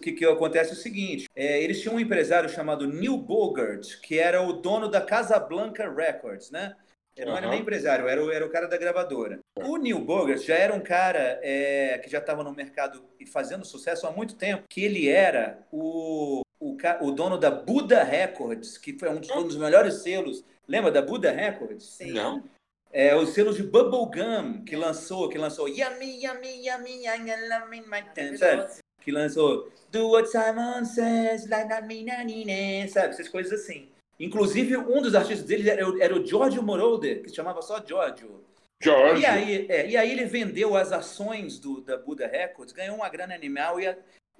que, 0.00 0.12
que 0.12 0.24
acontece 0.24 0.72
o 0.72 0.76
seguinte: 0.76 1.26
é, 1.34 1.62
eles 1.62 1.80
tinham 1.80 1.94
um 1.94 2.00
empresário 2.00 2.48
chamado 2.48 2.86
Neil 2.86 3.16
Bogart, 3.16 4.00
que 4.00 4.18
era 4.18 4.42
o 4.42 4.52
dono 4.52 4.88
da 4.88 5.00
Casablanca 5.00 5.88
Records, 5.88 6.50
né? 6.50 6.74
Ele 7.16 7.26
não 7.26 7.36
era 7.36 7.46
Aham. 7.46 7.52
nem 7.54 7.60
empresário, 7.62 8.08
era, 8.08 8.24
o- 8.24 8.30
era 8.30 8.44
o 8.46 8.50
cara 8.50 8.66
da 8.66 8.76
gravadora. 8.78 9.38
O 9.58 9.76
Neil 9.76 9.98
Bogart 10.00 10.40
já 10.42 10.54
era 10.56 10.72
um 10.74 10.80
cara 10.80 11.38
é, 11.42 11.98
que 12.02 12.08
já 12.10 12.18
estava 12.18 12.42
no 12.42 12.52
mercado 12.54 13.04
e 13.20 13.26
fazendo 13.26 13.64
sucesso 13.64 14.06
há 14.06 14.10
muito 14.10 14.34
tempo, 14.34 14.64
que 14.68 14.82
ele 14.82 15.08
era 15.08 15.58
o, 15.70 16.40
o, 16.58 16.76
o 17.02 17.10
dono 17.12 17.36
da 17.36 17.50
Buddha 17.50 18.02
Records, 18.02 18.78
que 18.78 18.98
foi 18.98 19.10
um 19.10 19.20
dos, 19.20 19.30
um 19.30 19.42
dos 19.46 19.56
melhores 19.56 20.02
selos. 20.02 20.42
Lembra 20.66 20.90
da 20.90 21.02
Buddha 21.02 21.30
Records? 21.30 21.84
Sim. 21.84 22.12
Não? 22.12 22.42
É, 22.90 23.14
os 23.16 23.30
selos 23.30 23.56
de 23.56 23.62
Bubblegum 23.62 24.64
que 24.64 24.76
lançou, 24.76 25.28
que 25.28 25.38
lançou 25.38 25.66
Yummy, 25.68 26.24
Yummy, 26.24 26.66
Yummy, 26.66 27.04
I'm 27.06 27.26
gonna 27.26 27.58
love 27.58 27.70
my 27.88 28.02
time, 28.14 28.36
sabe? 28.38 28.68
Que 29.00 29.10
lançou 29.10 29.70
Do 29.90 30.10
What 30.10 30.28
Simon 30.30 30.84
Says, 30.84 31.48
like 31.48 31.68
that 31.68 31.86
me, 31.86 32.04
na, 32.04 32.22
ni, 32.22 32.88
sabe? 32.88 33.08
Essas 33.08 33.28
coisas 33.28 33.60
assim. 33.60 33.88
Inclusive, 34.22 34.76
um 34.76 35.02
dos 35.02 35.14
artistas 35.14 35.46
dele 35.46 35.68
era, 35.68 35.88
o- 35.88 36.00
era 36.00 36.14
o 36.14 36.24
Giorgio 36.24 36.62
Moroder, 36.62 37.22
que 37.22 37.28
se 37.28 37.34
chamava 37.34 37.60
só 37.60 37.84
Giorgio. 37.84 38.44
George. 38.80 39.22
E 39.22 39.26
aí, 39.26 39.66
é, 39.68 39.88
e 39.90 39.96
aí 39.96 40.10
ele 40.10 40.24
vendeu 40.24 40.76
as 40.76 40.92
ações 40.92 41.58
do, 41.58 41.80
da 41.80 41.96
Buddha 41.96 42.26
Records, 42.26 42.72
ganhou 42.72 42.96
uma 42.96 43.08
grana 43.08 43.34
animal 43.34 43.80
e, 43.80 43.86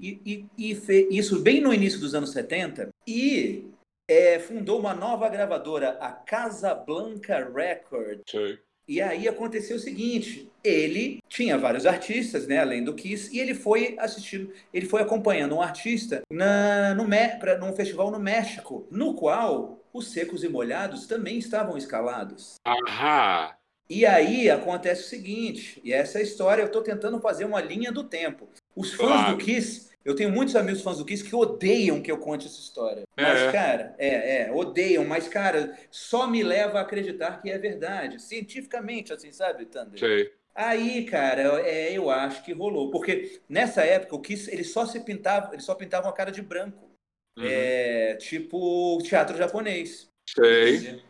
e, 0.00 0.20
e, 0.56 0.72
e 0.78 1.18
isso 1.18 1.40
bem 1.40 1.60
no 1.60 1.72
início 1.72 2.00
dos 2.00 2.14
anos 2.14 2.30
70 2.32 2.88
e 3.06 3.66
é, 4.08 4.38
fundou 4.40 4.78
uma 4.80 4.94
nova 4.94 5.28
gravadora, 5.28 5.90
a 6.00 6.10
Casablanca 6.10 7.48
Records. 7.52 8.22
Sei. 8.28 8.58
E 8.86 9.00
aí 9.00 9.28
aconteceu 9.28 9.76
o 9.76 9.80
seguinte: 9.80 10.50
ele 10.62 11.22
tinha 11.28 11.56
vários 11.58 11.86
artistas, 11.86 12.46
né, 12.46 12.58
além 12.58 12.82
do 12.82 12.94
Kiss, 12.94 13.34
e 13.34 13.40
ele 13.40 13.54
foi 13.54 13.96
assistindo, 13.98 14.52
ele 14.72 14.86
foi 14.86 15.02
acompanhando 15.02 15.54
um 15.54 15.62
artista 15.62 16.22
na, 16.30 16.94
no, 16.94 17.06
pra, 17.38 17.58
num 17.58 17.74
festival 17.74 18.10
no 18.10 18.18
México, 18.18 18.86
no 18.90 19.14
qual 19.14 19.78
os 19.92 20.10
secos 20.10 20.42
e 20.42 20.48
molhados 20.48 21.06
também 21.06 21.38
estavam 21.38 21.76
escalados. 21.76 22.54
Ahá. 22.64 23.56
E 23.90 24.06
aí 24.06 24.48
acontece 24.48 25.02
o 25.02 25.08
seguinte, 25.08 25.80
e 25.84 25.92
essa 25.92 26.18
é 26.18 26.22
história, 26.22 26.62
eu 26.62 26.66
estou 26.66 26.82
tentando 26.82 27.20
fazer 27.20 27.44
uma 27.44 27.60
linha 27.60 27.92
do 27.92 28.04
tempo. 28.04 28.48
Os 28.74 28.94
fãs 28.94 29.08
Claro. 29.08 29.36
do 29.36 29.44
Kiss, 29.44 29.90
eu 30.04 30.14
tenho 30.14 30.30
muitos 30.30 30.56
amigos 30.56 30.82
fãs 30.82 30.98
do 30.98 31.04
Kiss 31.04 31.22
que 31.24 31.34
odeiam 31.34 32.00
que 32.02 32.10
eu 32.10 32.18
conte 32.18 32.46
essa 32.46 32.58
história. 32.60 33.02
Mas, 33.16 33.40
É. 33.40 33.52
cara, 33.52 33.94
é, 33.98 34.42
é, 34.42 34.52
odeiam, 34.52 35.04
mas, 35.04 35.28
cara, 35.28 35.76
só 35.90 36.26
me 36.26 36.42
leva 36.42 36.78
a 36.78 36.82
acreditar 36.82 37.40
que 37.40 37.50
é 37.50 37.58
verdade. 37.58 38.20
Cientificamente, 38.20 39.12
assim, 39.12 39.32
sabe, 39.32 39.66
Thunder? 39.66 39.98
Sei. 39.98 40.32
Aí, 40.54 41.04
cara, 41.06 41.60
é, 41.66 41.92
eu 41.96 42.10
acho 42.10 42.44
que 42.44 42.52
rolou. 42.52 42.90
Porque 42.90 43.40
nessa 43.48 43.82
época 43.84 44.16
o 44.16 44.20
Kiss, 44.20 44.50
eles 44.52 44.70
só 44.70 44.84
se 44.84 45.00
pintavam, 45.00 45.52
eles 45.52 45.64
só 45.64 45.74
pintavam 45.74 46.10
a 46.10 46.12
cara 46.12 46.30
de 46.30 46.42
branco. 46.42 46.90
Uhum. 47.38 47.44
É, 47.46 48.14
tipo 48.16 48.98
teatro 49.02 49.36
japonês. 49.36 50.06
Sei. 50.28 51.02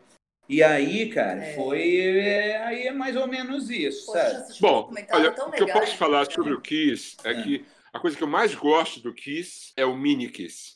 E 0.47 0.61
aí, 0.63 1.09
cara, 1.09 1.43
É. 1.43 1.53
foi. 1.55 1.97
é, 1.99 2.57
aí 2.63 2.87
é 2.87 2.91
mais 2.91 3.15
ou 3.17 3.27
menos 3.27 3.69
isso, 3.69 4.05
Poxa, 4.05 4.29
sabe? 4.29 4.53
Bom, 4.61 4.93
olha, 5.11 5.31
o 5.31 5.51
que 5.51 5.63
eu 5.63 5.67
posso 5.67 5.97
falar 5.97 6.29
sobre 6.31 6.53
o 6.53 6.61
Kiss 6.61 7.17
é 7.25 7.31
É. 7.31 7.41
que 7.43 7.65
a 7.93 7.99
coisa 7.99 8.17
que 8.17 8.23
eu 8.23 8.27
mais 8.27 8.55
gosto 8.55 8.99
do 9.01 9.13
Kiss 9.13 9.71
é 9.77 9.85
o 9.85 9.95
mini 9.95 10.29
Kiss. 10.29 10.75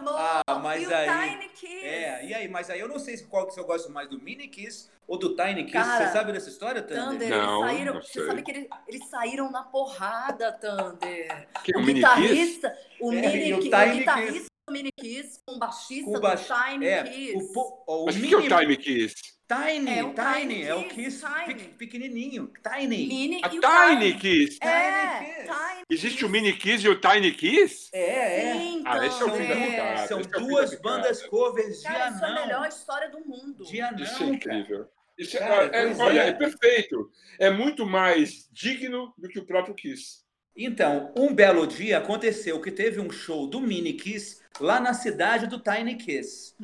Ah, 0.00 0.58
mas 0.62 0.82
e 0.82 0.86
o 0.86 0.94
aí- 0.94 1.30
Tiny 1.30 1.48
Kiss. 1.50 1.84
É, 1.86 2.26
e 2.26 2.34
aí, 2.34 2.48
mas 2.48 2.68
aí 2.70 2.80
eu 2.80 2.88
não 2.88 2.98
sei 2.98 3.16
se 3.16 3.24
qual 3.26 3.50
se 3.50 3.58
eu 3.58 3.64
gosto 3.64 3.90
mais 3.90 4.08
do 4.10 4.20
Mini 4.20 4.46
Kiss 4.46 4.90
ou 5.08 5.18
do 5.18 5.34
Tiny 5.34 5.64
Kiss. 5.64 5.72
Cara, 5.72 6.06
Você 6.06 6.12
sabe 6.12 6.32
dessa 6.32 6.48
história, 6.50 6.82
Thunder? 6.82 7.04
Thunder, 7.04 7.28
Não, 7.30 7.60
eles 7.64 7.70
saíram. 7.76 7.94
não 7.94 8.02
Você 8.02 8.26
sabe 8.26 8.42
que 8.42 8.50
eles, 8.50 8.68
eles 8.88 9.08
saíram 9.08 9.50
na 9.50 9.62
porrada, 9.62 10.52
Thunder. 10.52 11.48
Que 11.64 11.72
O 11.74 11.80
o 11.80 11.82
mini 11.82 12.00
Kiss? 12.02 12.14
guitarrista, 12.14 12.78
o, 13.00 13.12
É, 13.12 13.20
mini, 13.20 13.48
e 13.48 13.54
o 13.54 13.60
Tiny 13.60 13.74
o 13.76 13.92
guitarrista 13.94 14.46
do 14.68 14.72
Mini 14.72 14.90
Kiss 15.00 15.40
com 15.46 15.54
o 15.54 15.58
baixista 15.58 16.04
Com 16.04 16.10
o 16.10 16.14
do 16.14 16.20
baix- 16.20 16.46
Tiny 16.46 16.86
é, 16.86 17.02
Kiss. 17.04 17.52
o, 17.56 17.84
ó, 17.86 18.02
o 18.02 18.06
Mas 18.06 18.16
o 18.16 18.18
que 18.18 18.26
mini, 18.26 18.28
que 18.28 18.52
é 18.52 18.56
o 18.56 18.60
Time 18.60 18.76
Kiss? 18.76 19.14
Tiny, 19.48 19.98
É 19.98 20.02
o 20.04 20.12
Tiny, 20.12 20.40
Tiny 20.40 20.62
é 20.64 20.74
o 20.74 20.88
Kiss, 20.88 21.24
Tiny. 21.24 21.54
pe- 21.54 21.68
pequenininho. 21.78 22.52
Tiny. 22.62 23.06
Mini 23.06 23.40
A 23.44 23.54
e 23.54 23.58
o 23.58 23.60
Tiny 23.60 24.14
Kiss. 24.18 24.58
É, 24.60 25.18
Tiny 25.18 25.26
Kiss. 25.34 25.42
Tiny 25.46 25.82
Existe 25.88 26.24
o. 26.24 26.28
Mini 26.28 26.52
Kiss 26.52 26.84
e 26.84 26.88
o 26.88 27.00
Tiny 27.00 27.32
Kiss? 27.32 27.88
É, 27.92 28.48
é. 28.50 28.52
Sim, 28.54 28.82
Ah, 28.84 29.06
esse 29.06 29.22
é 29.22 29.24
o 29.24 29.30
fim 29.30 29.46
da 29.46 29.54
Thunder. 29.54 29.70
picada. 29.70 30.06
São 30.08 30.20
esse 30.20 30.28
é 30.34 30.38
duas 30.40 30.70
picada. 30.70 30.82
bandas 30.96 31.22
covers 31.26 31.76
de 31.78 31.82
Cara, 31.84 32.08
isso 32.10 32.24
é 32.24 32.26
a 32.26 32.30
anão. 32.30 32.46
melhor 32.46 32.68
história 32.68 33.08
do 33.10 33.20
mundo. 33.20 33.64
De 33.64 33.80
anão, 33.80 34.02
Isso 34.02 34.22
é 34.22 34.26
incrível. 34.26 34.88
Isso 35.16 35.36
é- 35.36 35.40
Cara, 35.40 35.64
é- 35.76 35.94
olha, 35.96 36.20
é. 36.22 36.28
é 36.28 36.32
perfeito. 36.32 37.10
É 37.38 37.48
muito 37.48 37.86
mais 37.86 38.48
digno 38.52 39.14
do 39.16 39.28
que 39.28 39.38
o 39.38 39.46
próprio 39.46 39.74
Kiss. 39.76 40.25
Então, 40.56 41.12
um 41.16 41.34
belo 41.34 41.66
dia 41.66 41.98
aconteceu 41.98 42.60
que 42.60 42.70
teve 42.70 43.00
um 43.00 43.10
show 43.10 43.46
do 43.46 43.60
Mini 43.60 43.92
Kiss 43.92 44.40
lá 44.58 44.80
na 44.80 44.94
cidade 44.94 45.46
do 45.46 45.58
Tiny 45.60 45.96
Kiss. 45.96 46.54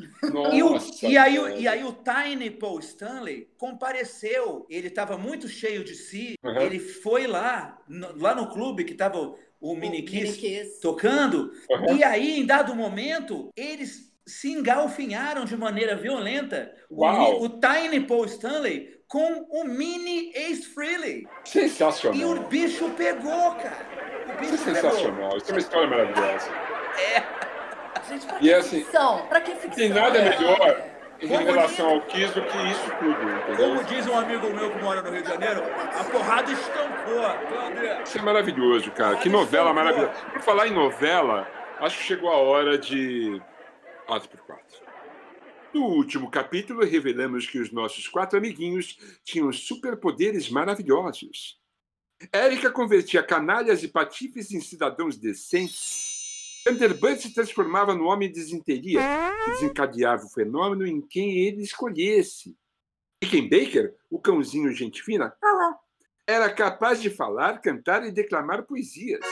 E, 0.52 0.62
o- 0.62 0.70
Nossa, 0.70 1.06
e 1.06 1.16
aí, 1.18 1.38
o- 1.38 1.48
e 1.50 1.68
aí 1.68 1.84
o 1.84 1.92
Tiny 1.92 2.50
Paul 2.50 2.78
Stanley 2.80 3.48
compareceu. 3.58 4.66
Ele 4.70 4.88
estava 4.88 5.18
muito 5.18 5.46
cheio 5.48 5.84
de 5.84 5.94
si. 5.94 6.34
Uhum. 6.42 6.60
Ele 6.62 6.78
foi 6.78 7.26
lá, 7.26 7.78
no- 7.86 8.16
lá 8.18 8.34
no 8.34 8.48
clube 8.48 8.84
que 8.84 8.92
estava 8.92 9.18
o, 9.20 9.36
o 9.60 9.76
Mini 9.76 10.00
O 10.00 10.04
Kiss 10.06 10.38
Kiss. 10.38 10.80
tocando. 10.80 11.52
Uhum. 11.70 11.96
E 11.96 12.02
aí, 12.02 12.40
em 12.40 12.46
dado 12.46 12.74
momento, 12.74 13.50
eles 13.54 14.10
se 14.24 14.50
engalfinharam 14.52 15.44
de 15.44 15.56
maneira 15.56 15.96
violenta. 15.96 16.72
O, 16.88 17.02
Uau. 17.02 17.40
Mi- 17.40 17.46
o 17.46 17.48
Tiny 17.60 18.06
Paul 18.06 18.24
Stanley 18.24 19.01
com 19.12 19.46
o 19.50 19.64
Mini 19.64 20.32
Ace 20.34 20.62
Frehley. 20.62 21.28
E 21.44 21.48
Sensacional. 21.48 22.30
o 22.30 22.40
bicho 22.44 22.88
pegou, 22.96 23.52
cara. 23.56 23.86
O 24.26 24.42
Isso 24.42 24.54
é 24.54 24.56
bicho 24.56 24.64
pegou. 24.64 24.90
sensacional. 24.90 25.36
Isso 25.36 25.50
é 25.50 25.52
uma 25.52 25.58
história 25.60 25.86
maravilhosa. 25.86 26.50
Gente, 28.08 28.26
pra 28.26 28.36
E 28.36 28.40
que 28.40 28.52
é 28.52 28.56
assim, 28.56 28.78
ficção? 28.84 29.26
Pra 29.28 29.40
que 29.42 29.50
ficção? 29.52 29.70
tem 29.76 29.88
nada 29.90 30.18
É. 30.18 30.30
melhor 30.30 30.82
em 31.20 31.28
Como 31.28 31.44
relação 31.44 31.88
ao 31.90 32.00
Kiss 32.02 32.32
do 32.34 32.42
que 32.42 32.56
isso 32.70 32.90
tudo, 32.98 33.30
entendeu? 33.30 33.68
Como 33.68 33.84
diz 33.84 34.06
um 34.08 34.18
amigo 34.18 34.48
meu 34.50 34.70
que 34.70 34.82
mora 34.82 35.02
no 35.02 35.10
Rio 35.10 35.22
de 35.22 35.28
Janeiro, 35.28 35.62
a 36.00 36.04
porrada 36.04 36.50
estampou. 36.50 38.02
Isso 38.04 38.18
é 38.18 38.22
maravilhoso, 38.22 38.90
cara. 38.92 39.16
Que 39.16 39.28
novela 39.28 39.70
é 39.70 39.72
boa. 39.72 39.84
maravilhosa. 39.84 40.12
Por 40.32 40.40
falar 40.40 40.66
em 40.68 40.72
novela, 40.72 41.46
acho 41.80 41.98
que 41.98 42.04
chegou 42.04 42.30
a 42.30 42.36
hora 42.38 42.76
de 42.78 43.40
4x4. 44.08 44.61
No 45.74 45.86
último 45.86 46.30
capítulo, 46.30 46.84
revelamos 46.84 47.46
que 47.46 47.58
os 47.58 47.72
nossos 47.72 48.06
quatro 48.06 48.38
amiguinhos 48.38 48.98
tinham 49.24 49.50
superpoderes 49.52 50.50
maravilhosos. 50.50 51.58
Érica 52.30 52.70
convertia 52.70 53.22
canalhas 53.22 53.82
e 53.82 53.88
patifes 53.88 54.52
em 54.52 54.60
cidadãos 54.60 55.16
decentes. 55.16 56.60
Thunderbird 56.64 57.22
se 57.22 57.34
transformava 57.34 57.94
no 57.94 58.04
homem 58.04 58.30
desinteria, 58.30 59.00
que 59.44 59.50
desencadeava 59.50 60.24
o 60.24 60.28
fenômeno 60.28 60.86
em 60.86 61.00
quem 61.00 61.38
ele 61.38 61.62
escolhesse. 61.62 62.56
Rickenbacker, 63.22 63.94
o 64.10 64.20
cãozinho 64.20 64.72
gente 64.72 65.02
fina, 65.02 65.34
era 66.26 66.52
capaz 66.52 67.00
de 67.00 67.10
falar, 67.10 67.60
cantar 67.60 68.06
e 68.06 68.12
declamar 68.12 68.64
poesias. 68.64 69.24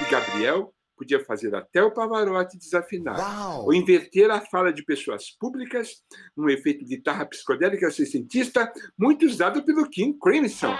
E 0.00 0.10
Gabriel 0.10 0.74
podia 0.96 1.24
fazer 1.24 1.54
até 1.54 1.82
o 1.82 1.90
Pavarotti 1.92 2.58
desafinar. 2.58 3.60
Ou 3.60 3.74
inverter 3.74 4.30
a 4.30 4.40
fala 4.40 4.72
de 4.72 4.82
pessoas 4.82 5.30
públicas 5.38 6.02
num 6.36 6.48
efeito 6.48 6.84
guitarra 6.84 7.26
psicodélica 7.26 7.90
sessentista 7.90 8.72
muito 8.98 9.26
usado 9.26 9.62
pelo 9.64 9.88
King 9.88 10.18
Crimson. 10.20 10.74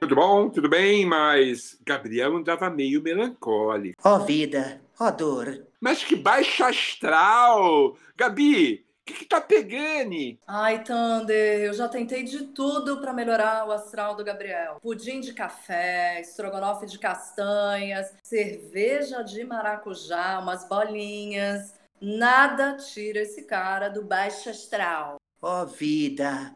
Tudo 0.00 0.16
bom? 0.16 0.50
Tudo 0.50 0.68
bem? 0.68 1.06
Mas 1.06 1.78
Gabriel 1.86 2.36
andava 2.36 2.68
meio 2.68 3.00
melancólico. 3.00 3.96
Ó 4.04 4.18
vida, 4.18 4.80
Ó, 4.98 5.10
dor. 5.10 5.66
Mas 5.80 6.04
que 6.04 6.14
baixa 6.14 6.68
astral! 6.68 7.96
Gabi, 8.16 8.84
o 9.02 9.04
que, 9.04 9.14
que 9.14 9.24
tá 9.24 9.40
pegando? 9.40 10.38
Ai, 10.46 10.84
Thunder, 10.84 11.64
eu 11.64 11.72
já 11.74 11.88
tentei 11.88 12.22
de 12.22 12.46
tudo 12.46 13.00
para 13.00 13.12
melhorar 13.12 13.66
o 13.66 13.72
astral 13.72 14.14
do 14.14 14.24
Gabriel. 14.24 14.78
Pudim 14.80 15.20
de 15.20 15.34
café, 15.34 16.20
estrogonofe 16.20 16.86
de 16.86 16.98
castanhas, 17.00 18.14
cerveja 18.22 19.22
de 19.22 19.44
maracujá, 19.44 20.38
umas 20.38 20.68
bolinhas. 20.68 21.74
Nada 22.00 22.76
tira 22.76 23.20
esse 23.20 23.42
cara 23.42 23.88
do 23.88 24.04
baixo 24.04 24.50
astral. 24.50 25.16
Ó, 25.40 25.64
vida. 25.64 26.54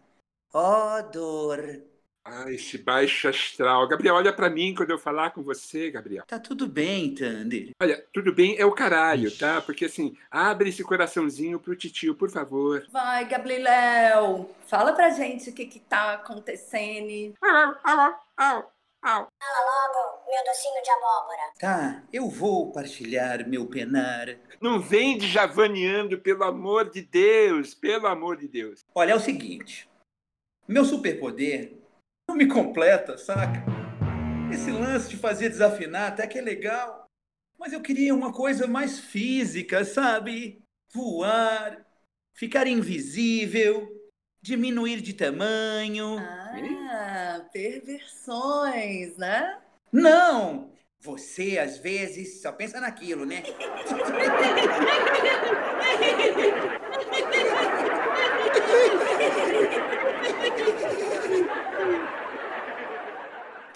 Ó, 0.52 1.02
dor. 1.02 1.82
Ah, 2.28 2.50
esse 2.50 2.76
baixo 2.76 3.28
astral. 3.28 3.86
Gabriel, 3.86 4.16
olha 4.16 4.32
pra 4.32 4.50
mim 4.50 4.74
quando 4.74 4.90
eu 4.90 4.98
falar 4.98 5.30
com 5.30 5.44
você, 5.44 5.92
Gabriel. 5.92 6.24
Tá 6.26 6.40
tudo 6.40 6.66
bem, 6.66 7.14
Thunder. 7.14 7.70
Olha, 7.80 8.04
tudo 8.12 8.34
bem, 8.34 8.58
é 8.58 8.66
o 8.66 8.72
caralho, 8.72 9.30
tá? 9.38 9.62
Porque 9.62 9.84
assim, 9.84 10.18
abre 10.28 10.70
esse 10.70 10.82
coraçãozinho 10.82 11.60
pro 11.60 11.76
titio, 11.76 12.16
por 12.16 12.28
favor. 12.28 12.84
Vai, 12.90 13.28
Gabriel, 13.28 14.50
fala 14.66 14.92
pra 14.92 15.10
gente 15.10 15.50
o 15.50 15.52
que 15.52 15.66
que 15.66 15.78
tá 15.78 16.14
acontecendo. 16.14 17.32
Au, 17.40 17.76
au, 17.84 18.20
au, 18.36 18.72
au. 19.02 19.28
Fala 19.40 19.60
logo, 19.64 20.24
meu 20.28 20.44
docinho 20.52 20.82
de 20.82 20.90
abóbora. 20.90 21.52
Tá, 21.60 22.02
eu 22.12 22.28
vou 22.28 22.72
partilhar 22.72 23.48
meu 23.48 23.66
penar. 23.66 24.36
Não 24.60 24.80
vem 24.80 25.16
de 25.16 25.28
javaneando, 25.28 26.18
pelo 26.18 26.42
amor 26.42 26.90
de 26.90 27.02
Deus, 27.02 27.72
pelo 27.72 28.08
amor 28.08 28.36
de 28.36 28.48
Deus. 28.48 28.84
Olha, 28.92 29.12
é 29.12 29.14
o 29.14 29.20
seguinte. 29.20 29.88
Meu 30.66 30.84
superpoder 30.84 31.85
não 32.28 32.36
me 32.36 32.46
completa, 32.46 33.16
saca? 33.16 33.64
Esse 34.52 34.70
lance 34.70 35.08
de 35.08 35.16
fazer 35.16 35.48
desafinar 35.48 36.12
até 36.12 36.26
que 36.26 36.38
é 36.38 36.42
legal. 36.42 37.06
Mas 37.58 37.72
eu 37.72 37.80
queria 37.80 38.14
uma 38.14 38.32
coisa 38.32 38.66
mais 38.66 38.98
física, 38.98 39.84
sabe? 39.84 40.62
Voar, 40.92 41.84
ficar 42.34 42.66
invisível, 42.66 43.88
diminuir 44.42 45.00
de 45.00 45.14
tamanho. 45.14 46.18
Ah, 46.18 47.46
perversões, 47.52 49.16
né? 49.16 49.58
Não! 49.92 50.72
Você, 51.00 51.58
às 51.58 51.78
vezes, 51.78 52.42
só 52.42 52.52
pensa 52.52 52.80
naquilo, 52.80 53.24
né? 53.24 53.42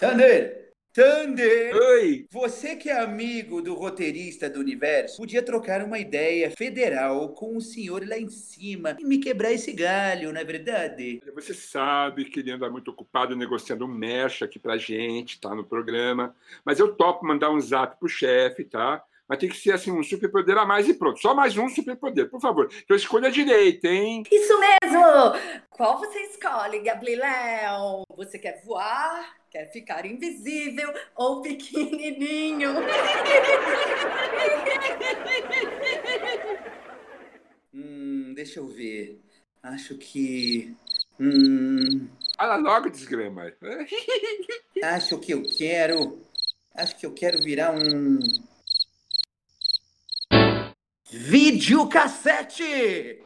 Thunder! 0.01 0.73
Thunder! 0.91 1.75
Oi! 1.75 2.25
Você 2.31 2.75
que 2.75 2.89
é 2.89 2.99
amigo 2.99 3.61
do 3.61 3.75
roteirista 3.75 4.49
do 4.49 4.59
universo, 4.59 5.17
podia 5.17 5.43
trocar 5.43 5.83
uma 5.85 5.99
ideia 5.99 6.49
federal 6.49 7.29
com 7.35 7.55
o 7.55 7.61
senhor 7.61 8.03
lá 8.09 8.17
em 8.17 8.27
cima 8.27 8.97
e 8.99 9.05
me 9.05 9.19
quebrar 9.19 9.51
esse 9.51 9.71
galho, 9.73 10.33
não 10.33 10.41
é 10.41 10.43
verdade? 10.43 11.21
Você 11.35 11.53
sabe 11.53 12.25
que 12.25 12.39
ele 12.39 12.49
anda 12.49 12.67
muito 12.67 12.89
ocupado 12.89 13.35
negociando 13.35 13.85
um 13.85 13.87
merch 13.87 14.41
aqui 14.41 14.57
pra 14.57 14.75
gente, 14.75 15.39
tá 15.39 15.53
no 15.53 15.63
programa. 15.63 16.35
Mas 16.65 16.79
eu 16.79 16.95
topo 16.95 17.23
mandar 17.23 17.51
um 17.51 17.61
zap 17.61 17.99
pro 17.99 18.09
chefe, 18.09 18.63
tá? 18.63 19.03
Mas 19.31 19.39
tem 19.39 19.47
que 19.47 19.55
ser 19.55 19.71
assim, 19.71 19.93
um 19.93 20.03
superpoder 20.03 20.57
a 20.57 20.65
mais 20.65 20.89
e 20.89 20.93
pronto. 20.93 21.17
Só 21.21 21.33
mais 21.33 21.55
um 21.55 21.69
superpoder, 21.69 22.29
por 22.29 22.41
favor. 22.41 22.69
Então 22.83 22.97
escolha 22.97 23.31
direito, 23.31 23.85
hein? 23.85 24.23
Isso 24.29 24.59
mesmo! 24.59 25.01
Qual 25.69 25.97
você 25.99 26.19
escolhe, 26.23 26.79
Gabriel? 26.79 28.03
Você 28.17 28.37
quer 28.37 28.61
voar? 28.65 29.37
Quer 29.49 29.71
ficar 29.71 30.05
invisível 30.05 30.93
ou 31.15 31.41
pequenininho? 31.41 32.71
Hum, 37.73 38.33
deixa 38.35 38.59
eu 38.59 38.67
ver. 38.67 39.21
Acho 39.63 39.97
que. 39.97 40.75
Hum, 41.17 42.09
Fala 42.35 42.57
logo, 42.57 42.89
desgrama. 42.89 43.49
acho 44.83 45.17
que 45.19 45.31
eu 45.33 45.41
quero. 45.57 46.19
Acho 46.75 46.97
que 46.97 47.05
eu 47.05 47.13
quero 47.13 47.41
virar 47.41 47.71
um. 47.71 48.19
Videocassete! 51.13 53.21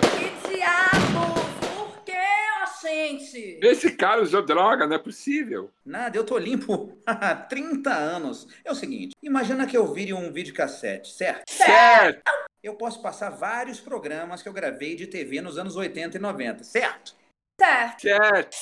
Que 0.00 0.48
diabos! 0.48 1.42
Por 1.74 2.04
que, 2.04 2.12
ó, 2.12 2.66
gente? 2.80 3.58
Esse 3.60 3.90
cara 3.90 4.22
usou 4.22 4.46
droga, 4.46 4.86
não 4.86 4.94
é 4.94 5.00
possível. 5.00 5.68
Nada, 5.84 6.16
eu 6.16 6.22
tô 6.22 6.38
limpo 6.38 6.96
há 7.04 7.34
30 7.34 7.92
anos. 7.92 8.46
É 8.64 8.70
o 8.70 8.74
seguinte, 8.76 9.16
imagina 9.20 9.66
que 9.66 9.76
eu 9.76 9.92
vire 9.92 10.14
um 10.14 10.32
videocassete, 10.32 11.12
certo? 11.12 11.50
Certo! 11.50 12.22
Eu 12.62 12.76
posso 12.76 13.02
passar 13.02 13.30
vários 13.30 13.80
programas 13.80 14.44
que 14.44 14.48
eu 14.48 14.52
gravei 14.52 14.94
de 14.94 15.08
TV 15.08 15.40
nos 15.40 15.58
anos 15.58 15.74
80 15.74 16.16
e 16.16 16.20
90, 16.20 16.62
certo? 16.62 17.16
Certo. 17.60 18.00
Certo! 18.00 18.56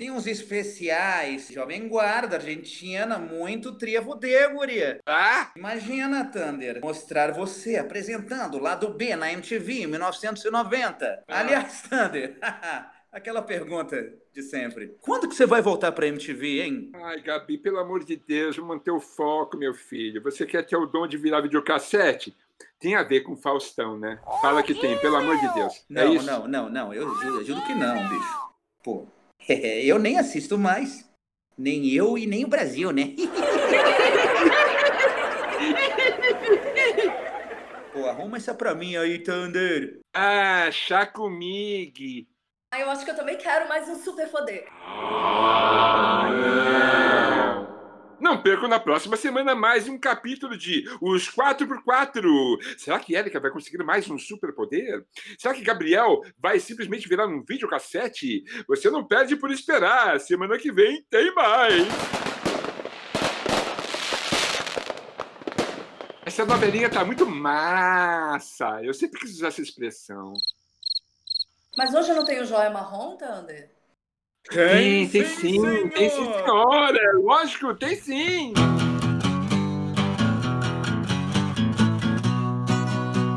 Tem 0.00 0.10
uns 0.10 0.26
especiais, 0.26 1.48
Jovem 1.48 1.86
Guarda, 1.86 2.36
Argentina, 2.36 3.18
muito 3.18 3.76
trevo 3.76 4.14
de, 4.14 4.48
guria. 4.48 4.98
Ah! 5.04 5.52
Imagina, 5.54 6.24
Thunder, 6.24 6.80
mostrar 6.80 7.32
você 7.32 7.76
apresentando 7.76 8.58
lá 8.58 8.74
do 8.74 8.94
B 8.94 9.14
na 9.14 9.30
MTV 9.30 9.82
em 9.82 9.86
1990. 9.88 11.24
Ah. 11.28 11.40
Aliás, 11.40 11.82
Thunder, 11.82 12.38
aquela 13.12 13.42
pergunta 13.42 13.94
de 14.32 14.42
sempre. 14.42 14.96
Quando 15.02 15.28
que 15.28 15.34
você 15.34 15.44
vai 15.44 15.60
voltar 15.60 15.92
pra 15.92 16.06
MTV, 16.06 16.62
hein? 16.62 16.92
Ai, 16.94 17.20
Gabi, 17.20 17.58
pelo 17.58 17.78
amor 17.78 18.02
de 18.02 18.16
Deus, 18.16 18.56
manter 18.56 18.92
o 18.92 19.00
foco, 19.00 19.58
meu 19.58 19.74
filho. 19.74 20.22
Você 20.22 20.46
quer 20.46 20.64
ter 20.64 20.76
o 20.76 20.86
dom 20.86 21.06
de 21.06 21.18
virar 21.18 21.42
videocassete? 21.42 22.34
Tem 22.78 22.94
a 22.94 23.02
ver 23.02 23.20
com 23.20 23.36
Faustão, 23.36 23.98
né? 23.98 24.18
Fala 24.40 24.62
que 24.62 24.74
tem, 24.74 24.98
pelo 24.98 25.16
amor 25.16 25.38
de 25.38 25.52
Deus. 25.52 25.74
é 25.74 25.82
Não, 25.90 26.14
isso? 26.14 26.24
não, 26.24 26.48
não, 26.48 26.70
não. 26.70 26.94
Eu 26.94 27.14
juro, 27.16 27.40
eu 27.40 27.44
juro 27.44 27.60
que 27.66 27.74
não, 27.74 28.08
bicho. 28.08 28.50
Pô, 28.82 29.06
eu 29.84 29.98
nem 29.98 30.18
assisto 30.18 30.58
mais. 30.58 31.08
Nem 31.58 31.90
eu 31.90 32.16
e 32.16 32.26
nem 32.26 32.44
o 32.44 32.48
Brasil, 32.48 32.90
né? 32.90 33.14
Pô, 37.92 38.06
arruma 38.06 38.36
essa 38.36 38.54
pra 38.54 38.74
mim 38.74 38.96
aí, 38.96 39.18
Thunder. 39.18 40.00
Ah, 40.14 40.70
chá 40.70 41.04
comigo. 41.04 42.26
Ah, 42.72 42.80
eu 42.80 42.88
acho 42.88 43.04
que 43.04 43.10
eu 43.10 43.16
também 43.16 43.36
quero 43.36 43.68
mais 43.68 43.88
um 43.88 43.96
superpoder. 43.96 44.64
Não 48.20 48.42
percam 48.42 48.68
na 48.68 48.78
próxima 48.78 49.16
semana 49.16 49.54
mais 49.54 49.88
um 49.88 49.98
capítulo 49.98 50.54
de 50.54 50.84
Os 51.00 51.26
4x4. 51.30 52.22
Será 52.76 53.00
que 53.00 53.14
Erika 53.14 53.40
vai 53.40 53.50
conseguir 53.50 53.82
mais 53.82 54.10
um 54.10 54.18
superpoder? 54.18 55.06
Será 55.38 55.54
que 55.54 55.62
Gabriel 55.62 56.20
vai 56.38 56.60
simplesmente 56.60 57.08
virar 57.08 57.26
um 57.26 57.42
videocassete? 57.42 58.44
Você 58.68 58.90
não 58.90 59.02
perde 59.02 59.36
por 59.36 59.50
esperar. 59.50 60.20
Semana 60.20 60.58
que 60.58 60.70
vem 60.70 61.02
tem 61.08 61.34
mais. 61.34 61.88
Essa 66.26 66.44
novelinha 66.44 66.90
tá 66.90 67.02
muito 67.02 67.24
massa. 67.24 68.82
Eu 68.82 68.92
sempre 68.92 69.18
quis 69.18 69.30
usar 69.30 69.48
essa 69.48 69.62
expressão. 69.62 70.34
Mas 71.74 71.94
hoje 71.94 72.10
eu 72.10 72.16
não 72.16 72.26
tenho 72.26 72.44
joia 72.44 72.68
marrom, 72.68 73.16
Thunder? 73.16 73.79
Tem, 74.48 75.08
tem 75.08 75.24
sim, 75.24 75.88
tem 75.90 76.10
sim, 76.10 76.16
senhora. 76.16 77.12
Lógico, 77.18 77.74
tem 77.74 77.94
sim. 77.94 78.52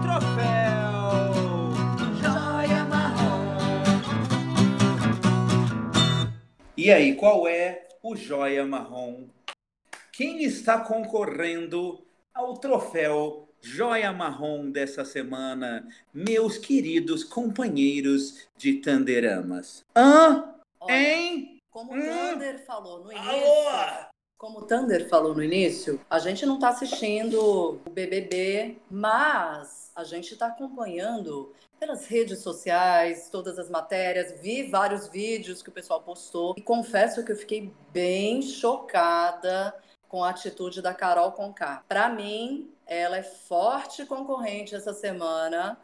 Troféu 0.02 1.74
Joia 2.20 2.84
Marrom. 2.86 3.44
E 6.76 6.92
aí, 6.92 7.16
qual 7.16 7.48
é 7.48 7.88
o 8.02 8.16
Joia 8.16 8.66
Marrom? 8.66 9.28
Quem 10.12 10.44
está 10.44 10.80
concorrendo 10.80 12.04
ao 12.34 12.56
troféu 12.58 13.50
Joia 13.62 14.12
Marrom 14.12 14.72
dessa 14.72 15.06
semana, 15.06 15.88
meus 16.14 16.58
queridos 16.58 17.24
companheiros 17.24 18.48
de 18.58 18.74
Tanderamas? 18.82 19.86
Hã? 19.96 20.54
Olha, 20.84 20.94
Hein? 20.94 21.60
como 21.72 21.92
o 21.94 21.96
Hum? 21.96 22.02
Thunder 22.34 22.66
falou 22.66 23.04
no 23.04 23.12
início. 23.12 23.30
Alô? 23.30 24.04
Como 24.38 24.60
o 24.60 24.62
Thunder 24.68 25.08
falou 25.08 25.34
no 25.34 25.42
início, 25.42 26.02
a 26.10 26.20
gente 26.20 26.46
não 26.46 26.56
está 26.56 26.68
assistindo 26.70 27.40
o 27.86 27.90
BBB, 27.92 28.78
mas 28.92 29.90
a 29.96 30.04
gente 30.04 30.34
está 30.34 30.48
acompanhando 30.48 31.54
pelas 31.80 32.06
redes 32.08 32.40
sociais, 32.40 33.30
todas 33.32 33.58
as 33.58 33.70
matérias, 33.70 34.42
vi 34.42 34.64
vários 34.70 35.08
vídeos 35.08 35.62
que 35.64 35.70
o 35.70 35.72
pessoal 35.72 36.02
postou 36.02 36.54
e 36.58 36.62
confesso 36.62 37.24
que 37.24 37.32
eu 37.32 37.36
fiquei 37.38 37.72
bem 37.94 38.42
chocada 38.42 39.74
com 40.10 40.24
a 40.24 40.30
atitude 40.32 40.82
da 40.82 40.94
Carol 40.94 41.32
Conká. 41.32 41.84
Para 41.88 42.10
mim, 42.10 42.70
ela 42.86 43.18
é 43.18 43.24
forte 43.24 44.06
concorrente 44.06 44.76
essa 44.76 44.94
semana 44.94 45.78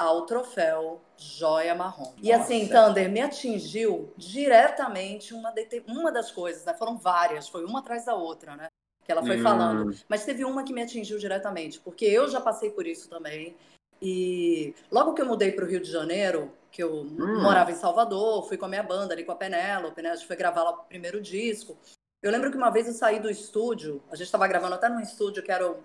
ao 0.00 0.24
troféu 0.24 0.98
Joia 1.14 1.74
Marrom. 1.74 2.14
E 2.22 2.32
assim. 2.32 2.66
Thunder, 2.68 3.10
me 3.10 3.20
atingiu 3.20 4.10
diretamente 4.16 5.34
uma, 5.34 5.50
dete- 5.50 5.84
uma 5.86 6.10
das 6.10 6.30
coisas, 6.30 6.64
né? 6.64 6.72
Foram 6.72 6.96
várias, 6.96 7.46
foi 7.50 7.66
uma 7.66 7.80
atrás 7.80 8.06
da 8.06 8.14
outra, 8.14 8.56
né? 8.56 8.68
Que 9.04 9.12
ela 9.12 9.22
foi 9.22 9.36
Hum. 9.36 9.42
falando. 9.42 9.94
Mas 10.08 10.24
teve 10.24 10.42
uma 10.42 10.64
que 10.64 10.72
me 10.72 10.80
atingiu 10.80 11.18
diretamente, 11.18 11.78
porque 11.80 12.06
eu 12.06 12.28
já 12.28 12.40
passei 12.40 12.70
por 12.70 12.86
isso 12.86 13.10
também. 13.10 13.54
E 14.00 14.74
logo 14.90 15.12
que 15.12 15.20
eu 15.20 15.26
mudei 15.26 15.52
para 15.52 15.66
o 15.66 15.68
Rio 15.68 15.80
de 15.80 15.90
Janeiro, 15.90 16.50
que 16.72 16.82
eu 16.82 17.02
Hum. 17.02 17.42
morava 17.42 17.70
em 17.70 17.74
Salvador, 17.74 18.48
fui 18.48 18.56
com 18.56 18.64
a 18.64 18.68
minha 18.68 18.82
banda 18.82 19.12
ali 19.12 19.22
com 19.22 19.32
a 19.32 19.36
Penélope, 19.36 20.00
né? 20.00 20.12
A 20.12 20.16
gente 20.16 20.26
foi 20.26 20.36
gravar 20.36 20.62
lá 20.62 20.70
o 20.70 20.84
primeiro 20.84 21.20
disco. 21.20 21.76
Eu 22.22 22.30
lembro 22.32 22.50
que 22.50 22.56
uma 22.56 22.70
vez 22.70 22.86
eu 22.86 22.94
saí 22.94 23.20
do 23.20 23.30
estúdio, 23.30 24.02
a 24.10 24.16
gente 24.16 24.24
estava 24.26 24.48
gravando 24.48 24.76
até 24.76 24.88
num 24.88 25.00
estúdio 25.00 25.42
que 25.42 25.52
era 25.52 25.70
o 25.70 25.76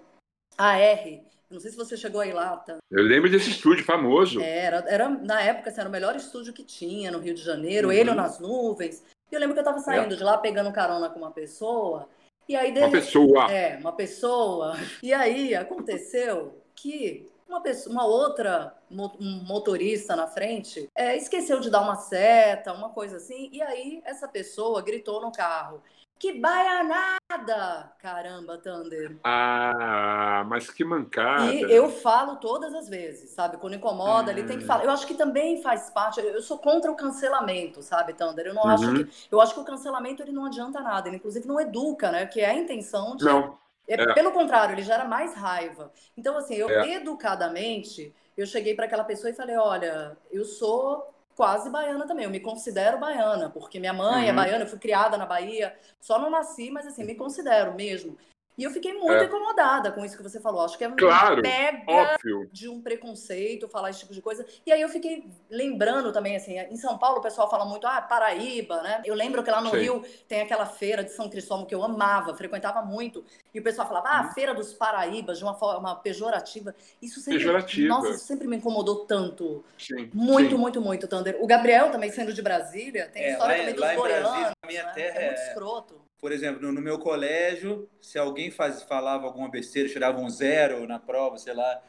AR. 0.58 1.20
Não 1.50 1.60
sei 1.60 1.72
se 1.72 1.78
você 1.78 1.96
chegou 1.96 2.22
aí 2.22 2.34
lá, 2.34 2.58
tá? 2.58 2.78
Eu 2.92 3.04
lembro 3.04 3.30
desse 3.30 3.50
estúdio 3.52 3.86
famoso. 3.86 4.42
Era, 4.42 4.84
era 4.88 5.10
na 5.10 5.42
época 5.42 5.70
assim, 5.70 5.80
era 5.80 5.90
o 5.90 5.92
melhor 5.92 6.16
estúdio 6.16 6.54
que 6.54 6.64
tinha 6.64 7.12
no 7.12 7.20
Rio 7.20 7.34
de 7.36 7.42
Janeiro, 7.42 7.88
Uhum. 7.90 7.94
ele 7.94 8.14
nas 8.14 8.40
nuvens. 8.40 9.04
E 9.32 9.36
eu 9.36 9.40
lembro 9.40 9.54
que 9.54 9.60
eu 9.60 9.64
tava 9.66 9.80
saindo 9.80 10.16
de 10.16 10.24
lá 10.24 10.38
pegando 10.38 10.72
carona 10.72 11.10
com 11.10 11.20
uma 11.20 11.32
pessoa. 11.32 12.08
E 12.48 12.56
aí 12.56 12.70
Uma 12.72 12.74
dele, 12.82 12.92
pessoa. 12.92 13.52
é, 13.52 13.78
uma 13.78 13.92
pessoa. 13.92 14.76
E 15.02 15.14
aí 15.14 15.56
aconteceu 15.56 16.62
que 16.76 17.28
uma 17.48 17.62
pessoa, 17.62 17.92
uma 17.94 18.06
outra 18.06 18.76
um 18.92 19.44
motorista 19.44 20.16
na 20.16 20.28
frente 20.28 20.88
é, 20.96 21.16
esqueceu 21.16 21.60
de 21.60 21.70
dar 21.70 21.82
uma 21.82 21.96
seta, 21.96 22.74
uma 22.74 22.90
coisa 22.90 23.18
assim. 23.18 23.50
E 23.52 23.62
aí 23.62 24.02
essa 24.06 24.28
pessoa 24.28 24.82
gritou 24.82 25.22
no 25.22 25.32
carro: 25.32 25.82
"Que 26.20 26.34
baianada! 26.40 27.92
Caramba, 28.00 28.58
Thunder!" 28.58 29.18
Ah, 29.24 30.44
mas 30.48 30.70
que 30.70 30.84
mancada. 30.84 31.52
E 31.52 31.62
eu 31.64 31.90
falo 31.90 32.38
todas 32.38 32.74
as 32.74 32.88
vezes, 32.88 33.32
sabe? 33.32 33.58
Quando 33.58 33.76
incomoda, 33.76 34.32
ele 34.32 34.44
Hum. 34.44 34.48
tem 34.48 34.58
que 34.60 34.66
falar. 34.66 34.84
Eu 34.86 34.92
acho 34.92 35.06
que 35.06 35.14
também 35.16 35.62
faz 35.62 35.90
parte. 35.90 36.20
Eu 36.22 36.42
sou 36.42 36.58
contra 36.58 36.92
o 36.92 36.96
cancelamento, 36.96 37.82
sabe, 37.82 38.14
Thunder? 38.14 38.48
Eu 38.48 38.54
não 38.54 38.64
acho 38.68 38.86
Uhum. 38.88 39.06
que. 39.06 39.28
Eu 39.32 39.42
acho 39.42 39.54
que 39.54 39.60
o 39.60 39.66
cancelamento 39.66 40.24
ele 40.24 40.32
não 40.32 40.46
adianta 40.46 40.80
nada. 40.80 41.08
Ele, 41.10 41.18
inclusive, 41.18 41.48
não 41.48 41.60
educa, 41.60 42.12
né? 42.12 42.26
Que 42.26 42.42
é 42.42 42.50
a 42.50 42.54
intenção 42.54 43.16
de. 43.16 43.26
Não, 43.26 43.58
É, 43.88 44.02
É. 44.02 44.14
Pelo 44.14 44.32
contrário, 44.32 44.74
ele 44.74 44.82
gera 44.82 45.06
mais 45.06 45.36
raiva. 45.36 45.92
Então, 46.18 46.36
assim, 46.38 46.56
eu 46.56 46.68
É. 46.70 46.94
educadamente, 46.94 48.16
eu 48.36 48.48
cheguei 48.48 48.74
para 48.76 48.86
aquela 48.86 49.04
pessoa 49.04 49.30
e 49.30 49.34
falei: 49.36 49.56
olha, 49.58 50.18
eu 50.32 50.44
sou 50.44 51.14
quase 51.36 51.70
baiana 51.70 52.08
também, 52.08 52.24
eu 52.26 52.32
me 52.32 52.40
considero 52.40 52.98
baiana, 52.98 53.50
porque 53.50 53.80
minha 53.80 53.94
mãe 53.94 54.28
é 54.28 54.30
Uhum. 54.30 54.36
baiana, 54.36 54.64
eu 54.64 54.70
fui 54.70 54.80
criada 54.80 55.18
na 55.18 55.26
Bahia, 55.26 55.78
só 56.00 56.18
não 56.18 56.30
nasci, 56.30 56.72
mas 56.72 56.88
assim, 56.88 57.04
me 57.04 57.14
considero 57.16 57.74
mesmo. 57.76 58.18
E 58.58 58.64
eu 58.64 58.72
fiquei 58.72 58.94
muito 58.94 59.12
É. 59.12 59.26
incomodada 59.26 59.92
com 59.92 60.06
isso 60.06 60.16
que 60.16 60.24
você 60.24 60.40
falou. 60.40 60.64
Acho 60.64 60.78
que 60.78 60.84
é 60.86 60.88
um 60.88 60.96
Claro, 60.96 61.42
mega 61.42 61.84
óbvio. 61.92 62.50
de 62.54 62.70
um 62.70 62.82
preconceito 62.82 63.68
falar 63.68 63.90
esse 63.90 64.00
tipo 64.00 64.14
de 64.14 64.22
coisa. 64.22 64.46
E 64.66 64.72
aí 64.72 64.80
eu 64.82 64.88
fiquei 64.88 65.30
lembrando 65.50 66.12
também, 66.14 66.36
assim, 66.38 66.58
em 66.58 66.78
São 66.78 66.98
Paulo 66.98 67.20
o 67.20 67.22
pessoal 67.22 67.50
fala 67.50 67.66
muito, 67.66 67.86
ah, 67.86 68.02
Paraíba, 68.02 68.82
né? 68.82 69.02
Eu 69.04 69.14
lembro 69.14 69.44
que 69.44 69.52
lá 69.52 69.60
no 69.60 69.72
Sei. 69.72 69.82
Rio 69.82 70.04
tem 70.28 70.42
aquela 70.42 70.66
feira 70.66 71.04
de 71.04 71.12
São 71.12 71.30
Cristóvão 71.30 71.66
que 71.66 71.76
eu 71.76 71.84
amava, 71.84 72.34
frequentava 72.36 72.82
muito. 72.82 73.26
E 73.54 73.60
o 73.60 73.64
pessoal 73.64 73.88
falava, 73.88 74.08
ah, 74.10 74.22
Uhum. 74.24 74.32
feira 74.32 74.54
dos 74.54 74.74
Paraíbas, 74.74 75.38
de 75.38 75.44
uma 75.44 75.54
forma 75.56 75.94
pejorativa. 75.98 76.74
Isso 77.02 77.20
sempre, 77.20 77.40
Pejorativa. 77.40 77.88
nossa, 77.90 78.10
isso 78.12 78.26
sempre 78.26 78.48
me 78.48 78.56
incomodou 78.56 79.06
tanto. 79.06 79.66
Sim. 79.78 80.10
Muito, 80.14 80.52
sim. 80.52 80.58
muito, 80.58 80.80
muito, 80.82 81.08
Thunder. 81.10 81.38
O 81.42 81.48
Gabriel 81.48 81.92
também 81.92 82.10
sendo 82.12 82.32
de 82.34 82.42
Brasília, 82.42 83.10
tem 83.12 83.24
É, 83.24 83.32
história 83.34 83.54
lá 83.54 83.60
também 83.60 83.74
dos 83.74 83.82
lá 83.84 83.94
em 83.94 83.98
goianos. 83.98 84.30
Brasília, 84.30 84.52
na 84.64 84.68
minha 84.70 84.84
né? 84.86 84.92
terra, 84.94 85.20
é 85.20 85.26
muito 85.28 85.40
é- 85.42 85.48
escroto. 85.50 86.05
Por 86.20 86.32
exemplo, 86.32 86.62
no, 86.62 86.72
no 86.72 86.82
meu 86.82 86.98
colégio, 87.00 87.90
se 88.02 88.18
alguém 88.18 88.50
faz, 88.50 88.84
falava 88.84 89.26
alguma 89.26 89.50
besteira, 89.50 89.90
tirava 89.90 90.20
um 90.20 90.30
zero 90.30 90.88
na 90.88 91.00
prova, 91.00 91.38
sei 91.38 91.54
lá, 91.54 91.82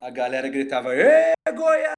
a 0.00 0.10
galera 0.10 0.48
gritava, 0.48 0.94
Ê, 0.94 1.32
Goiás! 1.54 1.94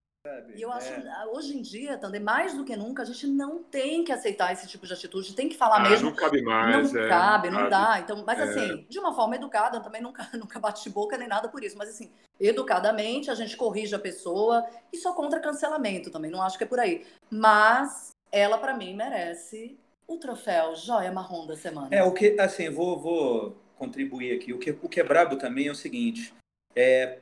E 0.55 0.62
eu 0.62 0.72
acho, 0.72 0.93
É. 0.93 1.26
hoje 1.26 1.57
em 1.57 1.62
dia, 1.62 1.97
Thunder, 1.99 2.20
mais 2.20 2.55
do 2.55 2.64
que 2.64 2.74
nunca, 2.76 3.03
a 3.03 3.07
gente 3.07 3.26
não 3.26 3.62
tem 3.62 4.03
que 4.03 4.11
aceitar 4.11 4.53
esse 4.53 4.66
tipo 4.66 4.87
de 4.87 4.93
atitude, 4.93 5.34
tem 5.34 5.49
que 5.49 5.57
falar 5.57 5.76
Ah, 5.76 5.89
mesmo. 5.89 6.11
não 6.11 6.16
cabe 6.16 6.43
mais. 6.43 6.93
não 6.93 7.01
é, 7.01 7.09
cabe, 7.09 7.51
não 7.51 7.59
cabe. 7.59 7.70
dá. 7.70 8.01
Então, 8.01 8.24
mas 8.26 8.41
É. 8.41 8.43
assim, 8.45 8.87
de 8.89 8.99
uma 8.99 9.14
forma 9.14 9.37
educada, 9.37 9.80
também 9.80 10.03
nunca, 10.03 10.28
nunca 10.34 10.59
bate 10.59 10.89
boca 10.91 11.16
nem 11.16 11.28
nada 11.28 11.49
por 11.49 11.62
isso. 11.62 11.78
Mas 11.78 11.91
assim, 11.91 12.11
educadamente, 12.41 13.30
a 13.30 13.34
gente 13.34 13.57
corrige 13.57 13.95
a 13.95 13.99
pessoa 13.99 14.66
e 14.93 14.97
sou 14.97 15.14
contra 15.14 15.39
cancelamento 15.41 16.11
também, 16.11 16.30
não 16.30 16.43
acho 16.43 16.59
que 16.59 16.64
é 16.64 16.66
por 16.66 16.80
aí. 16.80 17.07
Mas 17.30 18.11
ela, 18.32 18.59
pra 18.59 18.74
mim, 18.74 18.97
merece 18.97 19.78
o 20.09 20.18
troféu 20.18 20.74
Joia 20.74 21.12
Marrom 21.12 21.46
da 21.46 21.57
semana. 21.57 21.94
É, 21.94 22.02
o 22.02 22.12
que, 22.12 22.38
assim, 22.40 22.70
vou, 22.70 22.98
vou 22.98 23.57
contribuir 23.76 24.36
aqui. 24.36 24.52
O 24.52 24.59
que, 24.59 24.70
o 24.70 24.88
que 24.88 25.00
é 25.00 25.04
brabo 25.04 25.36
também 25.36 25.68
é 25.68 25.70
o 25.70 25.74
seguinte, 25.74 26.32
é, 26.74 27.20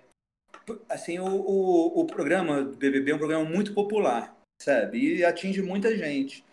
assim, 0.88 1.18
o, 1.18 1.26
o, 1.26 2.00
o 2.00 2.06
programa 2.06 2.62
do 2.62 2.76
BBB 2.76 3.12
é 3.12 3.14
um 3.14 3.18
programa 3.18 3.44
muito 3.44 3.74
popular, 3.74 4.36
sabe? 4.60 5.16
E 5.16 5.24
atinge 5.24 5.62
muita 5.62 5.96
gente. 5.96 6.44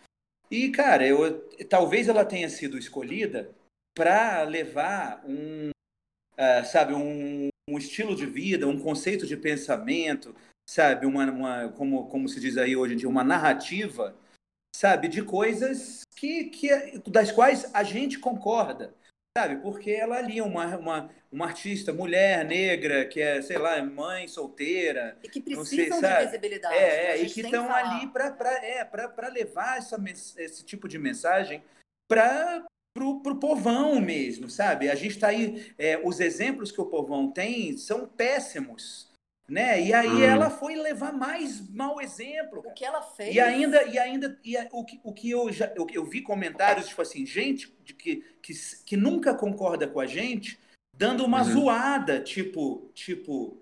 E, 0.49 0.69
cara, 0.69 1.07
eu, 1.07 1.47
talvez 1.69 2.07
ela 2.09 2.25
tenha 2.25 2.49
sido 2.49 2.77
escolhida 2.77 3.49
para 3.95 4.43
levar 4.43 5.23
um, 5.25 5.71
ah, 6.37 6.63
sabe, 6.63 6.93
um, 6.93 7.49
um 7.69 7.77
estilo 7.77 8.15
de 8.15 8.25
vida, 8.25 8.67
um 8.67 8.79
conceito 8.79 9.25
de 9.25 9.37
pensamento, 9.37 10.35
sabe, 10.69 11.05
uma, 11.05 11.31
uma 11.31 11.69
como, 11.69 12.07
como 12.07 12.27
se 12.27 12.39
diz 12.39 12.57
aí 12.57 12.75
hoje 12.75 12.95
em 12.95 12.97
dia, 12.97 13.09
uma 13.09 13.23
narrativa, 13.23 14.15
sabe, 14.81 15.07
de 15.07 15.21
coisas 15.21 16.01
que, 16.15 16.45
que 16.45 16.99
das 17.05 17.31
quais 17.31 17.69
a 17.71 17.83
gente 17.83 18.17
concorda, 18.17 18.95
sabe, 19.37 19.57
porque 19.57 19.91
ela 19.91 20.17
ali 20.17 20.39
é 20.39 20.43
uma, 20.43 20.75
uma, 20.75 21.09
uma 21.31 21.45
artista, 21.45 21.93
mulher, 21.93 22.43
negra, 22.43 23.05
que 23.05 23.21
é, 23.21 23.43
sei 23.43 23.59
lá, 23.59 23.79
mãe 23.83 24.27
solteira, 24.27 25.19
E 25.23 25.29
que 25.29 25.39
precisam 25.39 25.99
sei, 25.99 26.01
sabe? 26.01 26.25
de 26.25 26.31
visibilidade. 26.31 26.73
né? 26.73 26.81
é, 26.81 27.11
A 27.11 27.17
é, 27.17 27.21
e 27.21 27.29
que 27.29 27.41
estão 27.41 27.71
ali 27.71 28.07
para 28.07 28.35
é, 28.63 28.83
pra 28.83 29.27
levar 29.27 29.77
essa, 29.77 30.03
esse 30.37 30.65
tipo 30.65 30.87
de 30.87 30.97
mensagem 30.97 31.63
para 32.09 32.65
pro, 32.91 33.21
pro 33.21 33.39
povão 33.39 34.01
mesmo, 34.01 34.49
sabe? 34.49 34.89
A 34.89 34.95
gente 34.95 35.11
está 35.11 35.27
aí, 35.27 35.71
é, 35.77 36.01
os 36.03 36.19
exemplos 36.19 36.71
que 36.71 36.81
o 36.81 36.87
povão 36.87 37.31
tem 37.31 37.77
são 37.77 38.07
péssimos, 38.07 39.10
né? 39.51 39.81
E 39.81 39.93
aí 39.93 40.07
Hum. 40.07 40.23
ela 40.23 40.49
foi 40.49 40.75
levar 40.75 41.11
mais 41.11 41.59
mau 41.69 41.99
exemplo. 41.99 42.59
O 42.65 42.71
que 42.73 42.85
ela 42.85 43.01
fez. 43.01 43.35
E 43.35 43.39
ainda, 43.39 43.83
e 43.83 43.99
ainda, 43.99 44.39
e 44.45 44.55
a- 44.57 44.67
o 44.71 44.85
que, 44.85 44.99
o 45.03 45.13
que 45.13 45.29
eu 45.29 45.51
já 45.51 45.71
eu, 45.75 45.85
eu 45.91 46.05
vi 46.05 46.21
comentários, 46.21 46.87
tipo 46.87 47.01
assim, 47.01 47.25
gente 47.25 47.75
de 47.83 47.93
que, 47.93 48.23
que, 48.41 48.53
que 48.85 48.95
nunca 48.95 49.33
concorda 49.35 49.85
com 49.87 49.99
a 49.99 50.05
gente, 50.05 50.57
dando 50.95 51.25
uma 51.25 51.39
Uhum. 51.43 51.51
zoada, 51.51 52.21
tipo, 52.21 52.89
tipo, 52.93 53.61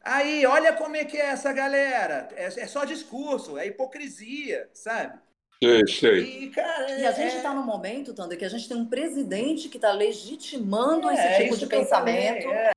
aí, 0.00 0.46
olha 0.46 0.72
como 0.72 0.94
é 0.94 1.04
que 1.04 1.16
é 1.16 1.26
essa 1.26 1.52
galera, 1.52 2.28
é, 2.36 2.44
é 2.44 2.66
só 2.68 2.84
discurso, 2.84 3.58
é 3.58 3.66
hipocrisia, 3.66 4.70
sabe? 4.72 5.18
Sei, 5.60 5.86
sei. 5.88 6.20
E, 6.44 6.50
cara, 6.50 7.00
E 7.00 7.04
a 7.04 7.10
gente 7.12 7.32
é, 7.32 7.36
está 7.38 7.52
num 7.52 7.64
momento, 7.64 8.14
Tander, 8.14 8.38
que 8.38 8.44
a 8.44 8.48
gente 8.48 8.68
tem 8.68 8.76
um 8.76 8.86
presidente 8.86 9.68
que 9.68 9.78
está 9.78 9.90
legitimando 9.90 11.08
é, 11.10 11.14
esse 11.14 11.42
tipo 11.42 11.56
de 11.56 11.64
eu 11.64 11.84
falei, 11.86 12.14
pensamento. 12.14 12.48
é. 12.52 12.75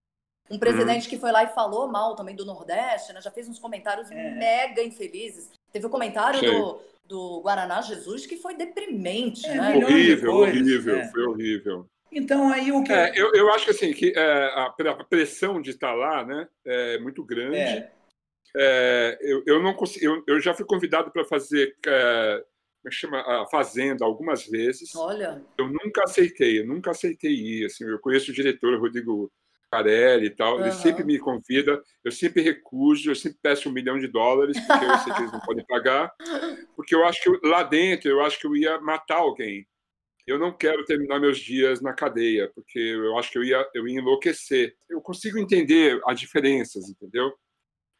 Um 0.50 0.58
presidente 0.58 1.08
que 1.08 1.18
foi 1.18 1.32
lá 1.32 1.44
e 1.44 1.54
falou 1.54 1.88
mal 1.88 2.16
também 2.16 2.36
do 2.36 2.46
Nordeste, 2.46 3.14
né? 3.14 3.22
Já 3.22 3.32
fez 3.32 3.48
uns 3.48 3.60
comentários 3.60 4.10
É. 4.10 4.32
mega 4.32 4.84
infelizes. 4.84 5.52
Teve 5.72 5.86
o 5.86 5.90
comentário 5.90 6.40
Sei. 6.40 6.50
do, 6.52 6.82
do 7.08 7.42
Guaraná 7.42 7.82
Jesus 7.82 8.26
que 8.26 8.38
foi 8.38 8.56
deprimente, 8.56 9.46
É, 9.46 9.56
né? 9.56 9.78
Horrível, 9.78 10.34
horrível, 10.34 10.96
é. 10.98 11.08
foi 11.12 11.24
horrível. 11.24 11.86
Então, 12.12 12.52
aí 12.52 12.72
o 12.72 12.84
que... 12.84 12.92
É, 12.92 13.12
eu, 13.16 13.32
eu 13.34 13.54
acho 13.54 13.66
que 13.66 13.72
assim, 13.72 13.94
que 13.94 14.14
é, 14.16 14.22
a, 14.56 14.66
a 14.66 15.04
pressão 15.04 15.62
de 15.62 15.70
estar 15.70 15.94
lá 15.94 16.26
né, 16.26 16.48
é 16.66 16.98
muito 17.00 17.24
grande. 17.24 17.58
É. 17.58 17.92
É, 18.58 19.18
eu, 19.22 19.44
eu 19.46 19.62
não 19.62 19.76
consigo, 19.76 20.04
eu, 20.04 20.24
eu 20.26 20.40
já 20.40 20.56
fui 20.56 20.66
convidado 20.66 21.12
para 21.12 21.24
fazer 21.24 21.76
é, 21.86 22.44
como 22.82 22.92
chama? 22.92 23.20
a 23.20 23.46
Fazenda 23.48 24.06
algumas 24.06 24.46
vezes. 24.46 24.96
Olha, 24.96 25.42
Eu 25.58 25.68
nunca 25.68 26.04
aceitei, 26.04 26.60
eu 26.60 26.66
nunca 26.66 26.92
aceitei 26.92 27.32
ir. 27.32 27.66
Assim, 27.66 27.84
eu 27.86 28.00
conheço 28.00 28.32
o 28.32 28.34
diretor 28.34 28.80
Rodrigo 28.80 29.32
Carelli 29.70 30.28
e 30.28 30.30
tal, 30.32 30.60
ele 30.60 30.70
Aham. 30.70 30.78
sempre 30.78 31.04
me 31.04 31.20
convida, 31.20 31.82
eu 32.04 32.12
sempre 32.12 32.42
recuso, 32.42 33.12
eu 33.12 33.16
sempre 33.16 33.38
peço 33.42 33.70
um 33.70 33.72
milhão 33.72 34.00
de 34.00 34.08
dólares, 34.08 34.60
porque 34.60 34.86
eu 34.86 34.98
sei 35.00 35.14
que 35.14 35.22
eles 35.22 35.32
não 35.32 35.40
podem 35.42 35.66
pagar, 35.66 36.12
porque 36.76 36.96
eu 36.96 37.06
acho 37.06 37.22
que 37.22 37.30
eu- 37.30 37.40
lá 37.44 37.64
dentro 37.64 38.10
eu 38.10 38.22
acho 38.22 38.40
que 38.40 38.48
eu 38.48 38.56
ia 38.56 38.80
matar 38.82 39.18
alguém. 39.18 39.68
Eu 40.26 40.38
não 40.38 40.56
quero 40.56 40.84
terminar 40.86 41.20
meus 41.20 41.40
dias 41.40 41.82
na 41.82 41.94
cadeia, 41.94 42.52
porque 42.54 42.78
eu 42.80 43.18
acho 43.18 43.32
que 43.32 43.38
eu 43.38 43.44
ia, 43.44 43.68
eu 43.74 43.88
ia 43.88 44.00
enlouquecer. 44.00 44.76
Eu 44.90 45.02
consigo 45.02 45.40
entender 45.40 46.00
as 46.06 46.20
diferenças, 46.20 46.88
entendeu? 46.90 47.32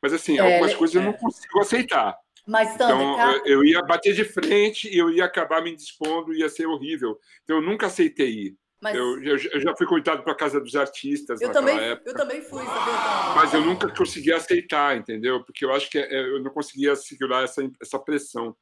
Mas 0.02 0.14
assim, 0.14 0.38
É, 0.38 0.42
algumas 0.42 0.72
ele- 0.72 0.80
coisas 0.80 0.96
eu 0.96 1.02
é. 1.02 1.06
não 1.06 1.14
consigo 1.14 1.60
aceitar. 1.60 2.16
mas 2.48 2.74
Então, 2.74 3.20
eu- 3.20 3.46
eu 3.46 3.64
ia 3.66 3.82
bater 3.84 4.14
de 4.14 4.24
frente 4.24 4.88
e 4.90 4.98
eu 4.98 5.10
ia 5.12 5.26
acabar 5.26 5.62
me 5.62 5.72
indispondo, 5.72 6.34
ia 6.34 6.50
ser 6.50 6.66
horrível. 6.68 7.20
Então, 7.44 7.58
eu 7.58 7.62
nunca 7.62 7.86
aceitei 7.88 8.30
ir. 8.30 8.56
Mas 8.82 8.96
Eu, 8.96 9.22
eu, 9.22 9.38
eu 9.38 9.62
já 9.62 9.76
fui 9.76 9.86
convidado 9.86 10.24
para 10.24 10.32
a 10.32 10.36
Casa 10.36 10.60
dos 10.60 10.76
Artistas 10.76 11.42
eu, 11.42 11.52
também, 11.52 11.78
época, 11.78 12.10
eu 12.10 12.16
também 12.16 12.42
fui, 12.42 12.64
sabia, 12.64 13.36
mas 13.36 13.54
eu 13.54 13.62
nunca 13.62 13.90
consegui 13.94 14.32
aceitar, 14.32 14.98
entendeu? 14.98 15.44
Porque 15.44 15.66
eu 15.66 15.74
acho 15.74 15.90
que 15.90 15.98
é, 15.98 16.22
eu 16.22 16.42
não 16.42 16.52
conseguia 16.52 16.96
segurar 16.96 17.44
essa, 17.44 17.62
essa 17.82 18.00
pressão. 18.00 18.56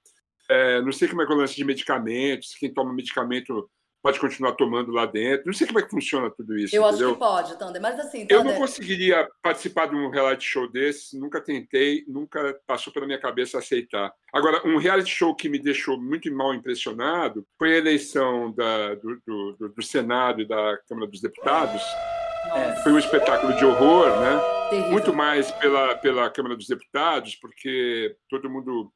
É, 0.49 0.81
não 0.81 0.91
sei 0.91 1.07
como 1.07 1.21
é 1.21 1.25
que 1.25 1.31
é 1.31 1.35
o 1.35 1.39
lance 1.39 1.55
de 1.55 1.63
medicamentos, 1.63 2.55
quem 2.55 2.73
toma 2.73 2.93
medicamento 2.93 3.69
pode 4.07 4.19
continuar 4.21 4.53
tomando 4.53 4.89
lá 4.91 5.05
dentro. 5.05 5.47
Não 5.47 5.53
sei 5.53 5.67
como 5.67 5.79
é 5.79 5.83
que 5.83 5.89
funciona 5.89 6.31
tudo 6.31 6.57
isso, 6.57 6.73
Eu 6.73 6.85
acho 6.85 6.95
entendeu? 6.95 7.13
que 7.13 7.19
pode, 7.19 7.59
Thunder. 7.59 7.81
Mas 7.81 7.99
assim, 7.99 8.25
Eu 8.29 8.41
não 8.41 8.53
conseguiria 8.55 9.27
participar 9.41 9.87
de 9.87 9.95
um 9.95 10.09
reality 10.09 10.45
show 10.45 10.65
desse, 10.71 11.19
nunca 11.19 11.41
tentei, 11.41 12.05
nunca 12.07 12.57
passou 12.65 12.93
pela 12.93 13.05
minha 13.05 13.19
cabeça 13.19 13.57
aceitar. 13.59 14.13
Agora, 14.33 14.65
um 14.65 14.77
reality 14.77 15.09
show 15.09 15.35
que 15.35 15.49
me 15.49 15.59
deixou 15.59 15.99
muito 15.99 16.33
mal 16.33 16.53
impressionado 16.53 17.45
foi 17.59 17.73
a 17.73 17.77
eleição 17.77 18.53
da- 18.53 18.95
do, 18.95 19.21
do- 19.27 19.51
do- 19.59 19.69
do 19.69 19.83
Senado 19.83 20.41
e 20.41 20.47
da 20.47 20.77
Câmara 20.87 21.07
dos 21.11 21.19
Deputados. 21.19 21.81
nossa, 22.47 22.81
Foi 22.83 22.93
um 22.93 22.99
espetáculo 22.99 23.53
de 23.57 23.65
horror, 23.65 24.07
né? 24.21 24.39
terrível. 24.69 24.91
Muito 24.91 25.13
mais 25.13 25.51
pela, 25.51 25.95
pela 25.97 26.29
Câmara 26.29 26.55
dos 26.55 26.67
Deputados, 26.67 27.35
porque 27.35 28.15
todo 28.29 28.49
mundo 28.49 28.89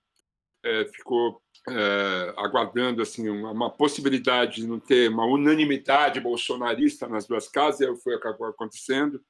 eh, 0.64 0.86
ficou 0.93 1.41
eh, 1.70 2.34
aguardando 2.38 3.01
assim 3.01 3.30
uma, 3.30 3.51
uma 3.51 3.70
possibilidade 3.70 4.62
de 4.62 4.68
não 4.68 4.80
ter 4.80 5.09
uma 5.09 5.26
unanimidade 5.26 6.20
bolsonarista 6.20 7.07
nas 7.07 7.28
duas 7.28 7.47
casas, 7.47 7.82
e 7.82 8.01
foi 8.01 8.16
acabou 8.16 8.47
acontecendo. 8.47 9.22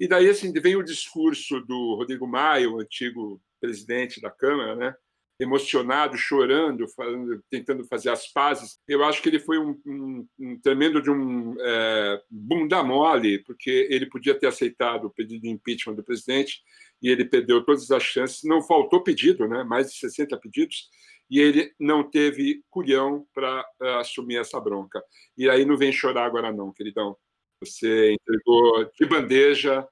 E 0.00 0.08
daí 0.08 0.28
assim 0.28 0.52
vem 0.52 0.76
o 0.76 0.82
discurso 0.82 1.60
do 1.60 1.94
Rodrigo 1.94 2.26
Maia, 2.26 2.68
o 2.70 2.80
antigo 2.80 3.40
presidente 3.60 4.20
da 4.20 4.30
Câmara, 4.30 4.74
né? 4.76 4.94
emocionado, 5.40 6.16
chorando, 6.18 6.88
falando, 6.88 7.40
tentando 7.48 7.84
fazer 7.84 8.10
as 8.10 8.26
pazes. 8.32 8.80
Eu 8.88 9.04
acho 9.04 9.22
que 9.22 9.28
ele 9.28 9.38
foi 9.38 9.56
um, 9.56 9.80
um- 9.86 10.26
um 10.36 10.60
tremendo 10.60 11.00
de 11.00 11.10
um 11.10 11.54
é, 11.60 12.20
bunda 12.28 12.82
mole, 12.82 13.38
porque 13.44 13.86
ele 13.88 14.06
podia 14.06 14.34
ter 14.36 14.48
aceitado 14.48 15.04
o 15.04 15.10
pedido 15.10 15.42
de 15.42 15.48
impeachment 15.48 15.94
do 15.94 16.02
presidente 16.02 16.60
e 17.00 17.08
ele 17.08 17.24
perdeu 17.24 17.64
todas 17.64 17.88
as 17.92 18.02
chances. 18.02 18.42
Não 18.42 18.60
faltou 18.62 19.00
pedido, 19.02 19.46
né? 19.46 19.62
mais 19.62 19.92
de 19.92 19.98
60 19.98 20.36
pedidos, 20.38 20.88
e 21.30 21.40
ele 21.40 21.72
não 21.78 22.02
teve 22.02 22.62
culhão 22.70 23.26
para 23.34 23.64
assumir 24.00 24.36
essa 24.38 24.58
bronca. 24.60 25.02
E 25.36 25.48
aí 25.48 25.64
não 25.64 25.76
vem 25.76 25.92
chorar 25.92 26.24
agora 26.24 26.52
não, 26.52 26.72
queridão. 26.72 27.16
Você 27.62 28.12
entregou 28.12 28.84
de 28.98 29.06
bandeja 29.06 29.86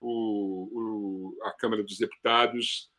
o- 0.00 0.68
o- 0.72 1.38
a 1.44 1.52
Câmara 1.52 1.82
dos 1.82 1.98
Deputados, 1.98 2.90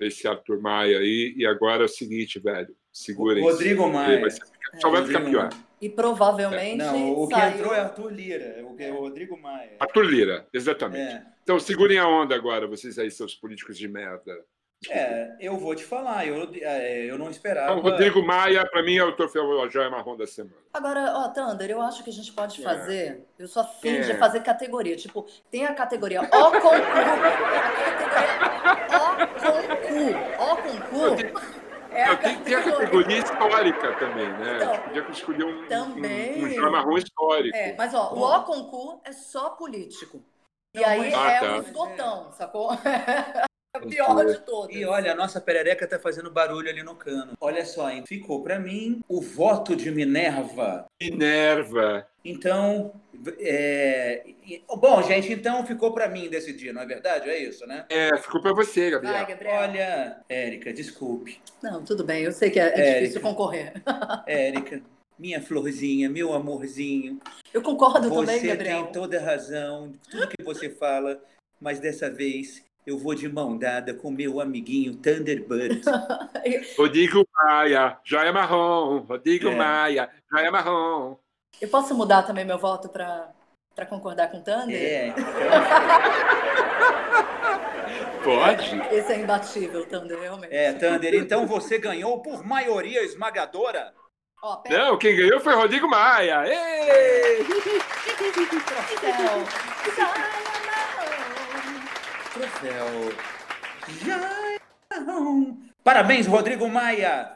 esse 0.00 0.26
Arthur 0.26 0.60
Maia 0.60 0.98
aí, 0.98 1.34
e 1.36 1.46
agora 1.46 1.82
é 1.82 1.86
o 1.86 1.88
seguinte, 1.88 2.38
velho, 2.38 2.74
segurem 2.92 3.42
Rodrigo 3.42 3.88
Maia. 3.88 4.20
Vai 4.20 4.30
ser- 4.30 4.42
Só 4.80 4.90
vai 4.90 5.06
ficar 5.06 5.20
pior. 5.24 5.48
E 5.80 5.88
provavelmente 5.90 6.76
Não, 6.76 7.12
o 7.12 7.28
que 7.28 7.34
saiu... 7.34 7.54
entrou 7.58 7.74
é 7.74 7.80
Arthur 7.80 8.12
Lira, 8.12 8.66
o 8.66 8.74
que 8.74 8.82
é 8.82 8.92
o 8.92 8.96
Rodrigo 9.00 9.38
Maia. 9.40 9.76
Arthur 9.78 10.04
Lira, 10.06 10.48
exatamente. 10.52 11.12
É, 11.12 11.26
Então 11.42 11.60
segurem 11.60 11.98
a 11.98 12.08
onda 12.08 12.34
agora, 12.34 12.66
vocês 12.66 12.98
aí, 12.98 13.10
seus 13.10 13.34
políticos 13.34 13.78
de 13.78 13.86
merda. 13.86 14.44
É, 14.90 15.36
eu 15.40 15.56
vou 15.56 15.74
te 15.74 15.84
falar, 15.84 16.26
eu, 16.26 16.48
é, 16.62 17.04
eu 17.10 17.18
não 17.18 17.30
esperava. 17.30 17.72
Então, 17.72 17.82
Rodrigo 17.82 18.22
Maia, 18.22 18.64
para 18.68 18.82
mim, 18.82 18.96
é 18.96 19.04
o 19.04 19.12
troféu 19.12 19.68
joia 19.68 19.90
marrom 19.90 20.16
da 20.16 20.26
semana. 20.26 20.54
Agora, 20.72 21.12
ó, 21.16 21.28
Thunder, 21.28 21.70
eu 21.70 21.80
acho 21.82 22.02
que 22.04 22.10
a 22.10 22.12
gente 22.12 22.32
pode 22.32 22.60
É. 22.60 22.64
fazer. 22.64 23.26
Eu 23.38 23.48
sou 23.48 23.62
afim 23.62 24.00
de 24.00 24.12
É. 24.12 24.16
fazer 24.16 24.40
categoria. 24.40 24.96
Tipo, 24.96 25.26
tem 25.50 25.64
a 25.64 25.74
categoria 25.74 26.22
O 26.22 26.28
com 26.28 26.50
cu. 26.60 26.68
A 28.66 29.16
categoria 29.16 30.16
O 30.38 30.56
com 30.56 30.80
cu. 30.80 30.96
O 30.96 31.16
com 31.16 31.30
cu. 31.30 31.56
É 31.90 32.14
tem, 32.16 32.38
tem 32.40 32.54
a 32.54 32.62
categoria 32.62 33.18
histórica 33.18 33.94
também, 33.94 34.28
né? 34.32 34.56
Então, 34.56 34.70
A 34.72 34.76
gente 34.76 35.00
podia 35.02 35.10
escolher 35.12 35.44
um, 35.44 35.66
também. 35.66 36.42
um, 36.42 36.46
um 36.46 36.50
joia 36.50 36.70
marrom 36.70 36.98
histórico. 36.98 37.56
É, 37.56 37.74
mas 37.76 37.94
ó, 37.94 38.12
o 38.12 38.22
O 38.22 38.42
com 38.44 38.64
cu 38.64 39.00
é 39.04 39.12
só 39.12 39.50
político. 39.50 40.22
E 40.74 40.80
Não, 40.80 40.88
aí 40.88 41.14
Ah, 41.14 41.30
é 41.30 41.40
tá. 41.40 41.46
um 41.56 41.62
esgotão, 41.62 42.32
sacou? 42.32 42.70
É 43.74 43.78
o 43.78 43.88
pior 43.88 44.24
de 44.24 44.38
todos. 44.40 44.74
E 44.74 44.84
olha, 44.84 45.12
a 45.12 45.14
nossa 45.14 45.40
perereca 45.40 45.86
tá 45.86 45.98
fazendo 45.98 46.30
barulho 46.30 46.68
ali 46.68 46.82
no 46.82 46.94
cano. 46.94 47.32
Olha 47.40 47.64
só, 47.64 47.90
hein? 47.90 48.04
ficou 48.06 48.42
para 48.42 48.58
mim 48.58 49.00
o 49.08 49.20
voto 49.20 49.76
de 49.76 49.90
Minerva. 49.90 50.86
Minerva. 51.02 52.06
Então, 52.24 52.92
é... 53.38 54.24
bom, 54.76 55.02
gente, 55.02 55.32
então 55.32 55.64
ficou 55.64 55.92
para 55.92 56.08
mim 56.08 56.28
decidir, 56.28 56.72
não 56.72 56.82
é 56.82 56.86
verdade? 56.86 57.28
É 57.28 57.38
isso, 57.38 57.66
né? 57.66 57.84
É, 57.88 58.16
ficou 58.16 58.40
para 58.40 58.52
você, 58.52 58.90
Gabriel. 58.90 59.14
Vai, 59.14 59.26
Gabriel. 59.26 59.60
Olha, 59.60 60.20
Érica, 60.28 60.72
desculpe. 60.72 61.40
Não, 61.62 61.84
tudo 61.84 62.02
bem, 62.02 62.24
eu 62.24 62.32
sei 62.32 62.50
que 62.50 62.58
é, 62.58 62.64
é 62.64 62.80
Érica. 62.80 63.00
difícil 63.00 63.20
concorrer. 63.20 63.74
Érica, 64.26 64.82
minha 65.18 65.40
florzinha, 65.40 66.10
meu 66.10 66.32
amorzinho. 66.32 67.20
Eu 67.52 67.62
concordo 67.62 68.10
também, 68.10 68.40
Você 68.40 68.46
Gabriel. 68.48 68.84
tem 68.84 68.92
toda 68.92 69.18
a 69.18 69.22
razão 69.22 69.92
tudo 70.10 70.28
que 70.28 70.42
você 70.42 70.68
fala, 70.68 71.22
mas 71.60 71.78
dessa 71.78 72.10
vez 72.10 72.65
eu 72.86 72.96
vou 72.96 73.14
de 73.14 73.28
mão 73.28 73.58
dada 73.58 73.92
com 73.92 74.10
meu 74.10 74.40
amiguinho 74.40 74.94
Thunderbird. 74.96 75.82
Rodrigo 76.78 77.26
Maia, 77.34 77.98
joia 78.04 78.32
marrom. 78.32 78.98
Rodrigo 79.00 79.48
É. 79.48 79.54
Maia, 79.54 80.08
joia 80.30 80.52
marrom. 80.52 81.16
Eu 81.60 81.68
posso 81.68 81.94
mudar 81.94 82.22
também 82.22 82.44
meu 82.44 82.58
voto 82.58 82.88
para 82.88 83.34
para 83.74 83.84
concordar 83.84 84.30
com 84.30 84.38
o 84.38 84.42
Thunder? 84.42 84.74
É, 84.74 85.12
Pode? 88.24 88.80
Esse 88.90 89.12
é 89.12 89.20
imbatível, 89.20 89.84
Thunder, 89.86 90.18
realmente. 90.18 90.54
é, 90.54 90.72
Thunder, 90.72 91.14
então 91.14 91.46
você 91.46 91.78
ganhou 91.78 92.22
por 92.22 92.42
maioria 92.42 93.04
esmagadora. 93.04 93.92
Ó, 94.42 94.62
Não, 94.70 94.96
quem 94.96 95.14
ganhou 95.14 95.40
foi 95.40 95.54
Rodrigo 95.54 95.86
Maia. 95.88 96.44
Ei! 96.46 97.42
o 100.42 100.45
troféu. 102.36 102.86
Jairão. 104.04 105.58
Parabéns, 105.82 106.26
Rodrigo 106.26 106.68
Maia. 106.68 107.32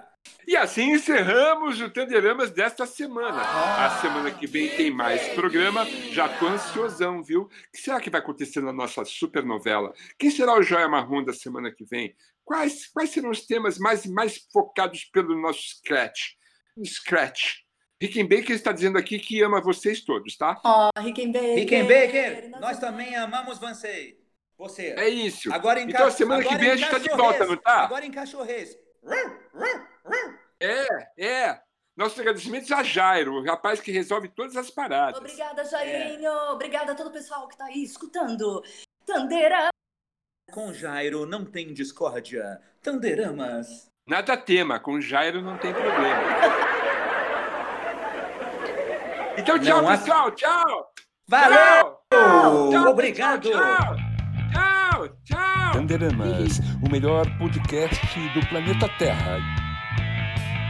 E 0.46 0.56
assim 0.56 0.92
encerramos 0.92 1.80
o 1.80 1.88
Tanderamas 1.88 2.50
desta 2.50 2.84
semana. 2.84 3.40
A 3.40 4.00
semana 4.00 4.30
que 4.30 4.46
vem 4.46 4.68
tem 4.68 4.90
mais 4.90 5.28
programa. 5.28 5.86
Já 6.10 6.28
tô 6.28 6.46
ansiosão, 6.46 7.22
viu? 7.22 7.42
O 7.42 7.48
que 7.72 7.80
será 7.80 8.00
que 8.00 8.10
vai 8.10 8.20
acontecer 8.20 8.60
na 8.60 8.72
nossa 8.72 9.04
super 9.04 9.44
novela? 9.44 9.94
Quem 10.18 10.30
será 10.30 10.54
o 10.54 10.62
Joia 10.62 10.88
Marrom 10.88 11.24
da 11.24 11.32
semana 11.32 11.72
que 11.72 11.84
vem? 11.84 12.14
Quais, 12.44 12.88
quais 12.88 13.10
serão 13.10 13.30
os 13.30 13.46
temas 13.46 13.78
mais, 13.78 14.04
mais 14.06 14.38
focados 14.52 15.04
pelo 15.04 15.40
nosso 15.40 15.60
Scratch? 15.62 16.32
Scratch. 16.84 17.60
Rickenbacker 18.02 18.56
está 18.56 18.72
dizendo 18.72 18.98
aqui 18.98 19.18
que 19.18 19.42
ama 19.42 19.60
vocês 19.60 20.02
todos, 20.02 20.36
tá? 20.36 20.60
Ó, 20.64 20.90
Rickenbacker. 20.98 21.54
Rickenbacker, 21.54 22.50
nós 22.58 22.78
também 22.78 23.14
amamos 23.14 23.58
você. 23.58 24.19
Você. 24.60 24.88
É 24.98 25.08
isso. 25.08 25.50
Agora 25.50 25.80
em 25.80 25.88
Então, 25.88 26.04
ca- 26.04 26.10
semana 26.10 26.44
que 26.44 26.54
vem 26.54 26.68
em 26.68 26.72
a 26.72 26.76
gente 26.76 26.90
tá 26.90 26.98
de 26.98 27.08
volta, 27.08 27.46
não 27.46 27.56
tá? 27.56 27.84
Agora 27.84 28.04
em 28.04 28.10
cachorrês. 28.12 28.76
É, 30.60 31.08
é. 31.16 31.60
Nossos 31.96 32.20
agradecimentos 32.20 32.70
a 32.70 32.82
Jairo, 32.82 33.36
o 33.36 33.42
rapaz 33.44 33.80
que 33.80 33.90
resolve 33.90 34.28
todas 34.28 34.58
as 34.58 34.70
paradas. 34.70 35.18
Obrigada, 35.18 35.64
Jairinho. 35.64 36.30
Obrigada 36.52 36.92
a 36.92 36.94
todo 36.94 37.06
o 37.08 37.12
pessoal 37.12 37.48
que 37.48 37.56
tá 37.56 37.64
aí 37.64 37.82
escutando. 37.82 38.62
Tandeira. 39.06 39.70
Com 40.52 40.74
Jairo 40.74 41.24
não 41.24 41.42
tem 41.44 41.72
discórdia. 41.72 42.60
Tanderamas. 42.82 43.88
Nada 44.06 44.36
tema, 44.36 44.78
com 44.78 45.00
Jairo 45.00 45.40
não 45.40 45.56
tem 45.56 45.72
problema. 45.72 46.22
Então, 49.38 49.58
tchau, 49.58 49.80
Não 49.82 49.88
pessoal. 49.88 50.30
Tchau. 50.32 50.92
Valeu! 51.26 51.98
Tchau. 52.12 52.70
Tchau, 52.70 52.86
Obrigado! 52.90 53.50
Tchau. 53.50 53.58
Tchau. 53.58 54.09
Tchau. 55.30 55.72
Tanderamas, 55.72 56.60
o 56.82 56.90
melhor 56.90 57.24
podcast 57.38 58.00
do 58.34 58.46
planeta 58.48 58.88
Terra. 58.98 59.38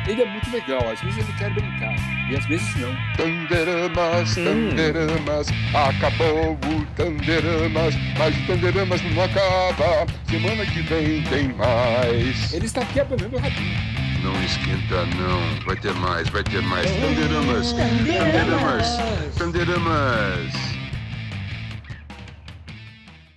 Ele 0.07 0.23
é 0.23 0.27
muito 0.27 0.51
legal, 0.51 0.91
às 0.91 1.01
vezes 1.01 1.19
ele 1.19 1.33
quer 1.39 1.51
brincar, 1.53 1.95
e 2.31 2.37
às 2.37 2.45
vezes 2.47 2.75
não. 2.77 2.95
Tanderamas, 3.17 4.35
Tanderamas, 4.35 5.49
acabou 5.75 6.53
o 6.55 6.87
Tanderamas, 6.97 7.95
mas 8.19 8.37
o 8.37 8.47
Tanderamas 8.47 9.03
não 9.03 9.23
acaba. 9.23 10.07
Semana 10.29 10.67
que 10.67 10.83
vem 10.83 11.23
tem 11.25 11.49
mais. 11.55 12.53
Ele 12.53 12.67
está 12.67 12.83
aqui 12.83 13.01
abanando 13.01 13.37
o 13.37 13.39
rabinho. 13.39 13.79
Não 14.23 14.43
esquenta 14.45 15.07
não, 15.17 15.65
vai 15.65 15.77
ter 15.77 15.95
mais, 15.95 16.29
vai 16.29 16.43
ter 16.43 16.63
mais. 16.63 16.91
Tanderamas, 16.91 17.73
Tanderamas, 17.73 18.99
Tanderamas. 19.39 20.70